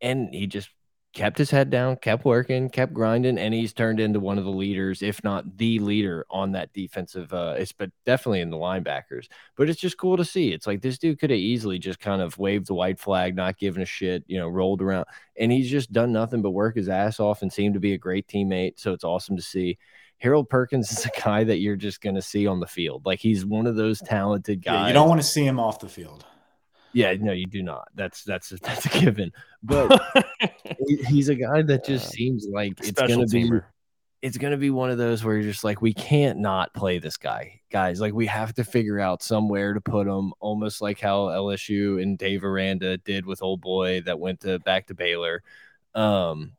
[0.00, 0.68] And he just
[1.14, 4.50] kept his head down, kept working, kept grinding, and he's turned into one of the
[4.50, 7.32] leaders, if not the leader, on that defensive.
[7.32, 9.28] Uh, it's but definitely in the linebackers.
[9.56, 10.52] But it's just cool to see.
[10.52, 13.58] It's like this dude could have easily just kind of waved the white flag, not
[13.58, 15.06] giving a shit, you know, rolled around,
[15.38, 17.98] and he's just done nothing but work his ass off and seemed to be a
[17.98, 18.74] great teammate.
[18.76, 19.78] So it's awesome to see.
[20.18, 23.06] Harold Perkins is a guy that you're just going to see on the field.
[23.06, 24.74] Like he's one of those talented guys.
[24.74, 26.24] Yeah, you don't want to see him off the field.
[26.94, 27.88] Yeah, no, you do not.
[27.94, 29.32] That's that's that's a given.
[29.62, 30.00] But
[31.06, 33.50] he's a guy that just Uh, seems like it's Special gonna be
[34.22, 37.18] it's gonna be one of those where you're just like, we can't not play this
[37.18, 38.00] guy, guys.
[38.00, 42.16] Like we have to figure out somewhere to put him, almost like how LSU and
[42.16, 45.42] Dave Aranda did with old boy that went to back to Baylor.
[45.94, 46.52] Um,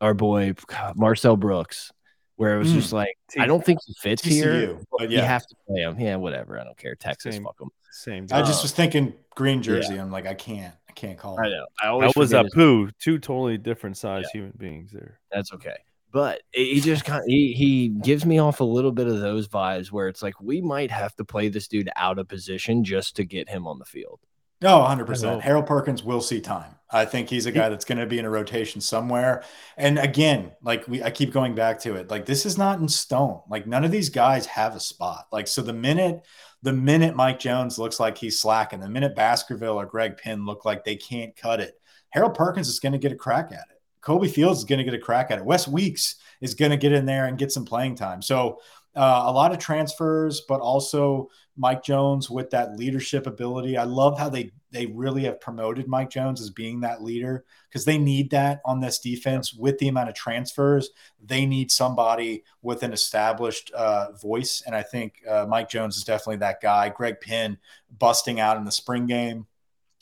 [0.00, 0.54] our boy
[0.94, 1.92] Marcel Brooks,
[2.36, 2.76] where it was Mm.
[2.76, 4.52] just like, I don't think he fits here.
[4.68, 6.00] TCU, but You have to play him.
[6.00, 6.58] Yeah, whatever.
[6.58, 6.94] I don't care.
[6.94, 7.44] Texas, Same.
[7.44, 7.68] fuck him.
[7.90, 8.24] Same.
[8.32, 8.46] I guy.
[8.46, 9.96] just was thinking green jersey.
[9.96, 11.38] I'm like, I can't, I can't call.
[11.40, 11.66] I know.
[11.82, 12.90] I always that was a poo.
[12.98, 15.20] Two totally different size human beings there.
[15.30, 15.76] That's okay.
[16.12, 19.48] But he just kind of, he, he gives me off a little bit of those
[19.48, 23.16] vibes where it's like we might have to play this dude out of position just
[23.16, 24.20] to get him on the field.
[24.60, 25.40] No, 100%.
[25.40, 26.76] Harold Perkins will see time.
[26.88, 29.42] I think he's a guy that's going to be in a rotation somewhere.
[29.76, 32.10] And again, like we I keep going back to it.
[32.10, 33.40] Like this is not in stone.
[33.48, 35.26] Like none of these guys have a spot.
[35.32, 36.22] Like so the minute
[36.62, 40.64] the minute Mike Jones looks like he's slacking, the minute Baskerville or Greg Penn look
[40.64, 41.74] like they can't cut it,
[42.10, 43.80] Harold Perkins is going to get a crack at it.
[44.02, 45.44] Kolbe Fields is going to get a crack at it.
[45.44, 48.20] West Weeks is going to get in there and get some playing time.
[48.20, 48.60] So
[48.94, 53.76] uh, a lot of transfers, but also Mike Jones with that leadership ability.
[53.76, 57.84] I love how they they really have promoted Mike Jones as being that leader because
[57.84, 60.88] they need that on this defense with the amount of transfers.
[61.22, 66.04] They need somebody with an established uh, voice, and I think uh, Mike Jones is
[66.04, 66.88] definitely that guy.
[66.88, 67.58] Greg Penn
[67.98, 69.46] busting out in the spring game.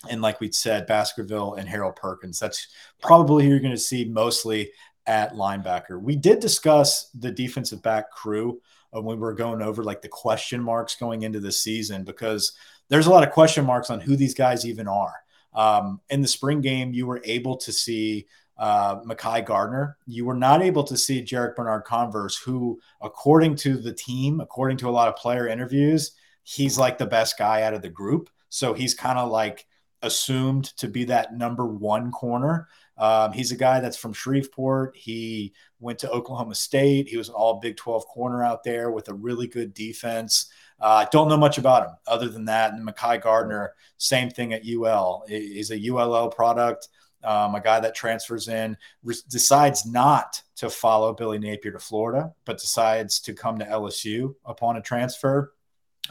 [0.08, 2.38] And like we said, Baskerville and Harold Perkins.
[2.38, 2.68] That's
[3.02, 4.70] probably who you're going to see mostly
[5.06, 6.00] at linebacker.
[6.00, 8.60] We did discuss the defensive back crew
[8.92, 12.52] when we were going over like the question marks going into the season because
[12.88, 15.14] there's a lot of question marks on who these guys even are.
[15.54, 18.26] Um, in the spring game, you were able to see
[18.58, 19.96] uh, Mekhi Garner.
[20.06, 24.76] You were not able to see Jarrick Bernard Converse, who, according to the team, according
[24.78, 26.12] to a lot of player interviews,
[26.42, 28.28] he's like the best guy out of the group.
[28.48, 29.66] So he's kind of like
[30.02, 32.68] assumed to be that number one corner.
[33.00, 34.94] Um, he's a guy that's from Shreveport.
[34.94, 37.08] He went to Oklahoma State.
[37.08, 40.50] He was an all Big 12 corner out there with a really good defense.
[40.78, 42.74] I uh, don't know much about him other than that.
[42.74, 45.24] And Mekhi Garner, same thing at UL.
[45.26, 46.88] He's a ULL product.
[47.24, 52.32] Um, a guy that transfers in re- decides not to follow Billy Napier to Florida,
[52.46, 55.52] but decides to come to LSU upon a transfer.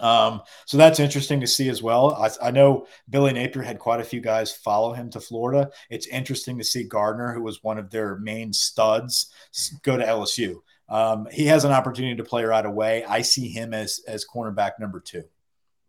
[0.01, 2.13] Um, so that's interesting to see as well.
[2.15, 5.71] I, I, know Billy Napier had quite a few guys follow him to Florida.
[5.89, 9.31] It's interesting to see Garner, who was one of their main studs,
[9.83, 10.61] go to LSU.
[10.89, 13.03] Um, he has an opportunity to play right away.
[13.03, 15.23] I see him as as cornerback number two.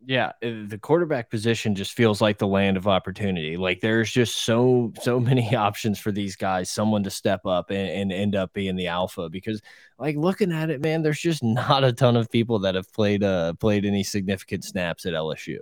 [0.06, 3.59] Yeah, the quarterback position just feels like the land of opportunity.
[3.59, 7.90] Like there's just so so many options for these guys, someone to step up and,
[7.90, 9.28] and, end up being the alpha.
[9.28, 9.60] Because
[9.98, 13.22] like looking at it, man, there's just not a ton of people that have played
[13.22, 15.59] uh played any significant snaps at LSU.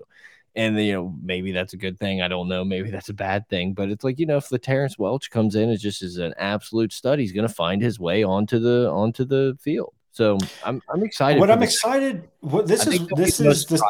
[0.54, 2.22] And you know, maybe that's a good thing.
[2.22, 2.64] I don't know.
[2.64, 3.74] Maybe that's a bad thing.
[3.74, 6.34] But it's like, you know, if the Terrence Welch comes in as just is an
[6.38, 9.94] absolute stud, he's gonna find his way onto the onto the field.
[10.12, 11.40] So I'm I'm excited.
[11.40, 11.74] What I'm this.
[11.74, 12.28] excited.
[12.40, 13.82] What this I is this is this,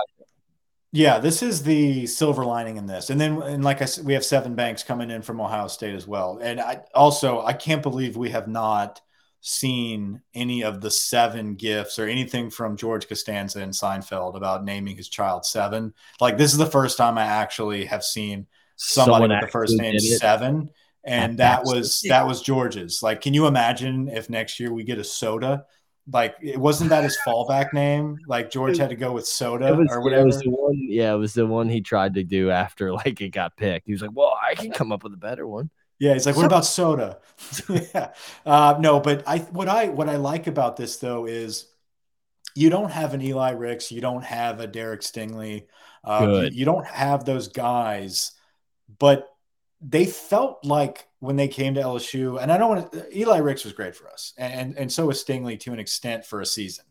[0.92, 3.10] yeah, this is the silver lining in this.
[3.10, 5.94] And then, and like I said, we have Sevyn Banks coming in from Ohio State
[5.94, 6.38] as well.
[6.40, 9.00] And I also, I can't believe we have not
[9.40, 14.96] seen any of the seven gifts or anything from George Costanza and Seinfeld about naming
[14.96, 15.92] his child Seven.
[16.20, 18.46] Like, this is the first time I actually have seen
[18.76, 20.70] somebody Someone with the first name Seven.
[21.04, 23.02] And that was that was George's.
[23.02, 25.64] Like, can you imagine if next year we get a soda
[26.10, 28.18] like it wasn't that his fallback name.
[28.26, 30.22] Like George had to go with soda was, or whatever.
[30.22, 33.20] It was the one, yeah, it was the one he tried to do after like
[33.20, 33.86] it got picked.
[33.86, 36.36] He was like, "Well, I can come up with a better one." Yeah, he's like,
[36.36, 37.18] "What about soda?"
[37.68, 38.12] yeah,
[38.46, 41.66] uh, no, but I what I what I like about this though is
[42.54, 45.66] you don't have an Eli Ricks, you don't have a Derek Stingley,
[46.04, 48.32] uh, you, you don't have those guys,
[48.98, 49.28] but
[49.80, 53.64] they felt like when they came to LSU, and I don't want to, Eli Ricks
[53.64, 56.84] was great for us, and, and so was Stingley to an extent for a season.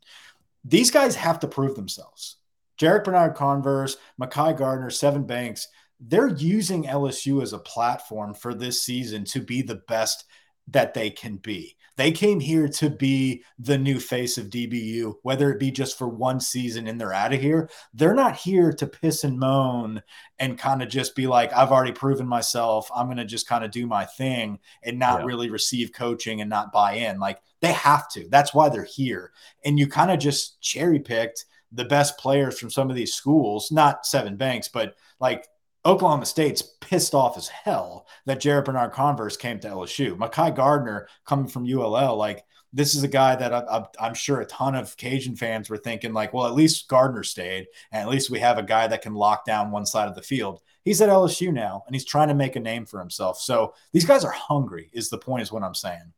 [0.64, 2.38] These guys have to prove themselves.
[2.80, 5.68] Jarrick Bernard-Converse, Mekhi Garner, Sevyn Banks,
[5.99, 10.26] they're using LSU as a platform for this season to be the best
[10.68, 11.76] that they can be.
[11.97, 16.07] They came here to be the new face of DBU, whether it be just for
[16.07, 17.69] one season and they're out of here.
[17.91, 20.03] They're not here to piss and moan
[20.37, 22.89] and kind of just be like, I've already proven myself.
[22.95, 25.25] I'm going to just kind of do my thing and not yeah.
[25.25, 27.19] really receive coaching and not buy in.
[27.19, 28.27] Like they have to.
[28.29, 29.31] That's why they're here.
[29.65, 33.71] And you kind of just cherry picked the best players from some of these schools,
[33.71, 35.47] not Sevyn Banks, but like
[35.85, 40.17] Oklahoma State's pissed off as hell that Jarrick Bernard-Converse came to LSU.
[40.17, 42.43] Mekhi Garner coming from ULL, like
[42.73, 46.13] this is a guy that I, am sure a ton of Cajun fans were thinking,
[46.13, 49.13] like, well, at least Garner stayed, and at least we have a guy that can
[49.13, 50.61] lock down one side of the field.
[50.83, 53.39] He's at LSU now, and he's trying to make a name for himself.
[53.39, 54.89] So these guys are hungry.
[54.93, 55.43] Is the point?
[55.43, 56.13] Is what I'm saying.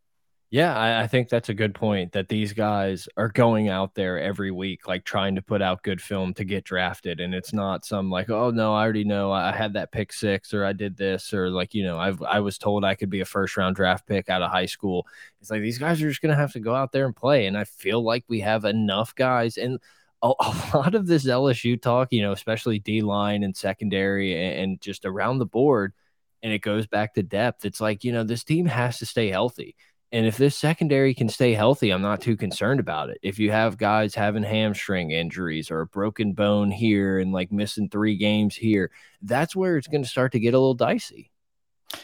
[0.52, 4.20] Yeah, I, I, think that's a good point that these guys are going out there
[4.20, 7.20] every week, like trying to put out good film to get drafted.
[7.20, 10.52] And it's not some like, oh no, I already know I had that pick six
[10.52, 13.22] or I did this or like, you know, I've I was told I could be
[13.22, 15.06] a first round draft pick out of high school.
[15.40, 17.46] It's like these guys are just gonna have to go out there and play.
[17.46, 19.80] And I feel like we have enough guys and
[20.24, 20.28] a,
[20.74, 25.38] lot of this LSU talk, you know, especially D line and secondary and just around
[25.38, 25.94] the board,
[26.42, 27.66] and it goes back to depth.
[27.66, 29.76] It's like, you know, this team has to stay healthy
[30.12, 33.20] and if this secondary can stay healthy, I'm not too concerned about it.
[33.22, 37.90] If you have guys having hamstring injuries or a broken bone here and like missing
[37.90, 38.90] three games here,
[39.22, 41.32] that's where it's going to start to get a little dicey.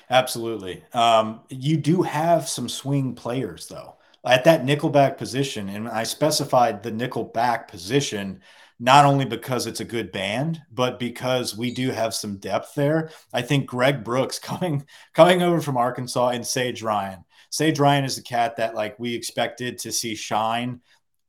[0.09, 0.83] Absolutely.
[0.93, 5.69] Um, you do have some swing players, though, at that nickelback position.
[5.69, 8.41] And I specified the nickelback position
[8.77, 13.09] not only because it's a good band, but because we do have some depth there.
[13.33, 18.15] I think Greg Brooks coming coming over from Arkansas and Sage Ryan Sage Ryan is
[18.15, 20.81] the cat that like we expected to see shine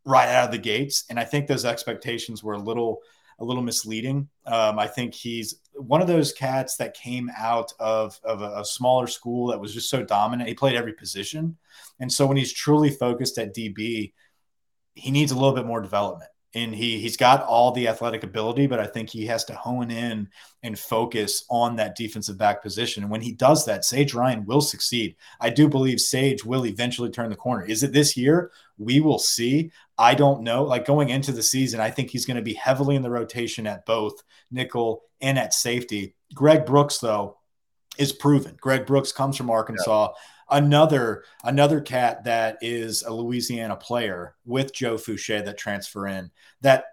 [0.04, 3.00] right out of the gates, and I think those expectations were a little
[3.38, 4.28] a little misleading.
[4.46, 8.64] Um, I think he's one of those cats that came out of, of a, a,
[8.64, 10.48] smaller school that was just so dominant.
[10.48, 11.58] He played every position.
[12.00, 14.14] And so when he's truly focused at DB,
[14.94, 18.66] he needs a little bit more development and he he's got all the athletic ability,
[18.66, 20.28] but I think he has to hone in
[20.62, 23.02] and focus on that defensive back position.
[23.02, 25.16] And when he does that, Sage Ryan will succeed.
[25.38, 27.64] I do believe Sage will eventually turn the corner.
[27.66, 28.50] Is it this year?
[28.78, 29.70] We will see.
[29.98, 30.64] I don't know.
[30.64, 33.66] Like going into the season, I think he's going to be heavily in the rotation
[33.66, 36.14] at both nickel and at safety.
[36.34, 37.36] Greg Brooks, though,
[37.98, 38.56] is proven.
[38.58, 40.08] Greg Brooks comes from Arkansas.
[40.08, 40.20] Yeah
[40.50, 46.84] another another cat that is a Louisiana player with Joe Foucha that transfer in that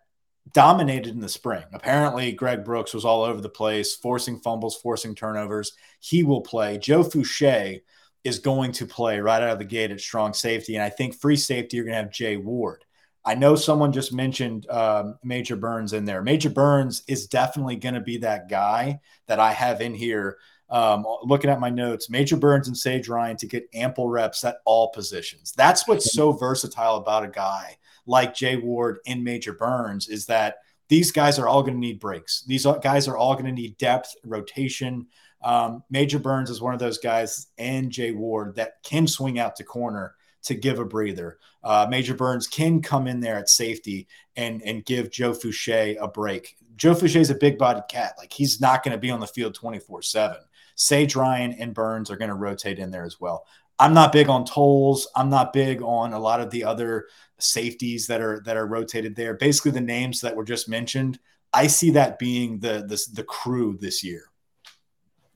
[0.51, 1.63] dominated in the spring.
[1.73, 5.73] Apparently, Greg Brooks was all over the place, forcing fumbles, forcing turnovers.
[5.99, 6.77] He will play.
[6.77, 7.81] Joe Foucha
[8.23, 10.75] is going to play right out of the gate at strong safety.
[10.75, 12.84] And I think free safety, you're going to have Jay Ward.
[13.25, 16.21] I know someone just mentioned um, Major Burns in there.
[16.21, 20.38] Major Burns is definitely going to be that guy that I have in here.
[20.74, 24.58] Um, looking at my notes, Major Burns and Sage Ryan to get ample reps at
[24.66, 25.54] all positions.
[25.56, 27.78] That's what's so versatile about a guy
[28.08, 30.58] like Jay Ward and Major Burns is that
[30.90, 32.44] these guys are all going to need breaks.
[32.48, 35.06] These guys are all going to need depth, rotation.
[35.44, 39.56] Um, Major Burns is one of those guys, and Jay Ward that can swing out
[39.58, 41.38] to corner to give a breather.
[41.64, 46.08] Uh, Major Burns can come in there at safety and and give Joe Foucha a
[46.08, 46.58] break.
[46.76, 48.16] Joe Foucha is a big bodied cat.
[48.18, 50.38] Like he's not going to be on the field 24 7.
[50.76, 53.45] Sage Ryan and Burns are going to rotate in there as well.
[53.80, 55.08] I'm not big on tolls.
[55.16, 57.08] I'm not big on a lot of the other
[57.40, 59.34] safeties that are that are rotated there.
[59.34, 61.20] Basically, the names that were just mentioned.
[61.52, 64.26] I see that being the the, the crew this year.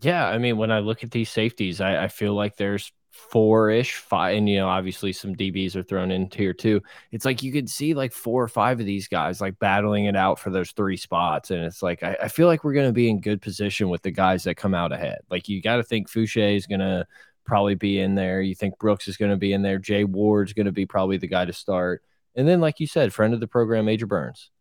[0.02, 3.70] Yeah, I mean, when I look at these safeties, I, I feel like there's four
[3.70, 6.82] ish, five, and you know, obviously some DBs are thrown in here too.
[7.12, 10.16] It's like you could see like four or five of these guys like battling it
[10.16, 11.52] out for those three spots.
[11.52, 14.04] And it's like, I, I feel like we're going to be in good position with
[14.04, 15.20] the guys that come out ahead.
[15.30, 17.06] Like, you got to think Foucha is going to
[17.44, 18.42] probably be in there.
[18.42, 19.80] You think Brooks is going to be in there.
[19.80, 22.04] Jay Ward's going to be probably the guy to start.
[22.36, 24.52] And then, like you said, friend of the program, Major Burns.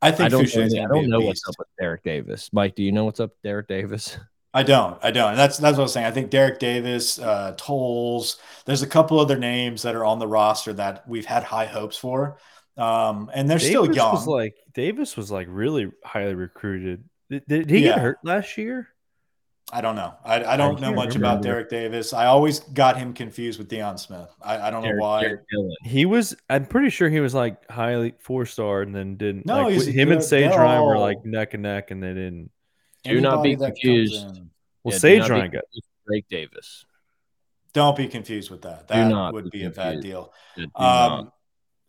[0.00, 2.50] I think I don't, Foucha I don't know what's up with Derek Davis.
[2.52, 4.18] Mike, do you know what's up with Derek Davis?
[4.56, 4.96] I don't.
[5.02, 5.30] I don't.
[5.30, 6.06] And that's that's what I was saying.
[6.06, 8.36] I think Derek Davis, uh, Tolles.
[8.64, 11.96] There's a couple other names that are on the roster that we've had high hopes
[11.96, 12.38] for,
[12.76, 14.12] um, and they're Davis still young.
[14.12, 17.02] Was like Davis was like really highly recruited.
[17.30, 17.94] Did, did he Yeah.
[17.94, 18.88] get hurt last year?
[19.72, 20.14] I don't know.
[20.24, 21.42] I, I don't know can't much about.
[21.42, 22.12] Derek Davis.
[22.12, 24.28] I always got him confused with Deion Smith.
[24.40, 25.22] I, I don't know why.
[25.22, 25.40] Derek
[25.82, 26.36] He was.
[26.48, 29.46] I'm pretty sure he was like highly four star, and then didn't.
[29.46, 30.22] No, like, he's him and.
[30.22, 32.50] Sage Ryan were like neck and neck, and they didn't.
[33.04, 34.36] Do not be Anybody that comes confused.
[34.36, 34.50] in-
[34.82, 35.62] Well, Yeah, do Sage not be Ryan got.
[35.74, 36.84] with Drake Davis.
[37.72, 38.86] Don't be confused with that.
[38.88, 40.32] Do That not would be be a bad deal.
[40.56, 40.66] Do.
[40.76, 41.32] Um,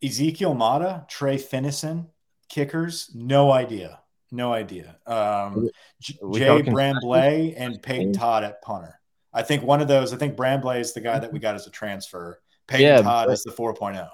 [0.04, 2.08] Ezekiel Mata, Trey Finnison,
[2.50, 4.00] kickers, no idea.
[4.32, 4.98] No idea.
[5.06, 5.70] Um,
[6.02, 9.00] J- Jay talking Bramblett and Peyton Todd at punter.
[9.34, 11.68] I think one of those, I think Bramblett is the guy that we got as
[11.68, 12.42] a transfer.
[12.68, 13.56] Peyton Yeah, Todd but- is the oh.
[13.74, 14.10] 4.0.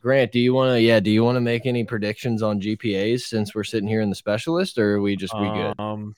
[0.00, 0.80] Grant, do you want to?
[0.80, 4.10] Yeah, do you want to make any predictions on GPAs since we're sitting here in
[4.10, 5.74] the specialist, or are we just we good?
[5.80, 6.14] Um,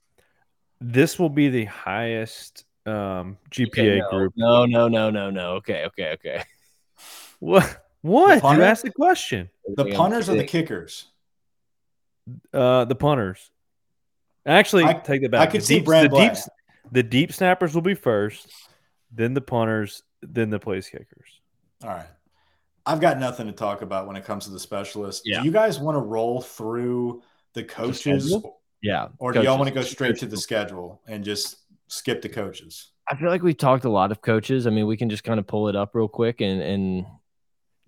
[0.81, 4.33] this will be the highest um GPA Okay, no, group.
[4.37, 5.53] No, no, no, no, no.
[5.55, 6.43] Okay, okay, okay.
[7.39, 7.85] What?
[8.03, 8.37] What?
[8.37, 8.63] You punter?
[8.63, 9.51] asked the question.
[9.67, 11.07] The I'm punters or the kickers?
[12.53, 13.51] Uh, the punters.
[14.47, 15.49] Actually, I- take that back.
[15.49, 16.33] I could see deep, the Brad deep,
[16.93, 18.53] the deep snappers will be first,
[19.13, 21.41] then the punters, then the place kickers.
[21.83, 22.07] All right.
[22.87, 25.23] I've got nothing to talk about when it comes to the specialists.
[25.25, 25.41] Yeah.
[25.41, 28.60] Do you guys want to roll through the coaches schedule?
[28.83, 29.09] Yeah.
[29.19, 31.57] or do y'all want to go straight to the schedule and just
[31.89, 32.93] skip the coaches?
[33.09, 34.67] I feel like we've talked a lot of coaches.
[34.67, 37.07] I mean, we can just kind of pull it up real quick and and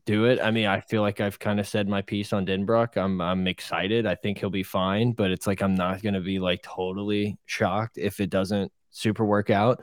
[0.04, 0.40] do it.
[0.40, 2.96] I mean, I feel like I've kind of said my piece on Denbrock.
[2.96, 4.06] I'm I'm excited.
[4.06, 7.38] I think he'll be fine, but it's like I'm not going to be like totally
[7.46, 9.82] shocked if it doesn't super work out.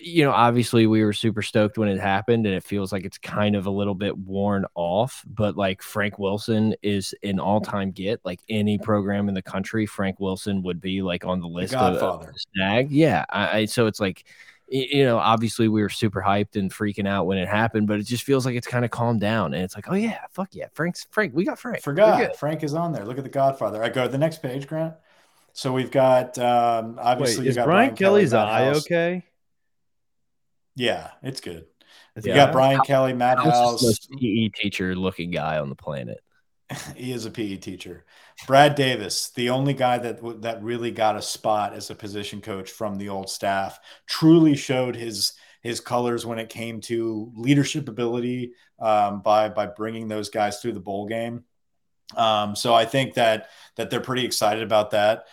[0.00, 3.18] You know, obviously we were super stoked when it happened and it feels like it's
[3.18, 8.20] kind of a little bit worn off, but like Frank Wilson is an all-time get.
[8.24, 11.94] Like any program in the country, Frank Wilson would be like on the list of-
[11.94, 12.34] of Godfather.
[12.54, 12.90] snag.
[12.90, 13.26] Yeah.
[13.28, 14.24] I, I so it's like
[14.70, 18.02] you know, obviously we were super hyped and freaking out when it happened, but it
[18.02, 20.66] just feels like it's kind of calmed down and it's like, oh yeah, fuck yeah,
[20.74, 21.82] Frank's Frank, we got Frank.
[21.82, 22.36] Forgot.
[22.36, 23.04] Frank is on there.
[23.06, 23.82] Look at the Godfather.
[23.82, 24.94] I go to the next page, Grant.
[25.54, 28.84] So we've got um, obviously Wait, you is got Brian, Kelly's Matt eye House.
[28.86, 29.24] okay?
[30.78, 31.66] Yeah, it's good.
[32.14, 32.52] Is You it got?
[32.52, 33.80] Brian Kelly, Matt House is House.
[33.80, 36.20] the most PE teacher looking guy on the planet.
[36.96, 38.04] he is a PE teacher.
[38.46, 42.70] Brad Davis, the only guy that that really got a spot as a position coach
[42.70, 45.32] from the old staff, truly showed his
[45.62, 50.72] his colors when it came to leadership ability um, by by bringing those guys through
[50.72, 51.44] the bowl game.
[52.16, 55.24] Um, so I think that that they're pretty excited about that.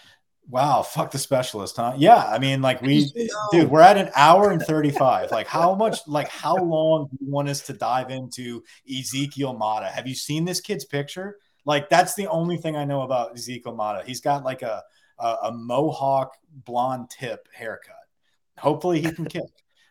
[0.48, 1.96] Wow, fuck the specialist, huh?
[1.98, 3.12] Yeah, I mean, like we,
[3.52, 5.32] dude, we're at an hour and thirty-five.
[5.32, 6.08] Like, how much?
[6.08, 9.88] Like, how long do you want us to dive into Ezekiel Mata?
[9.88, 11.38] Have you seen this kid's picture?
[11.66, 14.04] Like, that's the only thing I know about Ezekiel Mata.
[14.06, 14.84] He's got like a
[15.18, 17.96] a, a mohawk blonde tip haircut.
[18.60, 19.44] Hopefully, he can kick.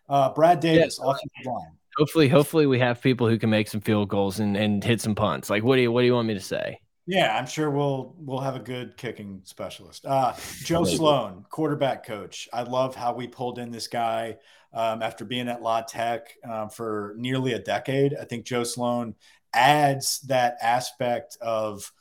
[0.08, 1.72] Uh, Brad Davis, offensive line.
[1.96, 5.16] Hopefully, hopefully we have people who can make some field goals and, and hit some
[5.16, 5.50] punts.
[5.50, 6.80] Like, what do you what do you want me to say?
[7.06, 10.06] Yeah, I'm sure we'll we'll have a good kicking specialist.
[10.06, 10.32] Uh,
[10.62, 10.84] Joe.
[10.84, 12.48] Sloan, quarterback coach.
[12.52, 14.38] I love how we pulled in this guy
[14.72, 18.14] um, after being at La Tech um, for nearly a decade.
[18.18, 19.14] I think Joe Sloan
[19.52, 21.92] adds that aspect of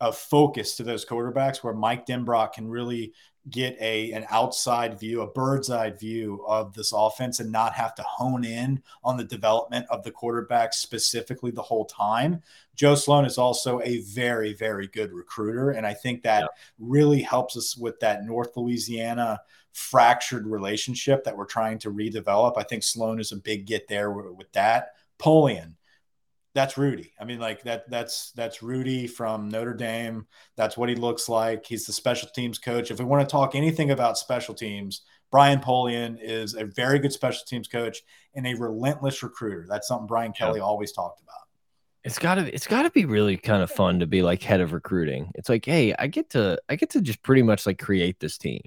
[0.00, 3.12] of focus to those quarterbacks where Mike Denbrock can really
[3.48, 7.94] get a an outside view, a bird's eye view of this offense and not have
[7.94, 12.42] to hone in on the development of the quarterback specifically the whole time.
[12.76, 15.70] Joe Sloan is also a very, very good recruiter.
[15.70, 16.46] And I think that yeah.
[16.78, 19.40] really helps us with that North Louisiana
[19.72, 22.58] fractured relationship that we're trying to redevelop.
[22.58, 24.94] I think Sloan is a big get there with that.
[25.18, 25.74] Polian,
[26.54, 27.12] that's Rudy.
[27.20, 30.26] I mean, like that that's that's Rudy from Notre Dame.
[30.56, 31.66] That's what he looks like.
[31.66, 32.90] He's the special teams coach.
[32.90, 37.12] If we want to talk anything about special teams, Brian Polian is a very good
[37.12, 37.98] special teams coach
[38.34, 39.66] and a relentless recruiter.
[39.68, 40.64] That's something Brian Kelly yeah.
[40.64, 41.36] always talked about.
[42.02, 45.30] It's gotta it's gotta be really kind of fun to be like head of recruiting.
[45.34, 48.38] It's like, hey, I get to I get to just pretty much like create this
[48.38, 48.62] team.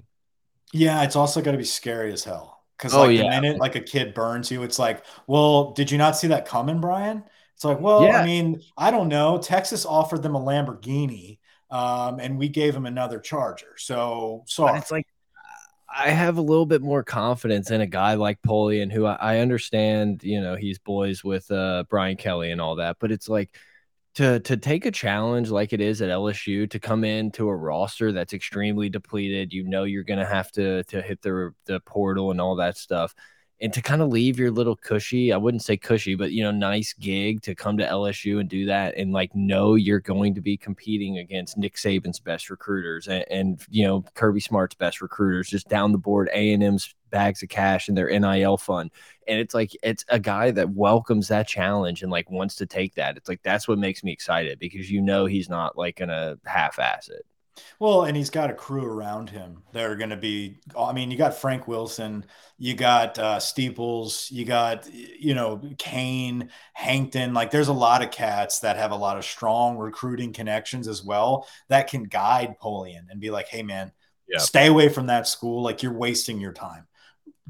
[0.72, 2.62] Yeah, it's also gotta be scary as hell.
[2.78, 3.24] Because oh, like yeah.
[3.24, 6.46] the minute like a kid burns you, it's like, well, did you not see that
[6.46, 7.24] coming, Brian?
[7.54, 8.20] It's like, well, yeah.
[8.20, 9.38] I mean, I don't know.
[9.38, 11.38] Texas offered them a Lamborghini,
[11.70, 13.74] um, and we gave them another Charger.
[13.76, 14.72] So sorry.
[14.72, 15.06] But it's like
[15.96, 19.38] I have a little bit more confidence in a guy like Polian, who I, I
[19.38, 23.56] understand, you know, he's boys with uh, Brian Kelly and all that, but it's like
[24.16, 28.12] to to take a challenge like it is at LSU to come into a roster
[28.12, 29.52] that's extremely depleted.
[29.52, 32.76] You know, you're going to have to to hit the the portal and all that
[32.76, 33.14] stuff
[33.64, 36.50] and to kind of leave your little cushy, I wouldn't say cushy, but you know,
[36.50, 40.42] nice gig to come to LSU and do that and like know you're going to
[40.42, 45.48] be competing against Nick Saban's best recruiters and, and you know, Kirby Smart's best recruiters
[45.48, 48.90] just down the board, A&M's bags of cash and their NIL fund.
[49.26, 52.96] And it's like it's a guy that welcomes that challenge and like wants to take
[52.96, 53.16] that.
[53.16, 56.78] It's like that's what makes me excited because you know he's not like gonna half
[56.78, 57.24] ass it.
[57.78, 60.58] Well, and he's got a crew around him that are going to be.
[60.78, 62.24] I mean, you got Frank Wilson,
[62.58, 67.34] you got uh, Steeples, you got you know Cain, Hankton.
[67.34, 71.04] Like, there's a lot of cats that have a lot of strong recruiting connections as
[71.04, 73.92] well that can guide Polian and be like, "Hey, man,
[74.28, 74.38] yeah.
[74.38, 75.62] stay away from that school.
[75.62, 76.86] Like, you're wasting your time.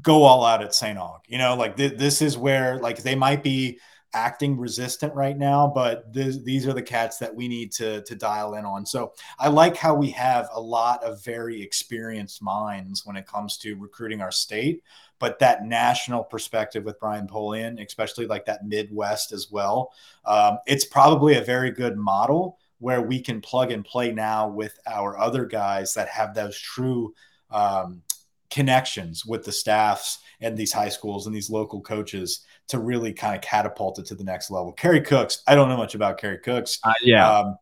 [0.01, 0.97] Go all out at St.
[0.99, 1.19] Aug.
[1.27, 3.79] You know, like th- this is where like they might be."
[4.15, 8.15] Acting resistant right now, but th- these are the cats that we need to to
[8.15, 8.85] dial in on.
[8.85, 13.57] So I like how we have a lot of very experienced minds when it comes
[13.57, 14.81] to recruiting our state,
[15.19, 19.91] but that national perspective with Brian Polian, especially like that Midwest as well,
[20.25, 24.79] um, it's probably a very good model where we can plug and play now with
[24.87, 27.13] our other guys that have those true
[27.51, 28.01] um,
[28.49, 33.35] connections with the staffs and these high schools and these local coaches to really kind
[33.35, 34.71] of catapult it to the next level.
[34.71, 36.79] Kerry Cooks, I don't know much about Kerry Cooks.
[36.83, 37.29] Uh, yeah.
[37.29, 37.57] Um,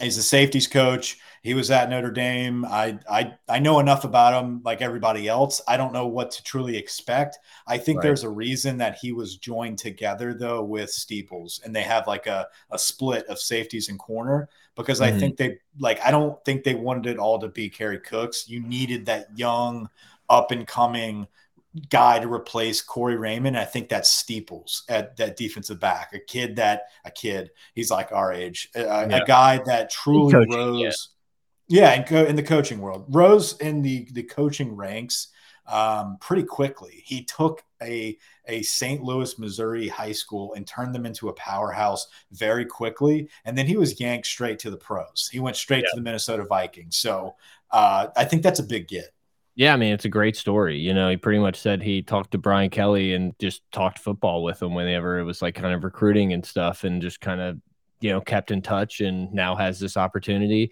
[0.00, 1.18] he's a safeties coach.
[1.42, 2.64] He was at Notre Dame.
[2.64, 5.60] I, I I know enough about him like everybody else.
[5.66, 7.38] I don't know what to truly expect.
[7.66, 8.02] I think right.
[8.04, 12.26] there's a reason that he was joined together though with Steeples and they have like
[12.26, 15.16] a, a split of safeties and corner because mm-hmm.
[15.16, 18.48] I think they like I don't think they wanted it all to be Kerry Cooks.
[18.48, 19.88] You needed that young
[20.28, 21.26] up and coming
[21.88, 23.56] guy to replace Corey Raymond.
[23.58, 28.12] I think that's Steeples at that defensive back, a kid that a kid, he's like
[28.12, 29.16] our age, a, yeah.
[29.16, 31.08] a guy that truly coaching, rose.
[31.68, 35.28] Yeah, yeah in, co- in the coaching world, rose in the the coaching ranks
[35.68, 37.02] um, pretty quickly.
[37.04, 39.02] He took a a St.
[39.02, 43.76] Louis, Missouri high school and turned them into a powerhouse very quickly, and then he
[43.76, 45.28] was yanked straight to the pros.
[45.30, 45.90] He went straight yeah.
[45.90, 46.96] to the Minnesota Vikings.
[46.96, 47.36] So
[47.70, 49.12] uh, I think that's a big get.
[49.58, 50.78] Yeah, I mean, it's a great story.
[50.78, 54.44] You know, he pretty much said he talked to Brian Kelly and just talked football
[54.44, 57.58] with him whenever it was like kind of recruiting and stuff and just kind of,
[58.00, 60.70] you know, kept in touch and now has this opportunity.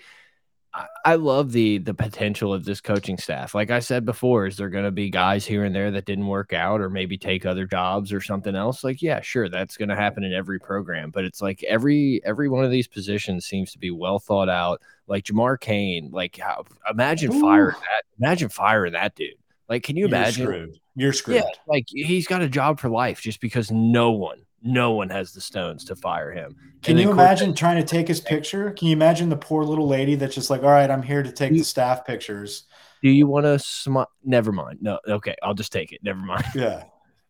[1.05, 3.55] I love the the potential of this coaching staff.
[3.55, 6.27] Like I said before, is there going to be guys here and there that didn't
[6.27, 8.85] work out or maybe take other jobs or something else?
[8.85, 11.11] Like, yeah, sure, that's going to happen in every program.
[11.11, 14.83] But it's like every every one of these positions seems to be well thought out.
[15.07, 17.41] Like Jamar Cain, like how imagine Ooh.
[17.41, 18.05] firing that.
[18.19, 19.35] Imagine firing that dude.
[19.69, 20.47] Like, can you You're imagine?
[20.47, 20.79] Screwed.
[20.95, 21.37] You're screwed.
[21.37, 25.33] Yeah, like he's got a job for life just because no one no one has
[25.33, 26.57] the stones to fire him.
[26.83, 28.71] Can you imagine trying to take his picture?
[28.73, 31.33] Can you imagine the poor little lady that's just like, all right, I'm here to
[31.33, 32.65] take the staff pictures.
[33.03, 34.11] Do you want to smile?
[34.25, 34.79] Never mind.
[34.81, 36.01] No, okay, I'll just take it.
[36.03, 36.45] Never mind.
[36.55, 36.85] Yeah.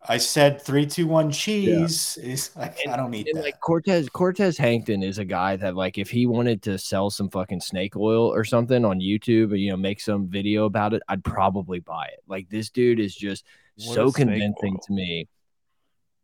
[0.09, 2.17] I said three, two, one, cheese.
[2.23, 2.37] Yeah.
[2.55, 3.43] Like, and, I don't need that.
[3.43, 7.29] Like Cortez, Cortez Hankton is a guy that, like, if he wanted to sell some
[7.29, 11.03] fucking snake oil or something on YouTube, or you know, make some video about it,
[11.09, 12.23] I'd probably buy it.
[12.29, 13.45] Like, this dude is just
[13.85, 15.29] what so convincing to me.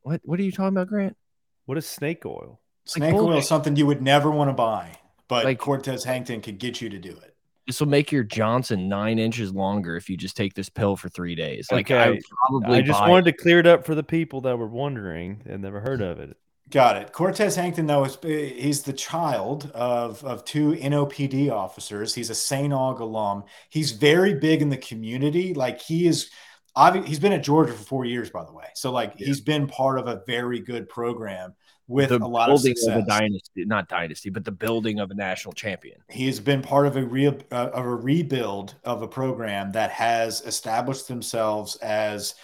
[0.02, 1.16] What What are you talking about, Grant?
[1.66, 2.60] What is snake oil?
[2.84, 4.96] Snake like oil is something you would never want to buy,
[5.28, 7.36] but like, Cortez Hankton could get you to do it.
[7.66, 11.08] This will make your Johnson nine inches longer if you just take this pill for
[11.08, 11.68] three days.
[11.70, 12.18] Like okay.
[12.18, 13.36] I probably I just wanted it.
[13.36, 16.36] to clear it up for the people that were wondering and never heard of it.
[16.72, 17.12] Got it.
[17.12, 22.14] Cortez Hankton, though, is he's the child of of two NOPD officers.
[22.14, 22.72] He's a St.
[22.72, 23.44] Aug alum.
[23.68, 25.52] He's very big in the community.
[25.52, 26.30] Like he is,
[27.04, 28.66] he's been at Georgia for four years, by the way.
[28.74, 29.26] So like yeah.
[29.26, 31.54] he's been part of a very good program
[31.88, 32.88] with the a lot of success.
[32.88, 35.98] Of a dynasty, not dynasty, but the building of a national champion.
[36.08, 39.90] He has been part of a re, uh, of a rebuild of a program that
[39.90, 42.34] has established themselves as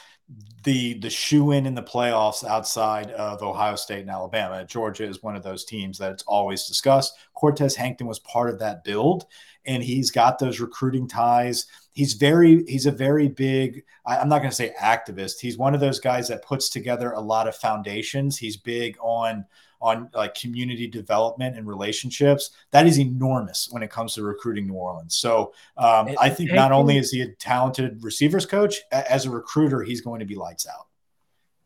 [0.64, 4.64] the the shoe in in the playoffs outside of Ohio State and Alabama.
[4.64, 7.14] Georgia is one of those teams that it's always discussed.
[7.34, 9.24] Cortez Hankton was part of that build,
[9.64, 11.66] and he's got those recruiting ties.
[11.98, 13.82] He's very he's a very big.
[14.06, 15.40] I, I'm not going to say activist.
[15.40, 18.38] He's one of those guys that puts together a lot of foundations.
[18.38, 19.44] He's big on
[19.80, 24.74] on like community development and relationships, that is enormous when it comes to recruiting New
[24.74, 25.14] Orleans.
[25.16, 29.82] So um, I think not only is he a talented receivers coach, as a recruiter,
[29.82, 30.87] he's going to be lights out.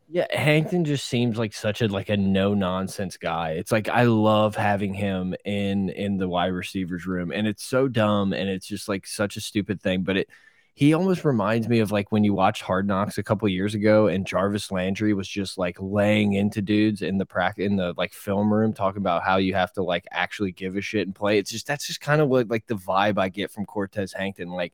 [0.07, 3.51] Yeah, Hankton just seems like such a like a no nonsense guy.
[3.51, 7.87] It's like I love having him in in the wide receivers room, and it's so
[7.87, 10.29] dumb, and it's just like such a stupid thing, but it
[10.75, 14.07] he almost reminds me of like when you watched Hard Knocks a couple years ago
[14.07, 18.11] and Jarvis Landry was just like laying into dudes in the practice in the like
[18.11, 21.37] film room talking about how you have to like actually give a shit and play.
[21.37, 24.49] It's just that's just kind of what like the vibe I get from Cortez Hankton.
[24.49, 24.73] Like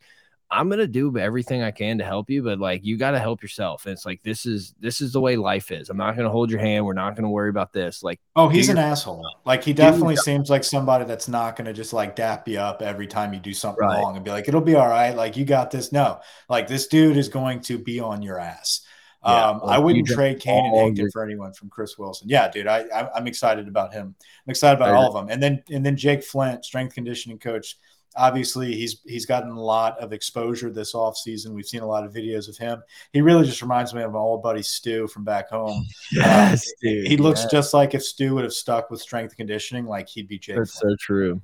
[0.52, 3.42] I'm gonna do everything I can to help you, but like you got to help
[3.42, 3.86] yourself.
[3.86, 5.90] And it's like this is this is the way life is.
[5.90, 6.86] I'm not gonna hold your hand.
[6.86, 8.02] We're not gonna worry about this.
[8.02, 9.24] Like, oh, he's an asshole.
[9.46, 13.06] Like he definitely seems like somebody that's not gonna just like dap you up every
[13.06, 14.00] time you do something right.
[14.00, 15.16] wrong and be like, it'll be all right.
[15.16, 15.92] Like you got this.
[15.92, 16.20] No,
[16.50, 18.82] like this dude is going to be on your ass.
[19.24, 22.30] Yeah, um, I wouldn't trade Cain and Hankton for anyone from Chris Wilson.
[22.30, 24.16] Yeah, dude, I, I am excited about him.
[24.48, 25.30] I'm excited about all of them.
[25.30, 27.76] And then and then Jake Flint, strength conditioning coach
[28.16, 31.54] obviously he's he's gotten a lot of exposure this offseason.
[31.54, 32.82] We've seen a lot of videos of him.
[33.14, 35.86] He really just reminds me of my old buddy Stu from back home.
[36.12, 37.52] Yes, uh, dude, he looks yes.
[37.52, 40.58] just like if Stu would have stuck with strength conditioning, like he'd be Jake.
[40.58, 41.00] That's Flint.
[41.00, 41.42] so true.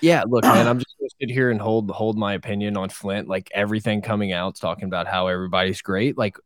[0.00, 3.28] Yeah, look, man, I'm just gonna sit here and hold hold my opinion on Flint.
[3.28, 6.16] Like everything coming out, talking about how everybody's great.
[6.16, 6.36] Like,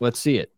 [0.00, 0.52] let's see it.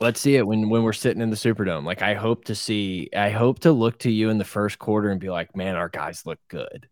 [0.00, 1.84] Let's see it when when we're sitting in the Superdome.
[1.84, 3.08] Like, I hope to see.
[3.16, 5.88] I hope to look to you in the first quarter and be like, man, our
[5.88, 6.88] guys look good.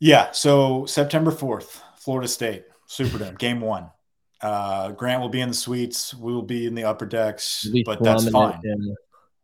[0.00, 0.32] Yeah.
[0.32, 3.90] So September 4th, Florida State, Superdome, game one.
[4.40, 6.14] Uh, Grant will be in the suites.
[6.14, 8.58] We will be in the upper decks, but that's fine.
[8.64, 8.96] In,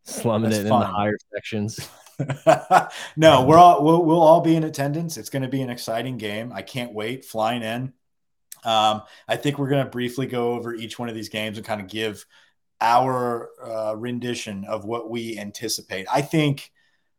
[0.05, 0.83] slumming that's it fine.
[0.83, 1.79] in the higher sections.
[3.17, 5.19] no, we're all we'll, we'll all be in attendance.
[5.19, 6.51] It's going to be an exciting game.
[6.53, 7.27] I can't wait.
[7.27, 7.93] Flying in.
[8.65, 11.67] Um, I think we're going to briefly go over each one of these games and
[11.67, 12.25] kind of give
[12.81, 16.07] our uh, rendition of what we anticipate.
[16.13, 16.73] I think,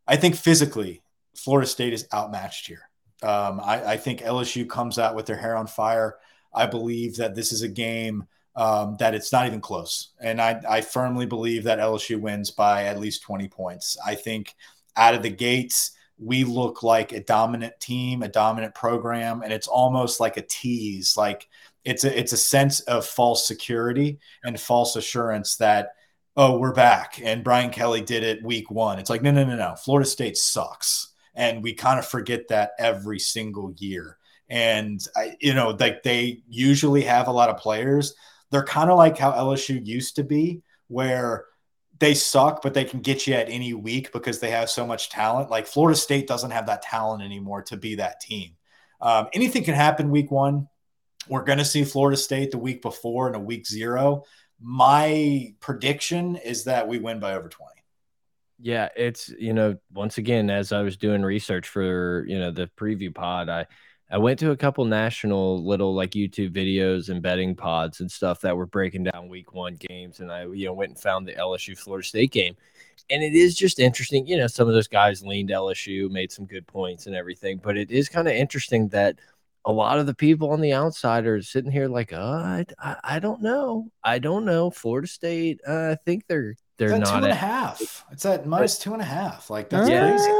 [0.07, 1.03] I think physically,
[1.35, 2.86] Florida State is outmatched here.
[3.23, 6.17] Um, I, I, think LSU comes out with their hair on fire.
[6.53, 10.09] I believe that this is a game um, that it's not even close.
[10.19, 13.97] And I, I firmly believe that LSU wins by at least 20 points.
[14.05, 14.55] I think
[14.95, 19.67] out of the gates, we look like a dominant team, a dominant program, and it's
[19.67, 21.15] almost like a tease.
[21.15, 21.47] Like
[21.85, 25.91] it's a it's a sense of false security and false assurance that
[26.35, 28.99] oh we're back and Brian Kelly did it week one.
[28.99, 29.75] It's like no no no no.
[29.75, 34.17] Florida State sucks and we kind of forget that every single year.
[34.49, 38.15] And I, you know, like they usually have a lot of players.
[38.49, 41.45] They're kind of like how LSU used to be, where
[41.99, 45.09] they suck, but they can get you at any week because they have so much
[45.09, 45.51] talent.
[45.51, 48.55] Like Florida State doesn't have that talent anymore to be that team.
[48.99, 50.67] Um, anything can happen week one.
[51.29, 54.23] We're going to see Florida State the week before and a week zero.
[54.59, 57.76] My prediction is that we win by over 20.
[58.59, 62.67] Yeah, it's you know once again as I was doing research for you know the
[62.77, 63.67] preview pod, I
[64.09, 68.41] I went to a couple national little like YouTube videos and betting pods and stuff
[68.41, 71.33] that were breaking down Week One games, and I you know went and found the
[71.33, 72.55] LSU Florida State game,
[73.11, 74.25] and it is just interesting.
[74.25, 77.77] You know, some of those guys leaned LSU, made some good points and everything, but
[77.77, 79.19] it is kind of interesting that
[79.65, 83.19] a lot of the people on the outside are sitting here like, uh, I, I
[83.19, 84.71] don't know, I don't know.
[84.71, 88.05] Florida State, uh, I think they're they're it's not two and at, a half.
[88.11, 89.49] It's at minus two and a half.
[89.49, 90.09] Like that's yeah.
[90.09, 90.31] crazy.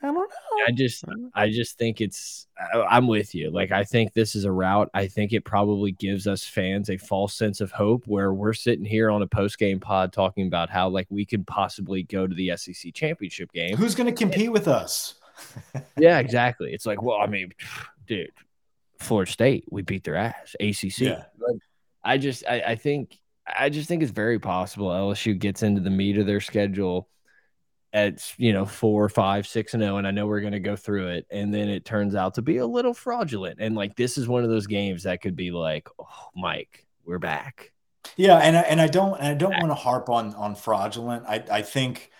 [0.00, 0.26] I don't know.
[0.66, 1.04] I just,
[1.34, 2.46] I just think it's.
[2.72, 3.50] I'm with you.
[3.50, 4.90] Like I think this is a route.
[4.94, 8.84] I think it probably gives us fans a false sense of hope, where we're sitting
[8.84, 12.34] here on a post game pod talking about how like we could possibly go to
[12.34, 13.76] the SEC championship game.
[13.76, 15.14] Who's going to compete and, with us?
[15.98, 16.72] yeah, exactly.
[16.72, 17.52] It's like, well, I mean,
[18.06, 18.30] dude,
[18.98, 20.54] Florida State, we beat their ass.
[20.60, 20.98] ACC.
[20.98, 21.24] Yeah.
[22.04, 23.18] I just, I, I think
[23.58, 27.08] I just think it's very possible LSU gets into the meat of their schedule
[27.92, 30.60] at you know four, five, six, and zero, oh, and I know we're going to
[30.60, 33.96] go through it, and then it turns out to be a little fraudulent, and like
[33.96, 37.72] this is one of those games that could be like, oh, Mike, we're back,
[38.16, 41.24] Yeah, and I, and I don't and I don't want to harp on on fraudulent.
[41.26, 42.10] I I think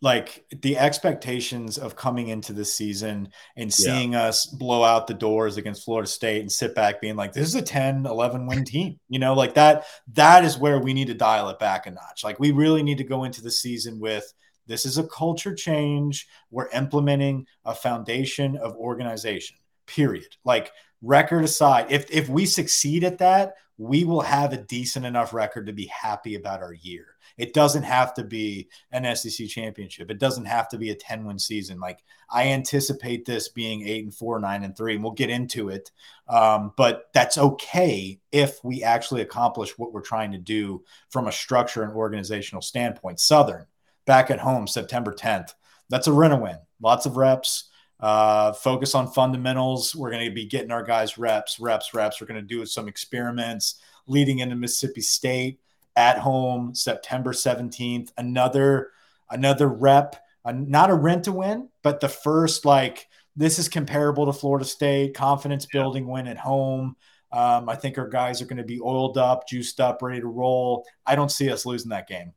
[0.00, 4.24] like the expectations of coming into the season and seeing yeah.
[4.24, 7.56] us blow out the doors against Florida State and sit back being like this is
[7.56, 11.14] a 10 11 win team you know like that that is where we need to
[11.14, 12.22] dial it back a notch.
[12.22, 14.32] Like we really need to go into the season with
[14.66, 16.28] this is a culture change.
[16.50, 19.56] We're implementing a foundation of organization
[19.86, 20.36] period.
[20.44, 20.70] Like
[21.02, 25.66] record aside if if we succeed at that we will have a decent enough record
[25.66, 27.06] to be happy about our year
[27.38, 30.10] it doesn't have to be an SEC championship.
[30.10, 31.78] It doesn't have to be a 10 win season.
[31.78, 35.68] Like I anticipate this being eight and four, nine and three, and we'll get into
[35.68, 35.90] it.
[36.28, 41.32] Um, but that's okay if we actually accomplish what we're trying to do from a
[41.32, 43.20] structure and organizational standpoint.
[43.20, 43.66] Southern
[44.04, 45.54] back at home, September 10th.
[45.88, 46.58] That's a rent a win.
[46.82, 47.70] Lots of reps.
[48.00, 49.94] Uh, focus on fundamentals.
[49.94, 52.20] We're going to be getting our guys reps, reps, reps.
[52.20, 55.60] We're going to do some experiments leading into Mississippi State
[55.98, 58.12] at home September 17th.
[58.16, 58.92] Another
[59.28, 64.24] another rep, uh, not a rent to win, but the first like this is comparable
[64.26, 66.96] to Florida State confidence building win at home.
[67.32, 70.28] Um, I think our guys are going to be oiled up, juiced up, ready to
[70.28, 70.86] roll.
[71.04, 72.32] I don't see us losing that game.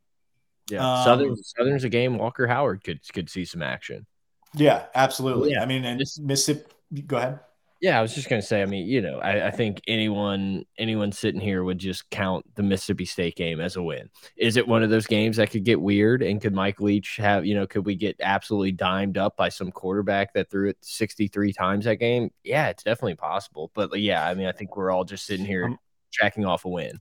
[0.69, 2.17] Yeah, um, Southern Southern's a game.
[2.17, 4.07] Walker Howard could could see some action.
[4.55, 5.51] Yeah, absolutely.
[5.51, 5.61] Yeah.
[5.61, 6.63] I mean, and Mississippi.
[7.05, 7.39] Go ahead.
[7.81, 8.61] Yeah, I was just gonna say.
[8.61, 12.61] I mean, you know, I, I, think anyone anyone sitting here would just count the
[12.61, 14.07] Mississippi State game as a win.
[14.37, 16.21] Is it one of those games that could get weird?
[16.21, 19.71] And could Mike Leach have, you know, could we get absolutely dimed up by some
[19.71, 22.29] quarterback that threw it 63 times that game?
[22.43, 23.71] Yeah, it's definitely possible.
[23.73, 25.79] But yeah, I mean, I think we're all just sitting here I'm,
[26.13, 26.99] tracking off a win.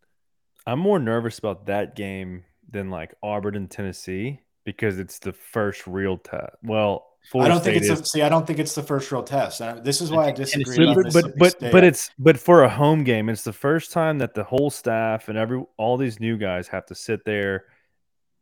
[0.67, 5.87] I'm more nervous about that game than like Auburn and Tennessee because it's the first
[5.87, 6.57] real test.
[6.63, 8.23] Well, I don't State think it's a, see.
[8.23, 9.61] I don't think it's the first real test.
[9.85, 10.93] this is why I disagree.
[10.95, 14.35] But but but, but, it's but for a home game, it's the first time that
[14.35, 17.67] the whole staff and every all these new guys have to sit there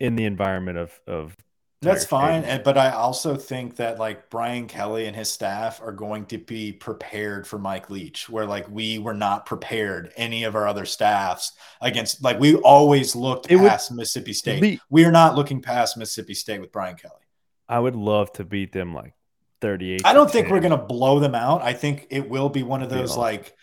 [0.01, 1.37] in the environment of of.
[1.81, 5.93] That's fine, and, but I also think that like Brian Kelly and his staff are
[5.93, 10.13] going to be prepared for Mike Leach, where like we were not prepared.
[10.17, 14.61] Any of our other staffs against like we always looked it past would, Mississippi State.
[14.61, 17.28] Be, we are not looking past Mississippi State with Brian Kelly.
[17.69, 19.15] I would love to beat them like
[19.61, 20.03] 38.
[20.05, 20.55] I don't think 10.
[20.55, 21.63] we're going to blow them out.
[21.63, 23.55] I think it will be one of those like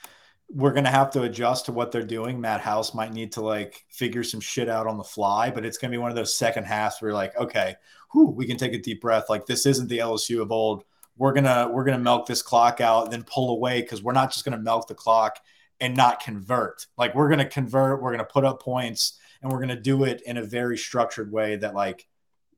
[0.49, 2.39] we're going to have to adjust to what they're doing.
[2.39, 5.77] Matt House might need to like figure some shit out on the fly, but it's
[5.77, 7.75] going to be one of those second halves where you're like, okay,
[8.11, 9.25] whew, we can take a deep breath.
[9.29, 10.83] Like this isn't the LSU of old.
[11.17, 14.03] We're going to we're going to milk this clock out and then pull away cuz
[14.03, 15.39] we're not just going to milk the clock
[15.79, 16.85] and not convert.
[16.97, 19.75] Like we're going to convert, we're going to put up points and we're going to
[19.75, 22.07] do it in a very structured way that like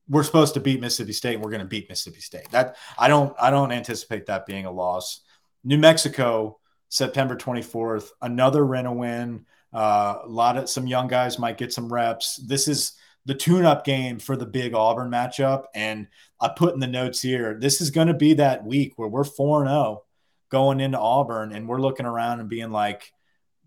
[0.09, 1.35] we're supposed to beat Mississippi State.
[1.35, 2.49] And we're going to beat Mississippi State.
[2.51, 5.21] That I don't I don't anticipate that being a loss.
[5.63, 6.59] New Mexico,
[6.89, 9.45] September 24th, another rent a win.
[9.73, 12.37] Uh, a lot of some young guys might get some reps.
[12.37, 12.93] This is
[13.25, 16.07] the tune-up game for the big Auburn matchup, and
[16.39, 17.57] I put in the notes here.
[17.59, 20.03] This is going to be that week where we're four zero oh
[20.49, 23.11] going into Auburn, and we're looking around and being like,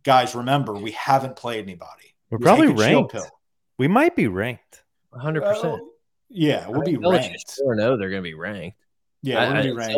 [0.02, 2.14] guys, remember we haven't played anybody.
[2.30, 3.16] We're probably ranked.
[3.76, 4.82] We might be ranked.
[5.10, 5.42] 100.
[5.42, 5.82] percent
[6.30, 7.50] yeah, we'll be ranked.
[7.58, 8.76] Four zero, they're going to be ranked.
[9.22, 9.96] Yeah, we'll be ranked.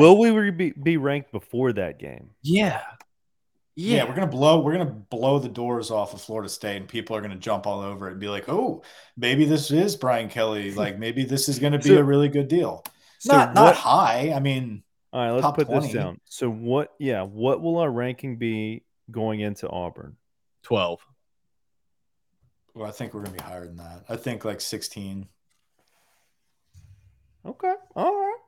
[0.00, 2.30] will we will we be, be ranked before that game?
[2.42, 2.80] Yeah.
[3.74, 3.96] yeah.
[3.96, 7.16] yeah, we're gonna blow we're gonna blow the doors off of Florida State, and people
[7.16, 8.82] are gonna jump all over it and be like, "Oh,
[9.16, 10.70] maybe this is Brian Kelly.
[10.74, 12.82] Like, maybe this is gonna be so, a really good deal."
[13.18, 14.32] So not what, not high.
[14.34, 14.82] I mean,
[15.12, 15.86] all right, let's put 20.
[15.86, 16.20] this down.
[16.24, 16.94] So, what?
[16.98, 20.16] Yeah, what will our ranking be going into Auburn?
[20.62, 21.04] Twelve.
[22.74, 24.04] Well, I think we're gonna be higher than that.
[24.08, 25.28] I think like 16.
[27.46, 27.74] Okay.
[27.94, 28.38] All right.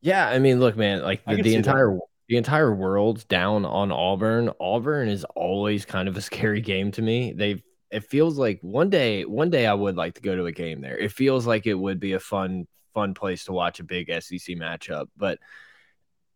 [0.00, 2.00] Yeah, I mean, look, man, like the, the entire that.
[2.28, 4.50] the entire world's down on Auburn.
[4.60, 7.32] Auburn is always kind of a scary game to me.
[7.32, 10.52] They've it feels like one day one day I would like to go to a
[10.52, 10.98] game there.
[10.98, 14.56] It feels like it would be a fun fun place to watch a big SEC
[14.56, 15.38] matchup, but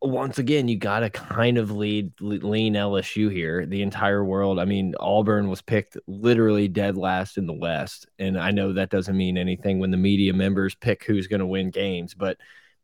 [0.00, 3.66] once again, you got to kind of lead lean LSU here.
[3.66, 4.58] The entire world.
[4.58, 8.90] I mean, Auburn was picked literally dead last in the West, and I know that
[8.90, 12.36] doesn't mean anything when the media members pick who's going to win games, but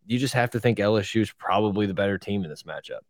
[0.06, 3.00] you just have to think LSU is probably the better team in this matchup.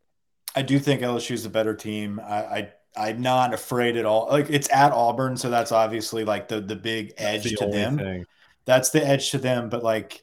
[0.54, 2.20] I do think LSU is the better team.
[2.20, 4.28] I, I am not afraid at all.
[4.30, 7.98] Like it's at Auburn, so that's obviously like the the big edge the to them.
[7.98, 8.26] Thing.
[8.66, 9.70] That's the edge to them.
[9.70, 10.22] But like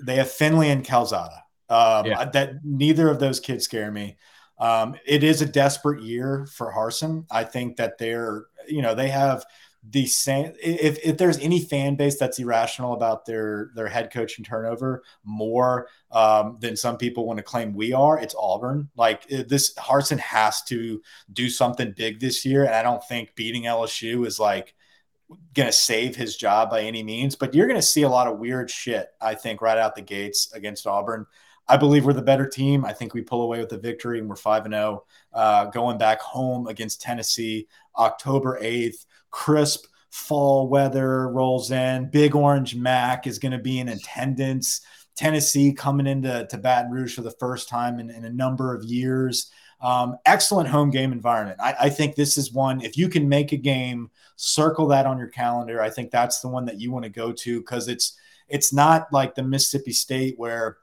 [0.00, 2.24] they have Finley and Calzada um, yeah.
[2.24, 4.16] That neither of those kids scare me.
[4.58, 7.26] Um, it is a desperate year for Harsin.
[7.30, 9.44] I think that they're, you know, they have
[9.90, 14.36] the same if, if there's any fan base that's irrational about their their head coach
[14.36, 19.26] and turnover more um, than some people want to claim we are it's auburn like
[19.28, 21.00] this Harsin has to
[21.32, 24.74] do something big this year and i don't think beating lsu is like
[25.54, 28.26] going to save his job by any means but you're going to see a lot
[28.26, 31.26] of weird shit i think right out the gates against auburn
[31.68, 32.84] I believe we're the better team.
[32.84, 35.98] I think we pull away with the victory and we're 5 and 0 uh, going
[35.98, 37.66] back home against Tennessee
[37.96, 42.08] October 8th crisp fall weather rolls in.
[42.10, 44.80] Big Orange Mac is going to be in attendance.
[45.14, 48.84] Tennessee coming into to Baton Rouge for the first time in, in a number of
[48.84, 49.50] years.
[49.80, 51.58] Um, excellent home game environment.
[51.60, 55.18] I, I, think this is one, if you can make a game, circle that on
[55.18, 55.82] your calendar.
[55.82, 58.16] I think that's the one that you want to go to because it's
[58.48, 60.78] it's not like the Mississippi State where,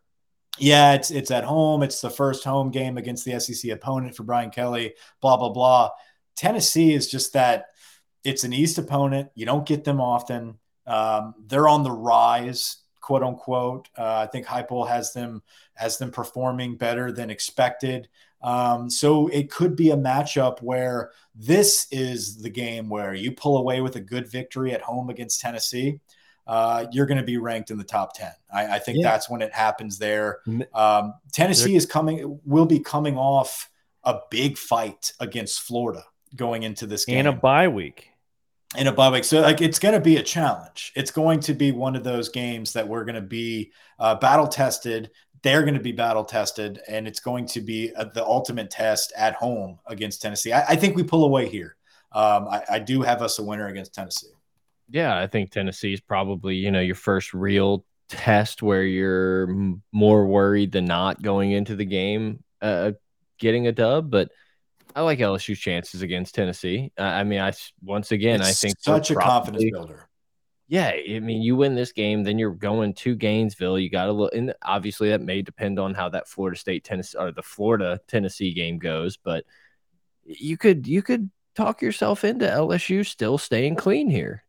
[0.59, 1.83] yeah, it's it's at home.
[1.83, 5.89] It's the first home game against the SEC opponent for Brian Kelly, blah, blah, blah.
[6.35, 7.67] Tennessee is just that
[8.23, 9.29] it's an East opponent.
[9.35, 10.57] You don't get them often.
[10.85, 13.89] Um, they're on the rise, quote unquote.
[13.97, 15.41] Uh, I think Heupel has them
[15.73, 18.07] has them performing better than expected.
[18.43, 23.57] Um, so it could be a matchup where this is the game where you pull
[23.57, 25.99] away with a good victory at home against Tennessee.
[26.45, 28.29] Uh, you're going to be ranked in the top 10.
[28.53, 29.09] I, I think yeah.
[29.09, 30.39] that's when it happens there.
[30.73, 33.69] Um, Tennessee is coming, will be coming off
[34.03, 36.03] a big fight against Florida
[36.35, 37.19] going into this game.
[37.19, 38.13] And a bye week
[38.75, 39.23] in a bye week.
[39.23, 40.91] So like it's going to be a challenge.
[40.95, 44.47] It's going to be one of those games that we're going to be uh, battle
[44.47, 45.11] tested.
[45.41, 48.69] They're going to be battle tested, and it's going to be a, uh, the ultimate
[48.71, 50.53] test at home against Tennessee.
[50.53, 51.75] I, I think we pull away here.
[52.13, 54.29] Um, I, I, do have us a winner against Tennessee.
[54.93, 59.47] Yeah, I think Tennessee is probably you know your first real test where you're
[59.91, 62.91] more worried than not going into the game, uh,
[63.39, 64.29] getting a dub, but
[64.95, 66.91] I like LSU's chances against Tennessee.
[66.97, 70.09] Uh, I mean, I once again, it's I think such a probably, confidence builder.
[70.67, 73.79] Yeah, I mean, you win this game, then you're going to Gainesville.
[73.79, 77.17] You got to look, and obviously that may depend on how that Florida State Tennessee
[77.17, 79.43] or the Florida Tennessee game goes, but
[80.23, 84.43] you could you could talk yourself into LSU still staying clean here.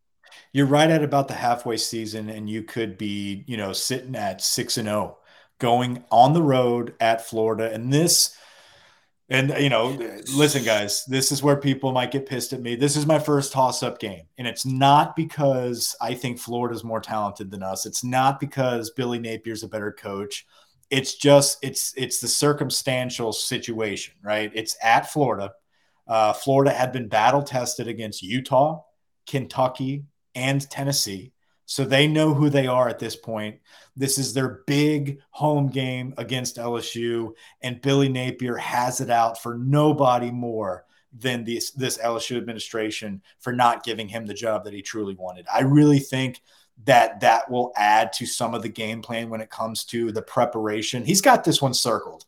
[0.52, 4.40] You're right at about the halfway season, and you could be, you know, sitting at
[4.40, 5.19] six and zero, oh,
[5.59, 8.36] going on the road at Florida, and this
[9.31, 9.97] and you know,
[10.36, 12.77] listen, guys, this is where people might get pissed at me.
[12.77, 17.51] This is my first toss-up game, and it's not because I think Florida's more talented
[17.51, 17.86] than us.
[17.86, 20.47] It's not because Billy Napier's a better coach.
[20.90, 24.52] It's just it's it's the circumstantial situation, right?
[24.55, 25.52] It's at Florida.
[26.06, 28.82] Uh, Florida had been battle tested against Utah,
[29.27, 30.05] Kentucky,
[30.35, 31.32] and Tennessee.
[31.66, 33.61] So they know who they are at this point.
[33.97, 37.32] This is their big home game against LSU,
[37.62, 40.85] and Billy Napier has it out for nobody more
[41.16, 45.47] than this this LSU administration for not giving him the job that he truly wanted.
[45.52, 46.43] I really think
[46.85, 50.23] that that will add to some of the game plan when it comes to the
[50.23, 51.05] preparation.
[51.05, 52.24] He's got this one circled.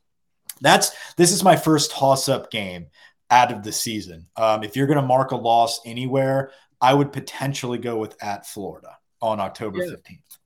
[0.61, 2.87] That's this is my first toss up game
[3.31, 4.29] out of the season.
[4.37, 8.47] Um, if you're going to mark a loss anywhere, I would potentially go with at
[8.47, 9.93] Florida on October yeah.
[9.93, 10.39] 15th.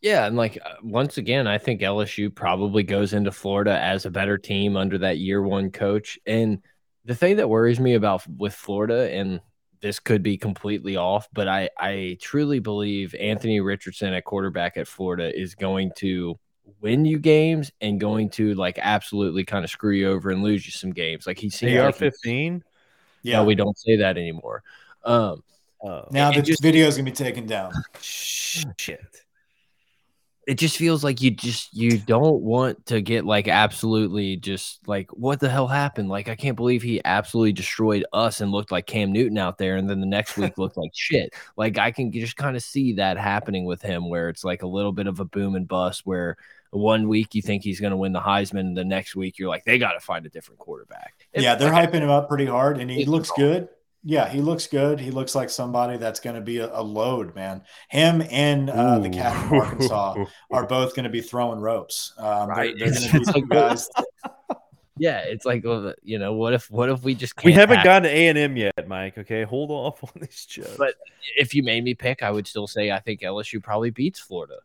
[0.00, 4.10] Yeah, and like uh, once again, I think LSU probably goes into Florida as a
[4.10, 6.18] better team under that year one coach.
[6.26, 6.60] And
[7.06, 9.40] the thing that worries me about with Florida, and
[9.80, 14.88] this could be completely off, but I I truly believe Anthony Richardson at quarterback at
[14.88, 16.38] Florida is going to
[16.82, 20.66] win you games and going to like absolutely kind of screw you over and lose
[20.66, 21.26] you some games.
[21.26, 22.62] Like he's AR like fifteen.
[23.22, 24.62] Yeah, no, we don't say that anymore.
[25.02, 25.42] Um,
[25.84, 27.72] uh, now the just, video is gonna be taken down.
[28.00, 29.00] Shit.
[30.46, 35.10] It just feels like you just you don't want to get like absolutely just like
[35.12, 36.08] what the hell happened?
[36.08, 39.76] Like I can't believe he absolutely destroyed us and looked like Cam Newton out there,
[39.76, 41.34] and then the next week looked like shit.
[41.56, 44.66] Like I can just kind of see that happening with him, where it's like a
[44.66, 46.02] little bit of a boom and bust.
[46.04, 46.36] Where
[46.70, 49.48] one week you think he's going to win the Heisman, and the next week you're
[49.48, 51.14] like they got to find a different quarterback.
[51.34, 53.68] yeah, they're hyping him up pretty hard, and he looks good.
[54.06, 55.00] Yeah, he looks good.
[55.00, 57.62] He looks like somebody that's going to be a, a, load, man.
[57.88, 62.12] Him and uh, the cat from Arkansas are both going to be throwing ropes.
[62.18, 62.74] Um, right.
[62.78, 63.88] They're, they're going to be some guys.
[64.98, 65.64] yeah, it's like
[66.02, 68.56] you know, what if what if we just we haven't gotten to A and M
[68.56, 69.18] yet, Mike?
[69.18, 70.76] Okay, hold off on these jokes.
[70.78, 70.94] But
[71.36, 74.58] if you made me pick, I would still say I think LSU probably beats Florida.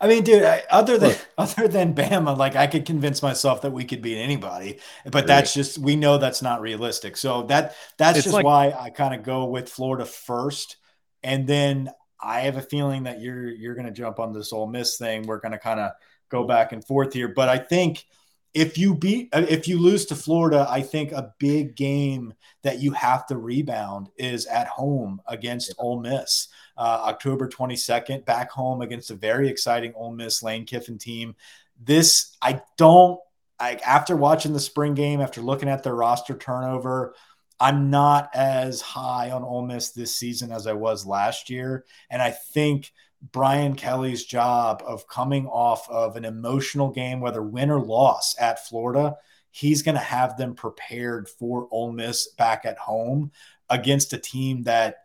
[0.00, 1.28] I mean, dude, other than Look.
[1.38, 5.26] other than Bama, like I could convince myself that we could beat anybody, but right.
[5.26, 7.16] that's just we know that's not realistic.
[7.16, 10.76] So that that's it's just like, why I kind of go with Florida first,
[11.22, 11.90] and then
[12.20, 15.26] I have a feeling that you're you're going to jump on this Ole Miss thing.
[15.26, 15.92] We're going to kind of
[16.30, 18.04] go back and forth here, but I think
[18.52, 22.80] if you beat uh, if you lose to Florida, I think a big game that
[22.80, 26.48] you have to rebound is at home against Ole Miss.
[26.76, 31.34] Uh, October 22nd, back home against a very exciting Ole Miss Lane Kiffin team.
[31.82, 33.20] This I don't
[33.60, 37.14] like after watching the spring game, after looking at their roster turnover,
[37.60, 41.84] I'm not as high on Ole Miss this season as I was last year.
[42.08, 42.90] And I think
[43.20, 48.66] Brian Kelly's job of coming off of an emotional game, whether win or loss at
[48.66, 49.16] Florida,
[49.50, 53.30] he's going to have them prepared for Ole Miss back at home
[53.68, 55.04] against a team that,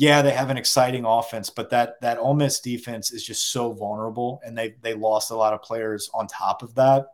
[0.00, 3.72] yeah, they have an exciting offense, but that that Ole Miss defense is just so
[3.74, 7.08] vulnerable, and they they lost a lot of players on top of that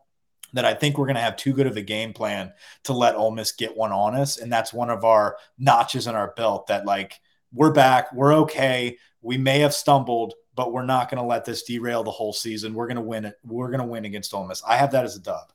[0.53, 2.53] that I think we're going to have too good of a game plan
[2.85, 4.39] to let Ole Miss get one on us.
[4.39, 7.19] And that's one of our notches in our belt that, like,
[7.53, 8.99] we're back, we're okay.
[9.21, 12.73] We may have stumbled, but we're not going to let this derail the whole season.
[12.73, 13.35] We're going to win it.
[13.45, 14.63] We're going to win against Ole Miss.
[14.63, 15.53] I have that as a dub.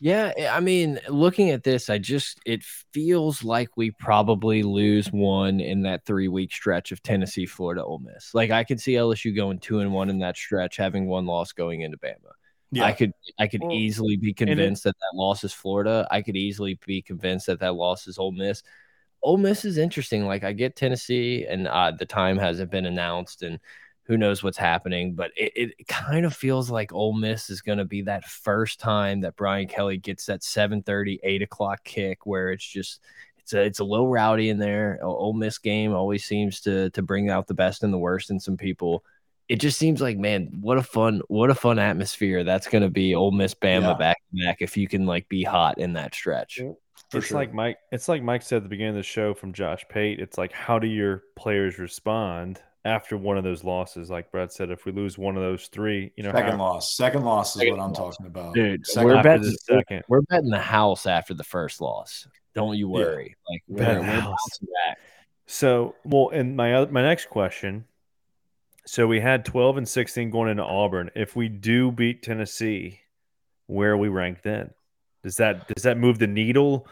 [0.00, 2.62] Yeah, eh, I mean, looking at this, I just it
[2.92, 8.00] feels like we probably lose one in that three week stretch of Tennessee, Florida, Ole
[8.00, 8.34] Miss.
[8.34, 11.52] Like I could see LSU going two and one in that stretch, having one loss
[11.52, 12.32] going into Bama.
[12.72, 12.84] Yeah.
[12.84, 16.06] I could I could well, easily be convinced it, that that loss is Florida.
[16.10, 18.62] I could easily be convinced that that loss is Ole Miss.
[19.22, 20.26] Ole Miss is interesting.
[20.26, 23.58] Like I get Tennessee, and uh, the time hasn't been announced, and
[24.06, 25.14] who knows what's happening.
[25.14, 28.80] But it, it kind of feels like Ole Miss is going to be that first
[28.80, 33.00] time that Brian Kelly gets that 7:30, 8 o'clock kick where it's just
[33.38, 34.98] it's a it's a little rowdy in there.
[35.02, 38.40] Ole Miss game always seems to to bring out the best and the worst in
[38.40, 39.04] some people
[39.48, 42.90] it just seems like man, what a fun, what a fun atmosphere that's going to
[42.90, 43.14] be.
[43.14, 43.94] Ole Miss, Bama yeah.
[43.94, 46.58] back to back if you can like be hot in that stretch.
[46.58, 46.72] Yeah,
[47.14, 47.38] it's sure.
[47.38, 47.78] like Mike.
[47.92, 50.18] It's like Mike said at the beginning of the show from Josh Pate.
[50.18, 54.08] It's like how do your players respond after one of those losses?
[54.10, 56.96] Like Brad said, if we lose one of those three, you know, second how, loss,
[56.96, 58.16] second loss is second what I'm loss.
[58.16, 58.84] talking about, dude.
[58.96, 60.04] we're betting second.
[60.08, 62.26] We're betting the house after the first loss.
[62.54, 63.36] Don't you worry.
[63.46, 63.52] Yeah.
[63.52, 64.98] Like we're, we're back.
[65.46, 67.84] So, well, and my other, my next question
[68.86, 71.10] so we had 12 and 16 going into Auburn.
[71.16, 73.00] If we do beat Tennessee,
[73.66, 74.70] where are we ranked then?
[75.24, 76.86] Does that does that move the needle?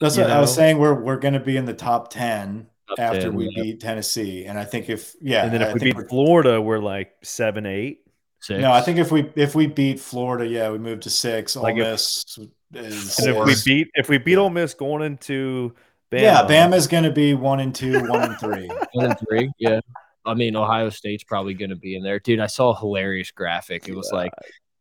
[0.00, 0.36] That's what know?
[0.36, 0.78] I was saying.
[0.78, 3.62] We're we're going to be in the top 10 top after 10, we yeah.
[3.62, 6.78] beat Tennessee, and I think if yeah, and then if I we beat Florida, we're
[6.78, 8.00] like seven, eight.
[8.40, 8.60] Six.
[8.60, 11.56] No, I think if we if we beat Florida, yeah, we move to six.
[11.56, 12.38] Like Ole Miss
[12.74, 14.38] is, and if we beat if we beat yeah.
[14.38, 15.74] Ole Miss going into
[16.12, 19.50] Bama, yeah, Bama's going to be one and two, one and three, one and three,
[19.58, 19.80] yeah.
[20.26, 22.40] I mean, Ohio State's probably going to be in there, dude.
[22.40, 23.88] I saw a hilarious graphic.
[23.88, 24.32] It was like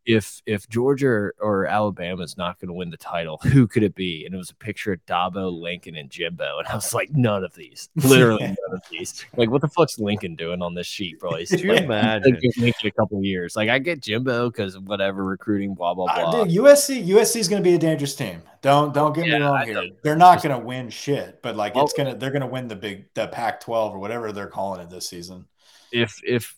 [0.05, 3.83] if if Georgia or, or Alabama is not going to win the title, who could
[3.83, 4.25] it be?
[4.25, 7.43] And it was a picture of Dabo, Lincoln, and Jimbo, and I was like, none
[7.43, 9.25] of these, literally none of these.
[9.35, 11.35] Like, what the fuck's Lincoln doing on this sheet, bro?
[11.35, 13.55] He's like, imagine Lincoln a couple years?
[13.55, 16.41] Like, I get Jimbo because whatever recruiting, blah blah blah.
[16.41, 18.41] Uh, dude, USC USC is going to be a dangerous team.
[18.61, 19.89] Don't don't get yeah, me wrong here.
[20.03, 22.67] They're not going to win shit, but like well, it's gonna they're going to win
[22.67, 25.45] the big the Pac-12 or whatever they're calling it this season.
[25.91, 26.55] If if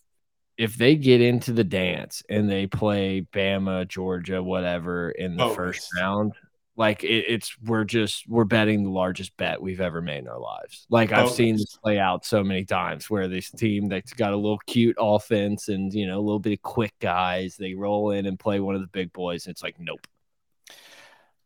[0.57, 5.53] if they get into the dance and they play Bama, Georgia, whatever in the oh,
[5.53, 6.34] first round,
[6.77, 10.40] like it, it's we're just we're betting the largest bet we've ever made in our
[10.40, 10.86] lives.
[10.90, 14.34] Like I've oh, seen this play out so many times where this team that's got
[14.34, 18.11] a little cute offense and you know a little bit of quick guys, they roll
[18.11, 20.06] in and play one of the big boys, and it's like nope.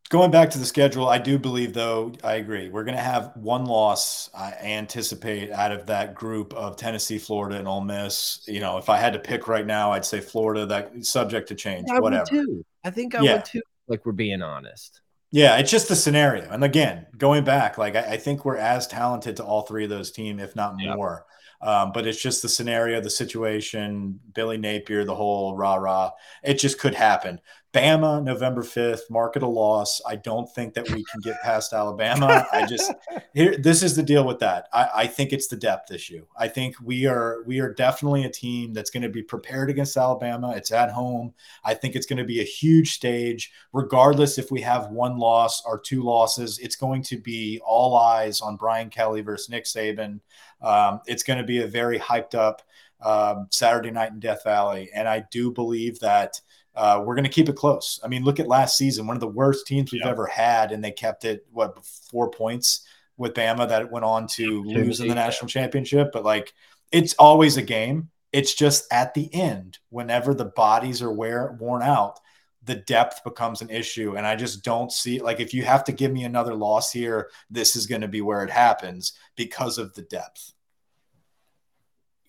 [0.10, 2.70] Going back to the schedule, I do believe, though, I agree.
[2.70, 7.60] We're going to have one loss, I anticipate, out of that group of Tennessee, Florida,
[7.60, 8.44] and Ole Miss.
[8.48, 11.56] You know, if I had to pick right now, I'd say Florida, that subject to
[11.56, 12.26] change, I whatever.
[12.26, 12.66] too.
[12.84, 13.34] I think I yeah.
[13.36, 15.02] would too, like we're being honest.
[15.30, 16.50] Yeah, it's just the scenario.
[16.50, 19.92] And again, going back, like I, I think we're as talented to all three of
[19.92, 21.28] those teams, if not more.
[21.62, 26.12] Um, but it's just the scenario, the situation, Billy Napier, the whole rah rah.
[26.42, 27.42] It just could happen.
[27.72, 30.02] Bama, November 5th, market a loss.
[30.08, 32.48] I don't think that we can get past Alabama.
[32.52, 32.92] I just
[33.34, 34.68] here this is the deal with that.
[34.74, 36.26] I, I think it's the depth issue.
[36.36, 39.98] I think we are we are definitely a team that's going to be prepared against
[39.98, 40.54] Alabama.
[40.56, 41.34] It's at home.
[41.64, 45.64] I think it's going to be a huge stage, regardless if we have one loss
[45.64, 46.58] or two losses.
[46.58, 50.22] It's going to be all eyes on Brian Kelly versus Nick Saban.
[50.62, 52.64] Um, it's going to be a very hyped up
[53.02, 56.42] um, Saturday night in Death Valley, and I do believe that
[56.80, 58.00] uh, we're going to keep it close.
[58.06, 60.82] I mean, look at last season, one of the worst teams we've ever had, and
[60.82, 62.88] they kept it what four points
[63.18, 66.12] with Bama that went on to lose in the national championship.
[66.14, 66.54] But like,
[66.90, 68.10] it's always a game.
[68.32, 72.18] It's just at the end, whenever the bodies are wear, worn out,
[72.64, 74.16] the depth becomes an issue.
[74.16, 77.30] And I just don't see like if you have to give me another loss here,
[77.50, 80.54] this is going to be where it happens because of the depth.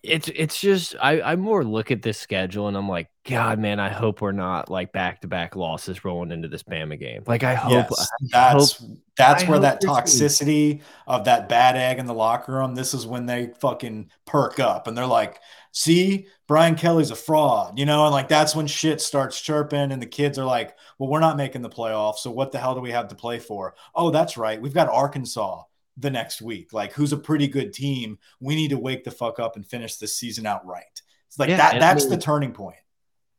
[0.03, 3.79] It's it's just I I more look at this schedule and I'm like, God, man,
[3.79, 7.23] I hope we're not like back to back losses rolling into this Bama game.
[7.27, 9.95] Like I hope Yes, I that's hope- that's I where that this is-
[10.41, 12.73] toxicity of that bad egg in the locker room.
[12.73, 15.39] This is when they fucking perk up and they're like,
[15.71, 20.01] "See, Brian Kelly's a fraud," you know, and like that's when shit starts chirping, and
[20.01, 22.81] the kids are like, "Well, we're not making the playoffs, so what the hell do
[22.81, 25.61] we have to play for?" Oh, that's right, we've got Arkansas
[25.97, 28.17] the next week, like who's a pretty good team.
[28.39, 31.01] We need to wake the fuck up and finish this season out right.
[31.27, 31.79] It's like Yeah, that.
[31.79, 32.77] That's the turning point.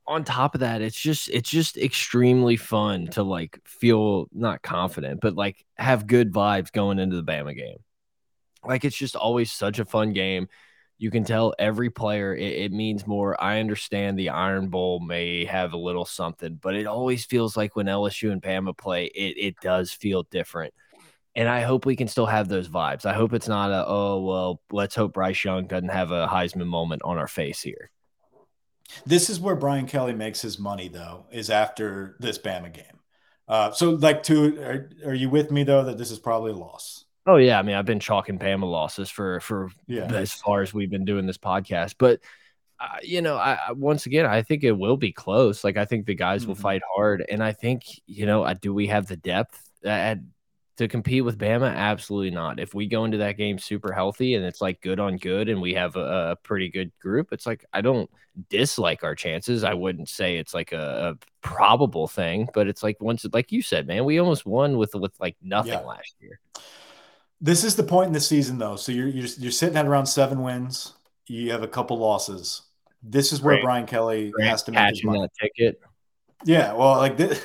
[0.07, 5.21] on top of that, it's just it's just extremely fun to like feel not confident,
[5.21, 7.79] but like have good vibes going into the Bama game.
[8.65, 10.49] Like it's just always such a fun game.
[10.99, 13.41] You can tell every player it, it means more.
[13.43, 17.77] I understand the Iron Bowl may have a little something, but it always feels like
[17.77, 20.75] when LSU and Bama play, it it does feel different.
[21.35, 23.07] And I hope we can still have those vibes.
[23.07, 26.67] I hope it's not a oh well, let's hope Bryce Young doesn't have a Heisman
[26.67, 27.91] moment on our face here.
[29.07, 32.85] This is where Brian Kelly makes his money, though, is after this Bama game.
[33.49, 36.57] Uh, so, like, to are, are you with me though that this is probably a
[36.57, 37.05] loss?
[37.27, 40.13] Oh yeah, I mean I've been chalking Bama losses for for Yeah.
[40.13, 42.21] as far as we've been doing this podcast, but
[42.81, 45.63] uh, you know, I, I once again I think it will be close.
[45.65, 46.61] Like I think the guys will Mhm.
[46.61, 50.19] fight hard, and I think you know, I, do we have the depth at,
[50.83, 51.75] to compete with Bama?
[51.75, 52.61] Absolutely not.
[52.61, 55.61] If we go into that game super healthy and it's like good on good, and
[55.61, 58.11] we have a, a pretty good group, it's like I don't
[58.51, 59.65] dislike our chances.
[59.65, 63.63] I wouldn't say it's like a, a probable thing, but it's like once, like you
[63.63, 65.81] said, man, we almost won with with like nothing Yeah.
[65.81, 66.39] last year.
[67.41, 68.77] This is the point in the season, though.
[68.77, 70.93] So you're you're, you're sitting at around seven wins.
[71.27, 72.63] You have a couple losses.
[73.03, 75.23] This is where Grant- Brian Kelly has to make his catching money.
[75.23, 75.81] that ticket.
[76.45, 77.45] Yeah, well, like this,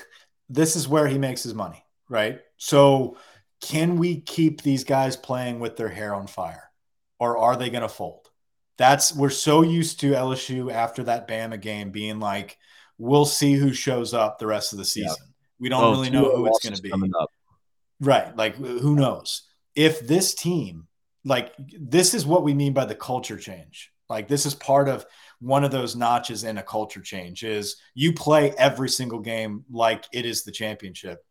[0.50, 2.42] this is where he makes his money, right?
[2.58, 3.18] So,
[3.62, 6.72] can we keep these guys playing with their hair on fire,
[7.20, 8.30] or are they going to fold?
[8.78, 12.58] That's we're so used to LSU after that Bama game being like,
[12.98, 15.08] we'll see who shows up the rest of the Yeah.
[15.08, 15.34] season.
[15.60, 16.92] We don't Oh, really know who it's going to be.
[18.00, 18.36] Right.
[18.36, 19.44] Like, who knows?
[19.76, 20.88] If this team,
[21.24, 23.92] like, this is what we mean by the culture change.
[24.10, 25.06] Like, this is part of
[25.40, 30.06] one of those notches in a culture change is you play every single game like
[30.14, 31.26] it is the championship.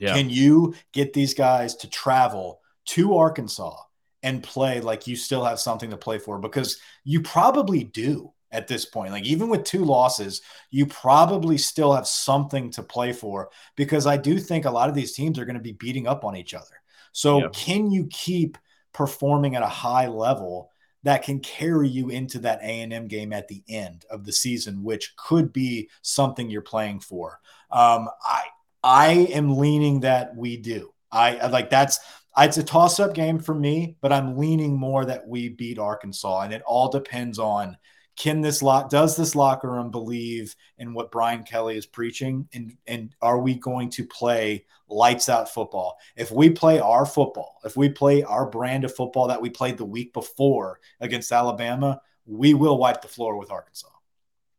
[0.00, 0.14] Yeah.
[0.14, 3.76] Can you get these guys to travel to Arkansas
[4.22, 6.38] and play like you still have something to play for?
[6.38, 9.12] Because you probably do at this point.
[9.12, 10.40] Like, even with two losses,
[10.70, 14.94] you probably still have something to play for because I do think a lot of
[14.94, 16.80] these teams are going to be beating up on each other.
[17.12, 17.48] So, Yeah.
[17.52, 18.56] can you keep
[18.92, 20.70] performing at a high level
[21.02, 25.14] that can carry you into that A&M game at the end of the season, which
[25.16, 27.40] could be something you're playing for?
[27.70, 28.44] Um, I
[28.82, 30.92] I am leaning that we do.
[31.10, 31.98] I like that's
[32.38, 36.42] it's a toss up game for me, but I'm leaning more that we beat Arkansas,
[36.42, 37.76] and it all depends on
[38.16, 42.76] can this lock does this locker room believe in what Brian Kelly is preaching, and
[42.86, 45.98] and are we going to play lights out football?
[46.16, 49.76] If we play our football, if we play our brand of football that we played
[49.76, 53.88] the week before against Alabama, we will wipe the floor with Arkansas.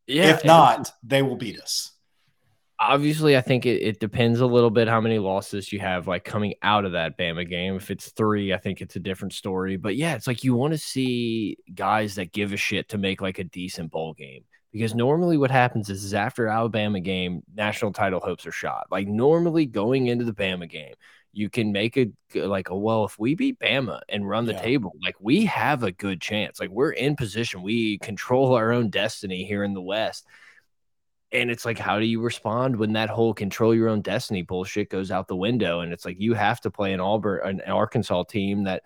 [0.06, 0.36] Yeah.
[0.36, 1.92] if not, they will beat us.
[2.80, 6.24] Obviously, I think it, it depends a little bit how many losses you have like
[6.24, 7.76] coming out of that Bama game.
[7.76, 9.78] If it's three, I think it's a different story.
[9.78, 13.22] But yeah, it's like you want to see guys that give a shit to make
[13.22, 14.44] like a decent bowl game.
[14.74, 18.88] Because normally what happens is, is after Alabama game, national title hopes are shot.
[18.92, 20.94] Like normally going into the Bama game,
[21.34, 24.62] you can make a like a well if we beat Bama and run the Yeah.
[24.62, 26.60] table, like we have a good chance.
[26.60, 27.62] Like we're in position.
[27.62, 30.26] We control our own destiny here in the West.
[31.32, 34.90] And it's like, how do you respond when that whole control your own destiny bullshit
[34.90, 35.82] goes out the window?
[35.82, 38.84] And it's like you have to play an Auburn, an Arkansas team that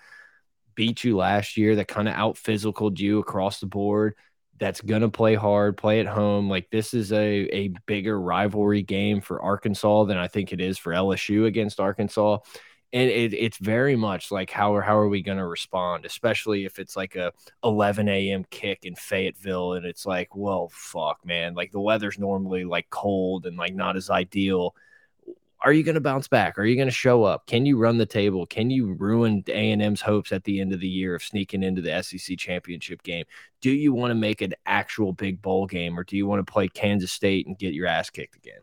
[0.76, 4.16] beat you last year, that kind of out physicaled you across the board,
[4.58, 6.50] that's gonna play hard, play at home.
[6.50, 10.78] Like this is a a bigger rivalry game for Arkansas than I think it is
[10.78, 12.40] for LSU against Arkansas.
[12.94, 16.66] And it, it's very much like how are how are we going to respond, especially
[16.66, 17.32] if it's like a
[17.64, 18.46] 11 a.m.
[18.50, 23.46] kick in Fayetteville, and it's like, well, fuck, man, like the weather's normally like cold
[23.46, 24.76] and like not as ideal.
[25.64, 26.58] Are you going to bounce back?
[26.58, 27.46] Are you going to show up?
[27.46, 28.48] Can you run the table?
[28.48, 31.62] Can you ruin A and M's hopes at the end of the year of sneaking
[31.62, 33.26] into the SEC championship game?
[33.62, 36.52] Do you want to make an actual big bowl game, or do you want to
[36.52, 38.62] play Kansas State and get your ass kicked again?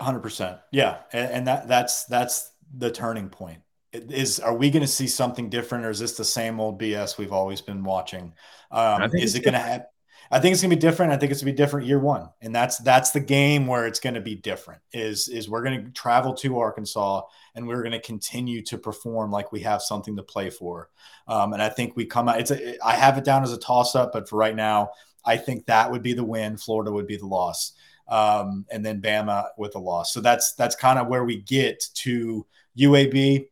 [0.00, 3.60] Hundred percent, yeah, and, and that that's that's the turning point.
[3.92, 7.18] Is are we going to see something different, or is this the same old BS
[7.18, 8.32] we've always been watching?
[8.70, 9.86] Um, is it going to have?
[10.32, 11.12] I think it's gonna be different.
[11.12, 14.00] I think it's gonna be different year one, and that's that's the game where it's
[14.00, 14.80] gonna be different.
[14.94, 17.22] Is is we're gonna travel to Arkansas
[17.54, 20.88] and we're gonna continue to perform like we have something to play for.
[21.28, 22.40] Um, and I think we come out.
[22.40, 24.92] It's a, I have it down as a toss up, but for right now,
[25.22, 26.56] I think that would be the win.
[26.56, 27.72] Florida would be the loss,
[28.08, 30.14] um, and then Bama with a loss.
[30.14, 32.46] So that's that's kind of where we get to
[32.78, 33.46] UAB.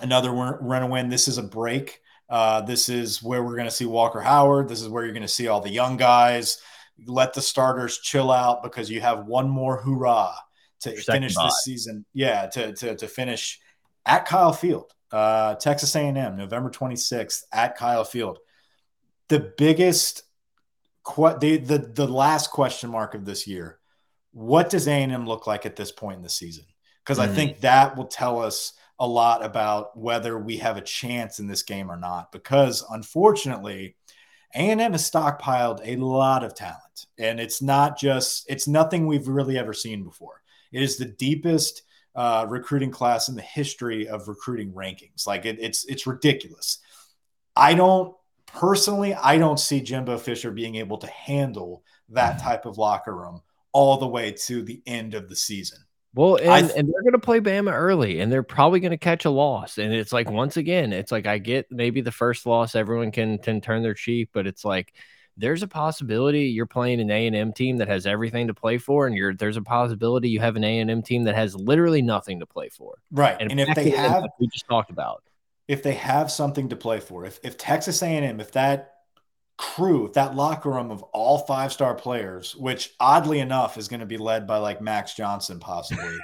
[0.00, 1.08] Another run win.
[1.08, 4.68] This is a break uh, this is where we're going to see Walker Howard.
[4.68, 6.58] This is where you're going to see all the young guys.
[7.06, 10.34] Let the starters chill out because you have one more hurrah
[10.80, 12.04] to finish this season.
[12.14, 13.60] Yeah, to, to, to finish
[14.06, 18.38] at Kyle Field, uh, Texas A&M, November 26th at Kyle Field.
[19.28, 20.22] The biggest,
[21.16, 23.78] the, the the last question mark of this year.
[24.32, 26.64] What does A&M look like at this point in the season?
[27.04, 27.22] Because mm.
[27.22, 31.46] I think that will tell us– a lot about whether we have a chance in
[31.46, 33.96] this game or not because unfortunately
[34.54, 39.58] a&m has stockpiled a lot of talent and it's not just it's nothing we've really
[39.58, 40.42] ever seen before.
[40.72, 41.82] It is the deepest
[42.16, 45.26] uh, recruiting class in the history of recruiting rankings.
[45.26, 46.78] Like it, it's it's ridiculous.
[47.56, 48.14] I don't
[48.46, 53.40] personally i don't see jimbo fisher being able to handle that type of locker room
[53.72, 55.78] all the way to the end of the season
[56.14, 59.24] well, and, and they're going to play Bama early, and they're probably going to catch
[59.24, 59.78] a loss.
[59.78, 63.38] And it's like once again, it's like I get maybe the first loss, everyone can
[63.38, 64.94] can turn their cheek, but it's like
[65.36, 68.78] there's a possibility you're playing an A and M team that has everything to play
[68.78, 71.56] for, and you're there's a possibility you have an A and M team that has
[71.56, 72.94] literally nothing to play for.
[73.10, 75.24] Right, and, and if they have, we just talked about,
[75.66, 78.93] if they have something to play for, if if Texas A and M, if that
[79.74, 84.06] crew, that locker room of all five star players, which oddly enough is going to
[84.06, 86.16] be led by like Max Johnson, possibly.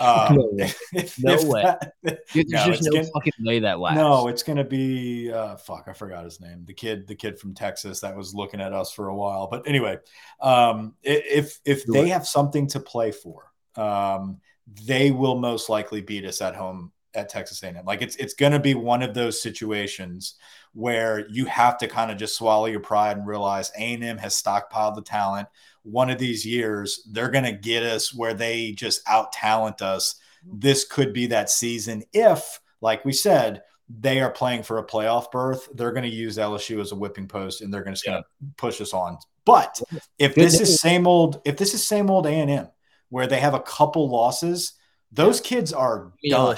[0.00, 0.72] Um, no way.
[0.92, 1.62] If, no if way.
[1.62, 1.92] That,
[2.34, 3.96] There's no, just no gonna, fucking way that lasts.
[3.96, 5.84] No, it's going to be uh, fuck.
[5.86, 6.64] I forgot his name.
[6.64, 9.46] The kid, the kid from Texas that was looking at us for a while.
[9.48, 9.98] But anyway,
[10.40, 14.40] um, if if they have something to play for, um,
[14.84, 17.84] they will most likely beat us at home at Texas A&M.
[17.84, 20.34] Like it's it's going to be one of those situations
[20.76, 24.94] where you have to kind of just swallow your pride and realize A&M has stockpiled
[24.94, 25.48] the talent.
[25.84, 30.16] One of these years, they're going to get us where they just out talent us.
[30.44, 35.30] This could be that season if, like we said, they are playing for a playoff
[35.30, 35.66] berth.
[35.72, 38.20] They're going to use LSU as a whipping post, and they're going to yeah.
[38.58, 39.16] push us on.
[39.46, 39.80] But
[40.18, 42.68] if this is same old, if this is same old A and M,
[43.08, 44.74] where they have a couple losses,
[45.10, 46.56] those kids are done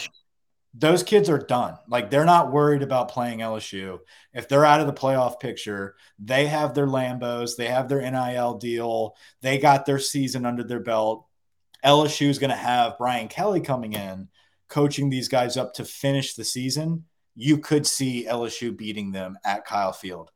[0.78, 1.76] those kids are done.
[1.88, 3.98] Like they're not worried about playing LSU.
[4.32, 8.54] If they're out of the playoff picture, they have their Lambos, they have their NIL
[8.58, 11.26] deal, they got their season under their belt.
[11.84, 14.28] LSU is going to have Brian Kelly coming in,
[14.68, 17.04] coaching these guys up to finish the season.
[17.34, 20.30] You could see LSU beating them at Kyle Field.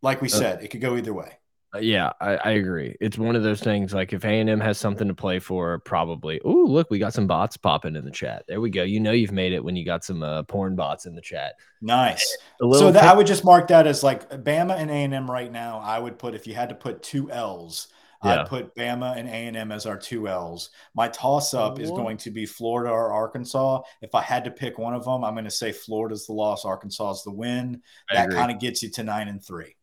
[0.00, 1.38] Like we uh, said, it could go either way.
[1.74, 2.96] Uh, yeah, I, I, agree.
[3.00, 3.94] It's one of those things.
[3.94, 6.38] Like if A and M has something to play for, probably.
[6.44, 8.44] Oh, look, we got some bots popping in the chat.
[8.46, 8.82] There we go.
[8.82, 11.54] You know you've made it when you got some uh, porn bots in the chat.
[11.80, 12.36] Nice.
[12.60, 15.50] So that, I would just mark that as like Bama and A and M right
[15.50, 15.78] now.
[15.78, 17.88] I would put if you had to put two L's.
[18.22, 18.42] Yeah.
[18.42, 20.70] I'd put Bama and A and M as our two L's.
[20.94, 23.80] My toss up is going to be Florida or Arkansas.
[24.02, 26.64] If I had to pick one of them, I'm going to say Florida's the loss,
[26.64, 27.82] Arkansas is the win.
[28.10, 29.74] I that kind of gets you to nine and three.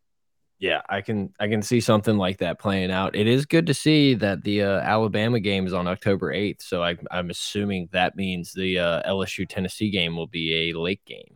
[0.60, 3.16] Yeah, I can I can see something like that playing out.
[3.16, 6.82] It is good to see that the uh, Alabama game is on October 8th, so
[6.84, 11.34] I, am assuming that means the uh, LSU Tennessee game will be a late game.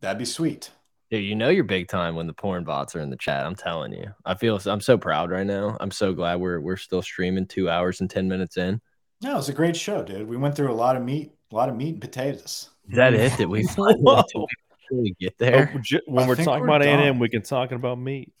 [0.00, 0.70] That'd be sweet.
[1.10, 3.44] Dude, you know you're big time when the porn bots are in the chat.
[3.44, 4.14] I'm telling you.
[4.24, 5.76] I feel I'm so proud right now.
[5.78, 8.80] I'm so glad we're we're still streaming two hours and ten minutes in.
[9.20, 10.26] No, it's a great show, dude.
[10.26, 12.70] We went through a lot of meat, a lot of meat and potatoes.
[12.88, 13.36] Is that it?
[13.36, 13.66] Did we?
[14.88, 15.72] actually get there.
[15.74, 18.32] Oh, when I we're talking we're about A and M, we can talk about meat.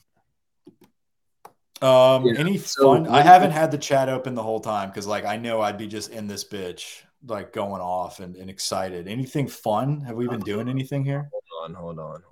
[1.80, 2.34] Um, yeah.
[2.38, 3.06] any so, fun?
[3.06, 5.86] I haven't had the chat open the whole time because, like, I know I'd be
[5.86, 9.06] just in this bitch, like going off and, and excited.
[9.06, 10.00] Anything fun?
[10.00, 11.28] Have we been doing anything here?
[11.30, 12.22] Hold on, hold on, hold on.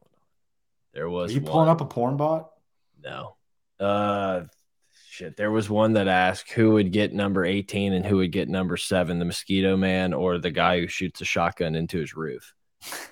[0.93, 1.31] There was.
[1.31, 1.53] Are you one.
[1.53, 2.51] pulling up a porn bot?
[3.05, 3.37] No.
[3.79, 4.45] Uh,
[5.09, 5.37] shit.
[5.37, 8.77] There was one that asked who would get number eighteen and who would get number
[8.77, 12.56] seven, the mosquito man or the guy who shoots a shotgun into his roof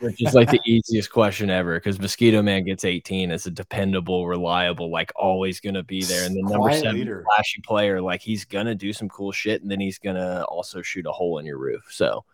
[0.01, 4.27] which is like the easiest question ever because Mosquito Man gets 18 as a dependable,
[4.27, 6.27] reliable, like always going to be there.
[6.27, 7.25] And the number seven leader.
[7.25, 10.45] flashy player, like he's going to do some cool shit and then he's going to
[10.45, 11.85] also shoot a hole in your roof.
[11.91, 12.25] So,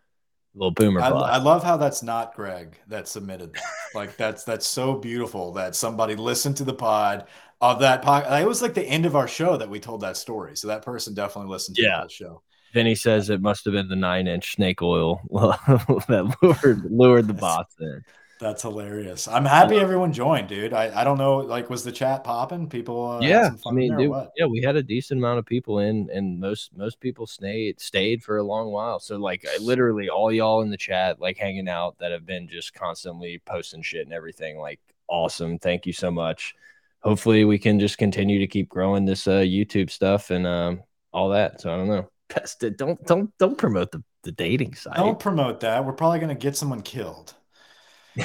[0.54, 1.00] little boomer.
[1.00, 3.56] I, I, love how that's not Greg that submitted
[3.94, 7.26] like that's that's so beautiful that somebody listened to the pod
[7.60, 8.40] of that pod.
[8.40, 10.56] It was like the end of our show that we told that story.
[10.56, 12.02] So that person definitely listened to yeah.
[12.02, 12.42] the show.
[12.72, 17.34] Vinny says it must have been the nine inch snake oil that lured lured the
[17.34, 18.02] bots in.
[18.40, 19.28] That's hilarious.
[19.28, 20.72] I'm happy everyone joined, dude.
[20.72, 22.70] I, I don't know, like, was the chat popping?
[22.70, 25.44] People, uh, had yeah, some I mean, dude, yeah, we had a decent amount of
[25.44, 28.98] people in, and most most people stayed stayed for a long while.
[28.98, 32.48] So like, I, literally all y'all in the chat, like hanging out, that have been
[32.48, 34.58] just constantly posting shit and everything.
[34.58, 35.58] Like, awesome.
[35.58, 36.54] Thank you so much.
[37.00, 40.82] Hopefully, we can just continue to keep growing this uh, YouTube stuff and um,
[41.12, 41.60] all that.
[41.60, 42.08] So I don't know.
[42.34, 44.96] Best don't don't don't promote the the dating site.
[44.96, 45.84] Don't promote that.
[45.84, 47.34] We're probably going to get someone killed.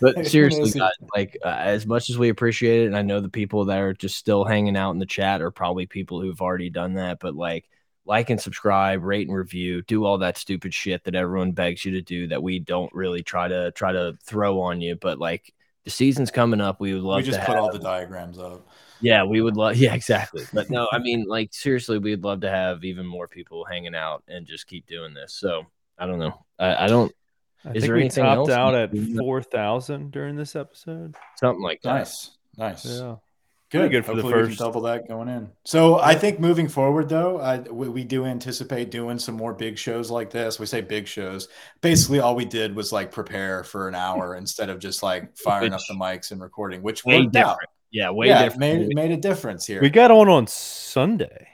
[0.00, 3.28] But seriously, guys, like uh, as much as we appreciate it, and I know the
[3.28, 6.70] people that are just still hanging out in the chat are probably people who've already
[6.70, 7.18] done that.
[7.20, 7.68] But like,
[8.04, 11.92] like and subscribe, rate and review, do all that stupid shit that everyone begs you
[11.92, 14.96] to do that we don't really try to try to throw on you.
[14.96, 15.52] But like,
[15.84, 16.80] the season's coming up.
[16.80, 18.68] We would love we just to put all the diagrams up.
[19.00, 19.76] Yeah, we would love.
[19.76, 20.44] Yeah, exactly.
[20.52, 24.22] But no, I mean, like seriously, we'd love to have even more people hanging out
[24.28, 25.34] and just keep doing this.
[25.34, 25.64] So
[25.98, 26.44] I don't know.
[26.58, 27.12] I, I don't
[27.64, 30.54] I Is think there we anything topped else out you- at four thousand during this
[30.56, 31.14] episode.
[31.40, 31.94] something like that.
[31.94, 32.30] Nice.
[32.56, 32.84] Nice.
[32.86, 33.16] Yeah.
[33.68, 33.78] Good.
[33.80, 35.50] Pretty good for the Hopefully we can first- double that going in.
[35.64, 39.76] So I think moving forward, though, I, we, we do anticipate doing some more big
[39.76, 40.60] shows like this.
[40.60, 41.48] We say big shows.
[41.80, 45.72] Basically, all we did was like prepare for an hour instead of just like firing
[45.72, 47.58] up the mics and recording, which Way worked out.
[47.92, 48.06] Different.
[48.06, 48.60] Yeah, way yeah, different.
[48.60, 49.80] made made a difference here.
[49.80, 51.48] We got on on Sunday.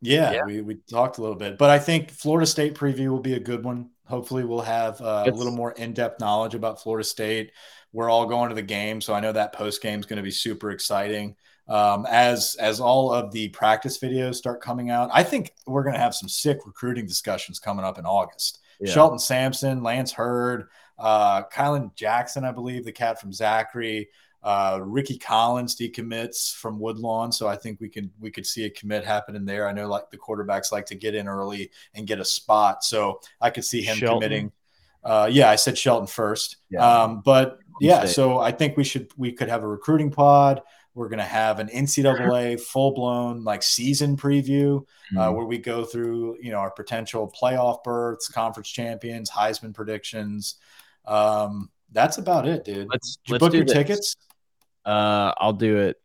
[0.00, 0.44] Yeah, Yeah.
[0.44, 3.40] We, we talked a little bit, but I think Florida State preview will be a
[3.40, 3.90] good one.
[4.06, 7.52] Hopefully, we'll have uh, a little more in depth knowledge about Florida State.
[7.92, 10.22] We're all going to the game, so I know that post game is going to
[10.22, 11.36] be super exciting.
[11.68, 15.94] Um, as as all of the practice videos start coming out, I think we're going
[15.94, 18.58] to have some sick recruiting discussions coming up in August.
[18.80, 18.92] Yeah.
[18.92, 20.68] Shelton Sampson, Lance Heard,
[20.98, 24.08] uh, Kylan Jackson, I believe, the cat from Zachary,
[24.42, 28.70] uh, Rickie Collins decommits from Woodlawn, so I think we can we could see a
[28.70, 29.68] commit happening there.
[29.68, 33.20] I know like the quarterbacks like to get in early and get a spot, so
[33.40, 34.16] I could see him Shelton?
[34.20, 34.52] committing.
[35.04, 37.02] Uh, yeah, I said Shelton first, Yeah.
[37.02, 40.60] um, but yeah, so I think we should we could have a recruiting pod.
[40.94, 44.84] We're gonna have an NCAA full blown like season preview
[45.16, 45.34] uh, Mhm.
[45.36, 50.56] where we go through you know our potential playoff berths, conference champions, Heisman predictions.
[51.06, 52.88] Um, that's about it, dude.
[52.90, 53.72] Let's Did you let's book your this.
[53.74, 54.16] tickets?
[54.84, 56.00] Uh, I'll do it.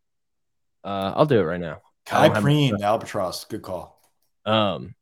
[0.84, 1.82] Uh, I'll do it right now.
[2.12, 3.46] I Kai Preen, Albatross.
[3.46, 4.00] Good call.
[4.46, 4.96] Um,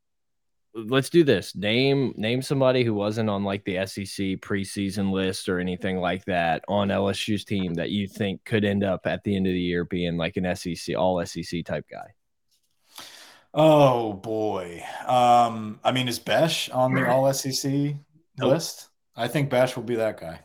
[0.74, 1.56] let's do this.
[1.56, 6.64] Name name somebody who wasn't on like the SEC preseason list or anything like that
[6.68, 9.86] on LSU's team that you think could end up at the end of the year
[9.86, 12.14] being like an SEC all SEC type guy.
[13.54, 14.84] Oh boy.
[15.08, 17.72] Um, I mean, is Bech on the All SEC
[18.38, 18.52] Nope.
[18.52, 18.90] list?
[19.16, 20.42] I think Bech will be that guy.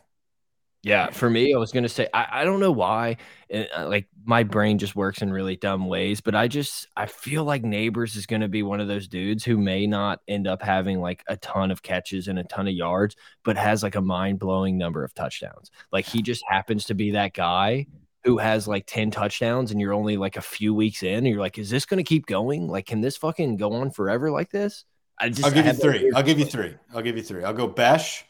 [0.83, 3.17] Yeah, for me, I was gonna say I, I don't know why,
[3.51, 7.05] and, uh, like my brain just works in really dumb ways, but I just I
[7.05, 10.63] feel like Nabers is gonna be one of those dudes who may not end up
[10.63, 14.01] having like a ton of catches and a ton of yards, but has like a
[14.01, 15.69] mind blowing number of touchdowns.
[15.91, 17.85] Like he just happens to be that guy
[18.23, 21.39] who has like ten touchdowns, and you're only like a few weeks in, and you're
[21.39, 22.67] like, is this gonna keep going?
[22.67, 24.85] Like, can this fucking go on forever like this?
[25.19, 26.11] I just I'll I give you three.
[26.15, 26.73] I'll give you three.
[26.91, 27.43] I'll give you three.
[27.43, 28.25] I'll go Bech,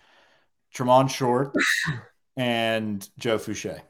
[0.74, 1.56] Tremont Short,
[2.42, 3.82] and Joe Foucha.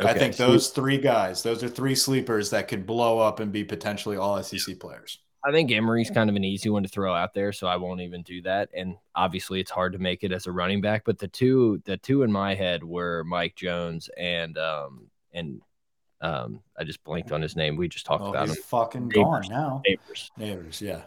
[0.00, 3.64] I think those three guys, those are three sleepers that could blow up and be
[3.64, 5.18] potentially all SEC players.
[5.44, 8.00] I think Emery's kind of an easy one to throw out there, so I won't
[8.00, 8.70] even do that.
[8.74, 11.02] And obviously, it's hard to make it as a running back.
[11.04, 15.60] But the two, the two in my head were Mike Jones and um and
[16.20, 17.76] um I just blanked on his name.
[17.76, 18.62] We just talked Oh, about he's him.
[18.64, 19.14] fucking Nabers.
[19.14, 19.82] gone now.
[19.88, 20.30] Nabers.
[20.38, 21.02] Nabers, yeah.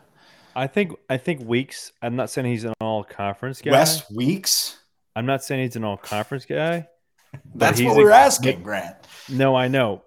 [0.56, 1.92] I think I think Weeks.
[2.02, 3.72] I'm not saying he's an all conference guy.
[3.72, 4.78] West Weeks.
[5.16, 6.88] I'm not saying he's an all conference guy.
[7.56, 8.96] That's what we're asking, Grant.
[9.30, 10.04] No, I know.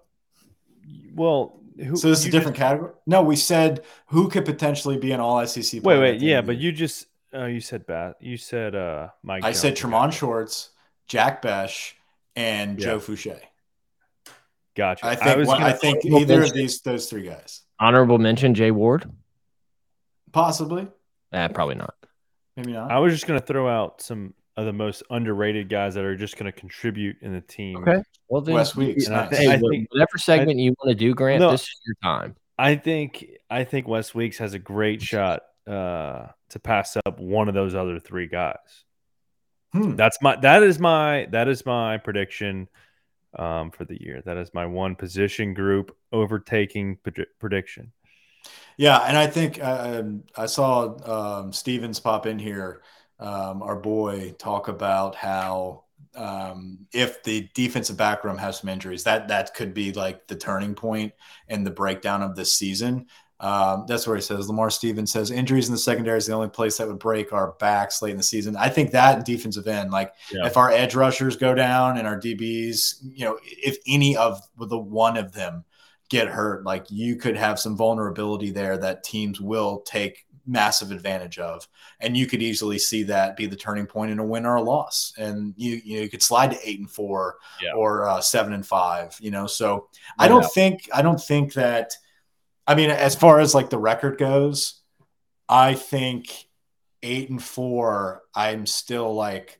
[1.15, 2.91] Well, who, So this is a different just- category.
[3.05, 6.57] No, we said who could potentially be an all SEC Wait, wait, yeah, end but
[6.57, 8.17] you just uh, you said Bat.
[8.19, 9.43] You said uh Mike.
[9.43, 9.79] I said Jones.
[9.79, 10.69] Tremont Shorts,
[11.07, 11.95] Jack Bech,
[12.35, 12.85] and Yeah.
[12.85, 13.39] Joe Foucha.
[14.75, 15.05] Gotcha.
[15.07, 17.61] I think was one, I think Honorable either of these those three guys.
[17.79, 19.09] Honorable mention: Jay Ward.
[20.31, 20.87] Possibly.
[21.33, 21.95] Eh, probably not.
[22.55, 22.91] Maybe not.
[22.91, 26.35] I was just gonna throw out some of the most underrated guys that are just
[26.35, 27.77] gonna contribute in the team.
[27.77, 28.01] Okay.
[28.27, 29.37] Well, then, Wes Weeks, you- nice.
[29.37, 31.51] hey, I think- whatever segment you want to do, Grant, No.
[31.51, 32.35] this is your time.
[32.57, 37.47] I think I think Wes Weeks has a great shot uh, to pass up one
[37.47, 38.83] of those other three guys.
[39.73, 39.95] Hmm.
[39.95, 42.67] That's my that is my that is my prediction
[43.37, 44.21] um, for the year.
[44.25, 47.91] That is my one position group overtaking pred- prediction.
[48.77, 52.81] Yeah, and I think uh, um, I saw um, Stevens pop in here,
[53.19, 55.83] um, our boy, talk about how
[56.15, 60.35] um, if the defensive back room has some injuries, that that could be like the
[60.35, 61.13] turning point
[61.47, 63.07] and the breakdown of this season.
[63.39, 66.49] Um, that's where he says Lamar Stevens says injuries in the secondary is the only
[66.49, 68.55] place that would break our backs late in the season.
[68.55, 70.47] I think that defensive end, like Yeah.
[70.47, 74.79] if our edge rushers go down and our DBs, you know, if any of the
[74.79, 75.65] one of them
[76.09, 81.37] get hurt, like you could have some vulnerability there that teams will take massive advantage
[81.37, 81.67] of,
[81.99, 84.61] and you could easily see that be the turning point in a win or a
[84.61, 87.73] loss, and you you, know, you could slide to eight and four Yeah.
[87.73, 89.45] or uh, seven and five, you know.
[89.47, 91.93] So I don't think I don't think that.
[92.65, 94.81] I mean, as far as like the record goes,
[95.47, 96.47] I think
[97.03, 98.23] eight and four.
[98.35, 99.59] I'm still like,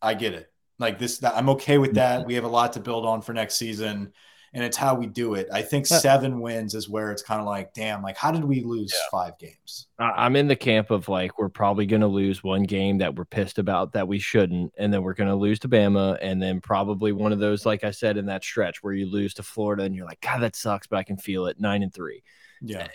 [0.00, 0.50] I get it.
[0.78, 2.26] Like this, I'm okay with that.
[2.26, 4.12] We have a lot to build on for next season,
[4.54, 5.48] and it's how we do it.
[5.52, 8.62] I think seven wins is where it's kind of like, damn, like how did we
[8.62, 9.86] lose five games?
[9.98, 13.14] I- I'm in the camp of like we're probably going to lose one game that
[13.14, 16.42] we're pissed about that we shouldn't, and then we're going to lose to Bama, and
[16.42, 19.42] then probably one of those, like I said, in that stretch where you lose to
[19.42, 21.58] Florida, and you're like, God, that sucks, but I can feel it.
[21.58, 22.22] Nine and three.
[22.60, 22.88] Yeah,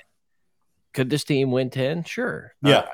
[0.93, 2.03] Could this team win ten?
[2.03, 2.53] Sure.
[2.63, 2.87] Uh, yeah,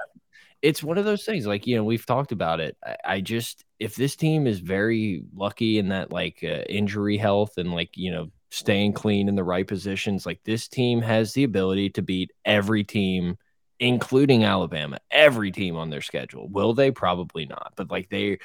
[0.61, 3.65] it's one of those things like you know we've talked about it i, I just
[3.79, 8.11] if this team is very lucky in that like uh, injury health and like you
[8.11, 10.25] know staying clean in the right positions.
[10.25, 13.37] Like this team has the ability to beat every team
[13.79, 16.47] including alabama every team on their schedule.
[16.47, 16.91] Will they?
[16.91, 17.73] Probably not.
[17.75, 18.37] But like they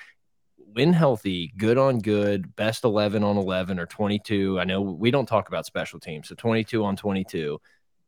[0.57, 5.25] win healthy good on good best 11 on 11 or 22 i know we don't
[5.25, 7.59] talk about special teams so 22 on 22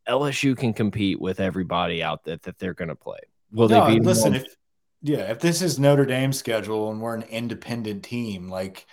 [0.08, 3.18] lsu can compete with everybody out that, that they're going to play.
[3.52, 4.56] Will No, they be listen, if
[5.02, 8.86] yeah, if this is Notre Dame's schedule and we're an independent team, like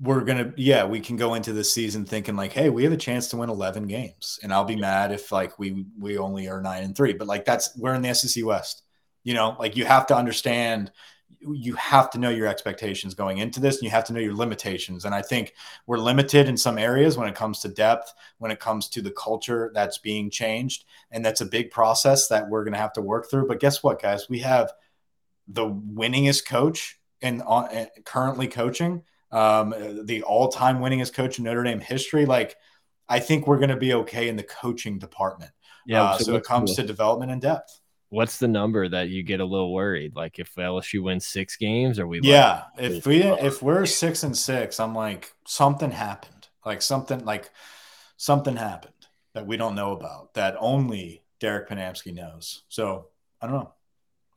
[0.00, 2.96] we're gonna yeah, we can go into the season thinking like, hey, we have a
[2.96, 6.62] chance to win 11 games, and I'll be mad if like we we only are
[6.62, 8.82] nine and three, but like that's we're in the SEC West,
[9.24, 10.90] you know, like you have to understand.
[11.42, 14.34] You have to know your expectations going into this, and you have to know your
[14.34, 15.06] limitations.
[15.06, 15.54] And I think
[15.86, 19.12] we're limited in some areas when it comes to depth, when it comes to the
[19.12, 23.00] culture that's being changed and that's a big process that we're going to have to
[23.00, 23.46] work through.
[23.46, 24.28] But guess what, guys?
[24.28, 24.72] We have
[25.48, 29.02] the winningest coach and uh, currently coaching,
[29.32, 29.74] um,
[30.06, 32.26] the all-time winningest coach in Notre Dame history.
[32.26, 32.56] Like,
[33.08, 35.52] I think we're going to be okay in the coaching department.
[35.86, 36.02] Yeah.
[36.04, 37.80] Uh, so, it comes the, to development and depth.
[38.10, 40.14] what's the number that you get a little worried?
[40.14, 44.22] Like if LSU wins six games, or we like- Yeah, if we if we're six
[44.22, 46.48] and six, I'm like something happened.
[46.64, 47.50] Like something like
[48.16, 48.92] something happened
[49.34, 52.62] that we don't know about that only Derek Ponamsky knows.
[52.68, 53.06] So
[53.40, 53.72] I don't know.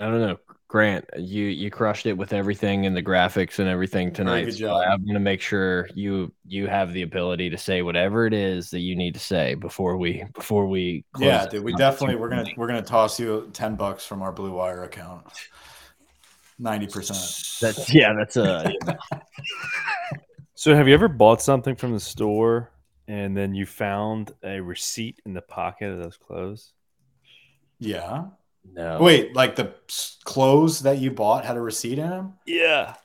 [0.04, 0.38] I don't know.
[0.68, 4.46] Grant, you you crushed it with everything and the graphics and everything tonight.
[4.46, 4.76] good So.
[4.76, 8.80] I'm gonna make sure you you have the ability to say whatever it is that
[8.80, 12.50] you need to say before we before we close Yeah, dude, we definitely we're gonna
[12.58, 15.28] we're gonna toss you ten bucks from our BlueWire account.
[16.58, 17.20] Ninety percent.
[17.62, 19.22] That's yeah, that's uh, a
[20.56, 22.72] So, have you ever bought something from the store
[23.08, 26.74] and then you found a receipt in the pocket of those clothes?
[27.80, 28.26] Yeah.
[28.72, 29.00] No.
[29.02, 29.74] Wait, like the
[30.24, 32.34] clothes that you bought had a receipt in them?
[32.46, 32.96] Yeah.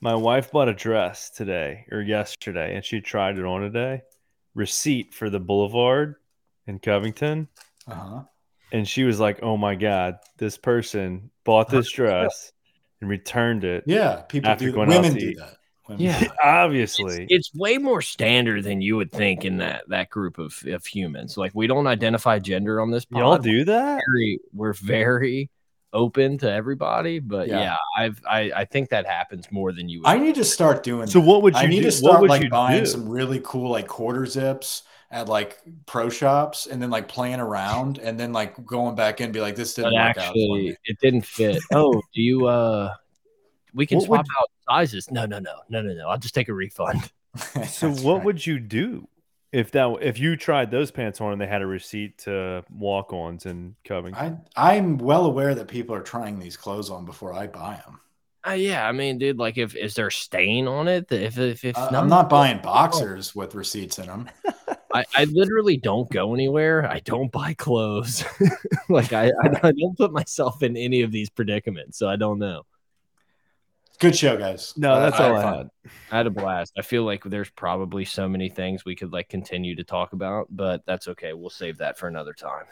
[0.00, 4.02] My wife bought a dress today or yesterday and she tried it on today.
[4.54, 6.16] Receipt for the Boulevard
[6.66, 7.48] in Covington.
[7.86, 8.22] Uh huh.
[8.72, 12.52] And she was like, oh my God, this person bought this dress
[13.00, 13.84] and returned it.
[13.86, 14.72] Yeah, people After do.
[14.72, 15.38] going out Women to do eat.
[15.38, 15.56] that.
[15.88, 16.24] Women Yeah.
[16.44, 17.26] Obviously.
[17.28, 21.36] it's way more standard than you would think in that that group of, of humans.
[21.36, 23.20] Like we don't identify gender on this pod.
[23.20, 24.02] Y'all do that?
[24.10, 25.50] very we're very
[25.92, 27.60] open to everybody, but Yeah.
[27.60, 30.06] yeah, I've I, I think that happens more than you would.
[30.08, 31.06] I need to start doing.
[31.06, 31.26] So that.
[31.26, 31.84] what would I you need do?
[31.86, 32.86] to start like buying do?
[32.86, 37.96] some really cool like quarter zips at like pro shops, and then like playing around,
[37.98, 40.76] and then like going back in, and be like, this didn't but work actually me.
[40.84, 41.58] it didn't fit.
[41.72, 42.94] Oh, do you uh
[43.74, 45.10] we can What swap would- out sizes.
[45.10, 46.08] No, no, no, no, no, no.
[46.08, 47.10] I'll just take a refund.
[47.68, 48.24] So what right.
[48.24, 49.06] would you do
[49.52, 53.46] if that if you tried those pants on and they had a receipt to walk-ons
[53.46, 54.40] in Covington?
[54.56, 58.00] I I'm well aware that people are trying these clothes on before I buy them.
[58.48, 61.12] Uh, yeah, I mean, dude, like if is there stain on it?
[61.12, 64.28] If if if Uh, not, I'm not buying boxers with receipts in them.
[64.94, 66.90] I, I literally don't go anywhere.
[66.90, 68.24] I don't buy clothes.
[68.88, 72.38] like I, I I don't put myself in any of these predicaments, so I don't
[72.38, 72.64] know.
[73.98, 74.74] Good show, guys.
[74.76, 75.56] No, Uh, that's I all had I fun.
[75.56, 75.70] had.
[76.12, 76.72] I had a blast.
[76.78, 80.46] I feel like there's probably so many things we could like continue to talk about,
[80.50, 81.32] but that's okay.
[81.32, 82.66] We'll save that for another time.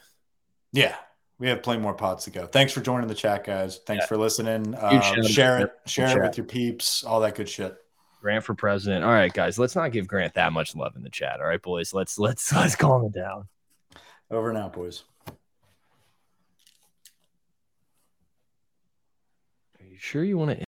[0.73, 0.95] Yeah,
[1.39, 2.47] we have plenty more pods to go.
[2.47, 3.79] Thanks for joining the chat, guys.
[3.87, 4.07] Thanks Yeah.
[4.07, 4.67] for listening.
[4.67, 7.77] Huge Uh, shout out share it, share it with your peeps, all that good shit.
[8.21, 9.05] Grant for president.
[9.05, 11.41] All right, guys, let's not give Grant that much love in the chat.
[11.41, 13.49] All right, boys, let's let's let's calm it down.
[14.31, 15.03] Over and out, boys.
[19.81, 20.66] Are you sure you want to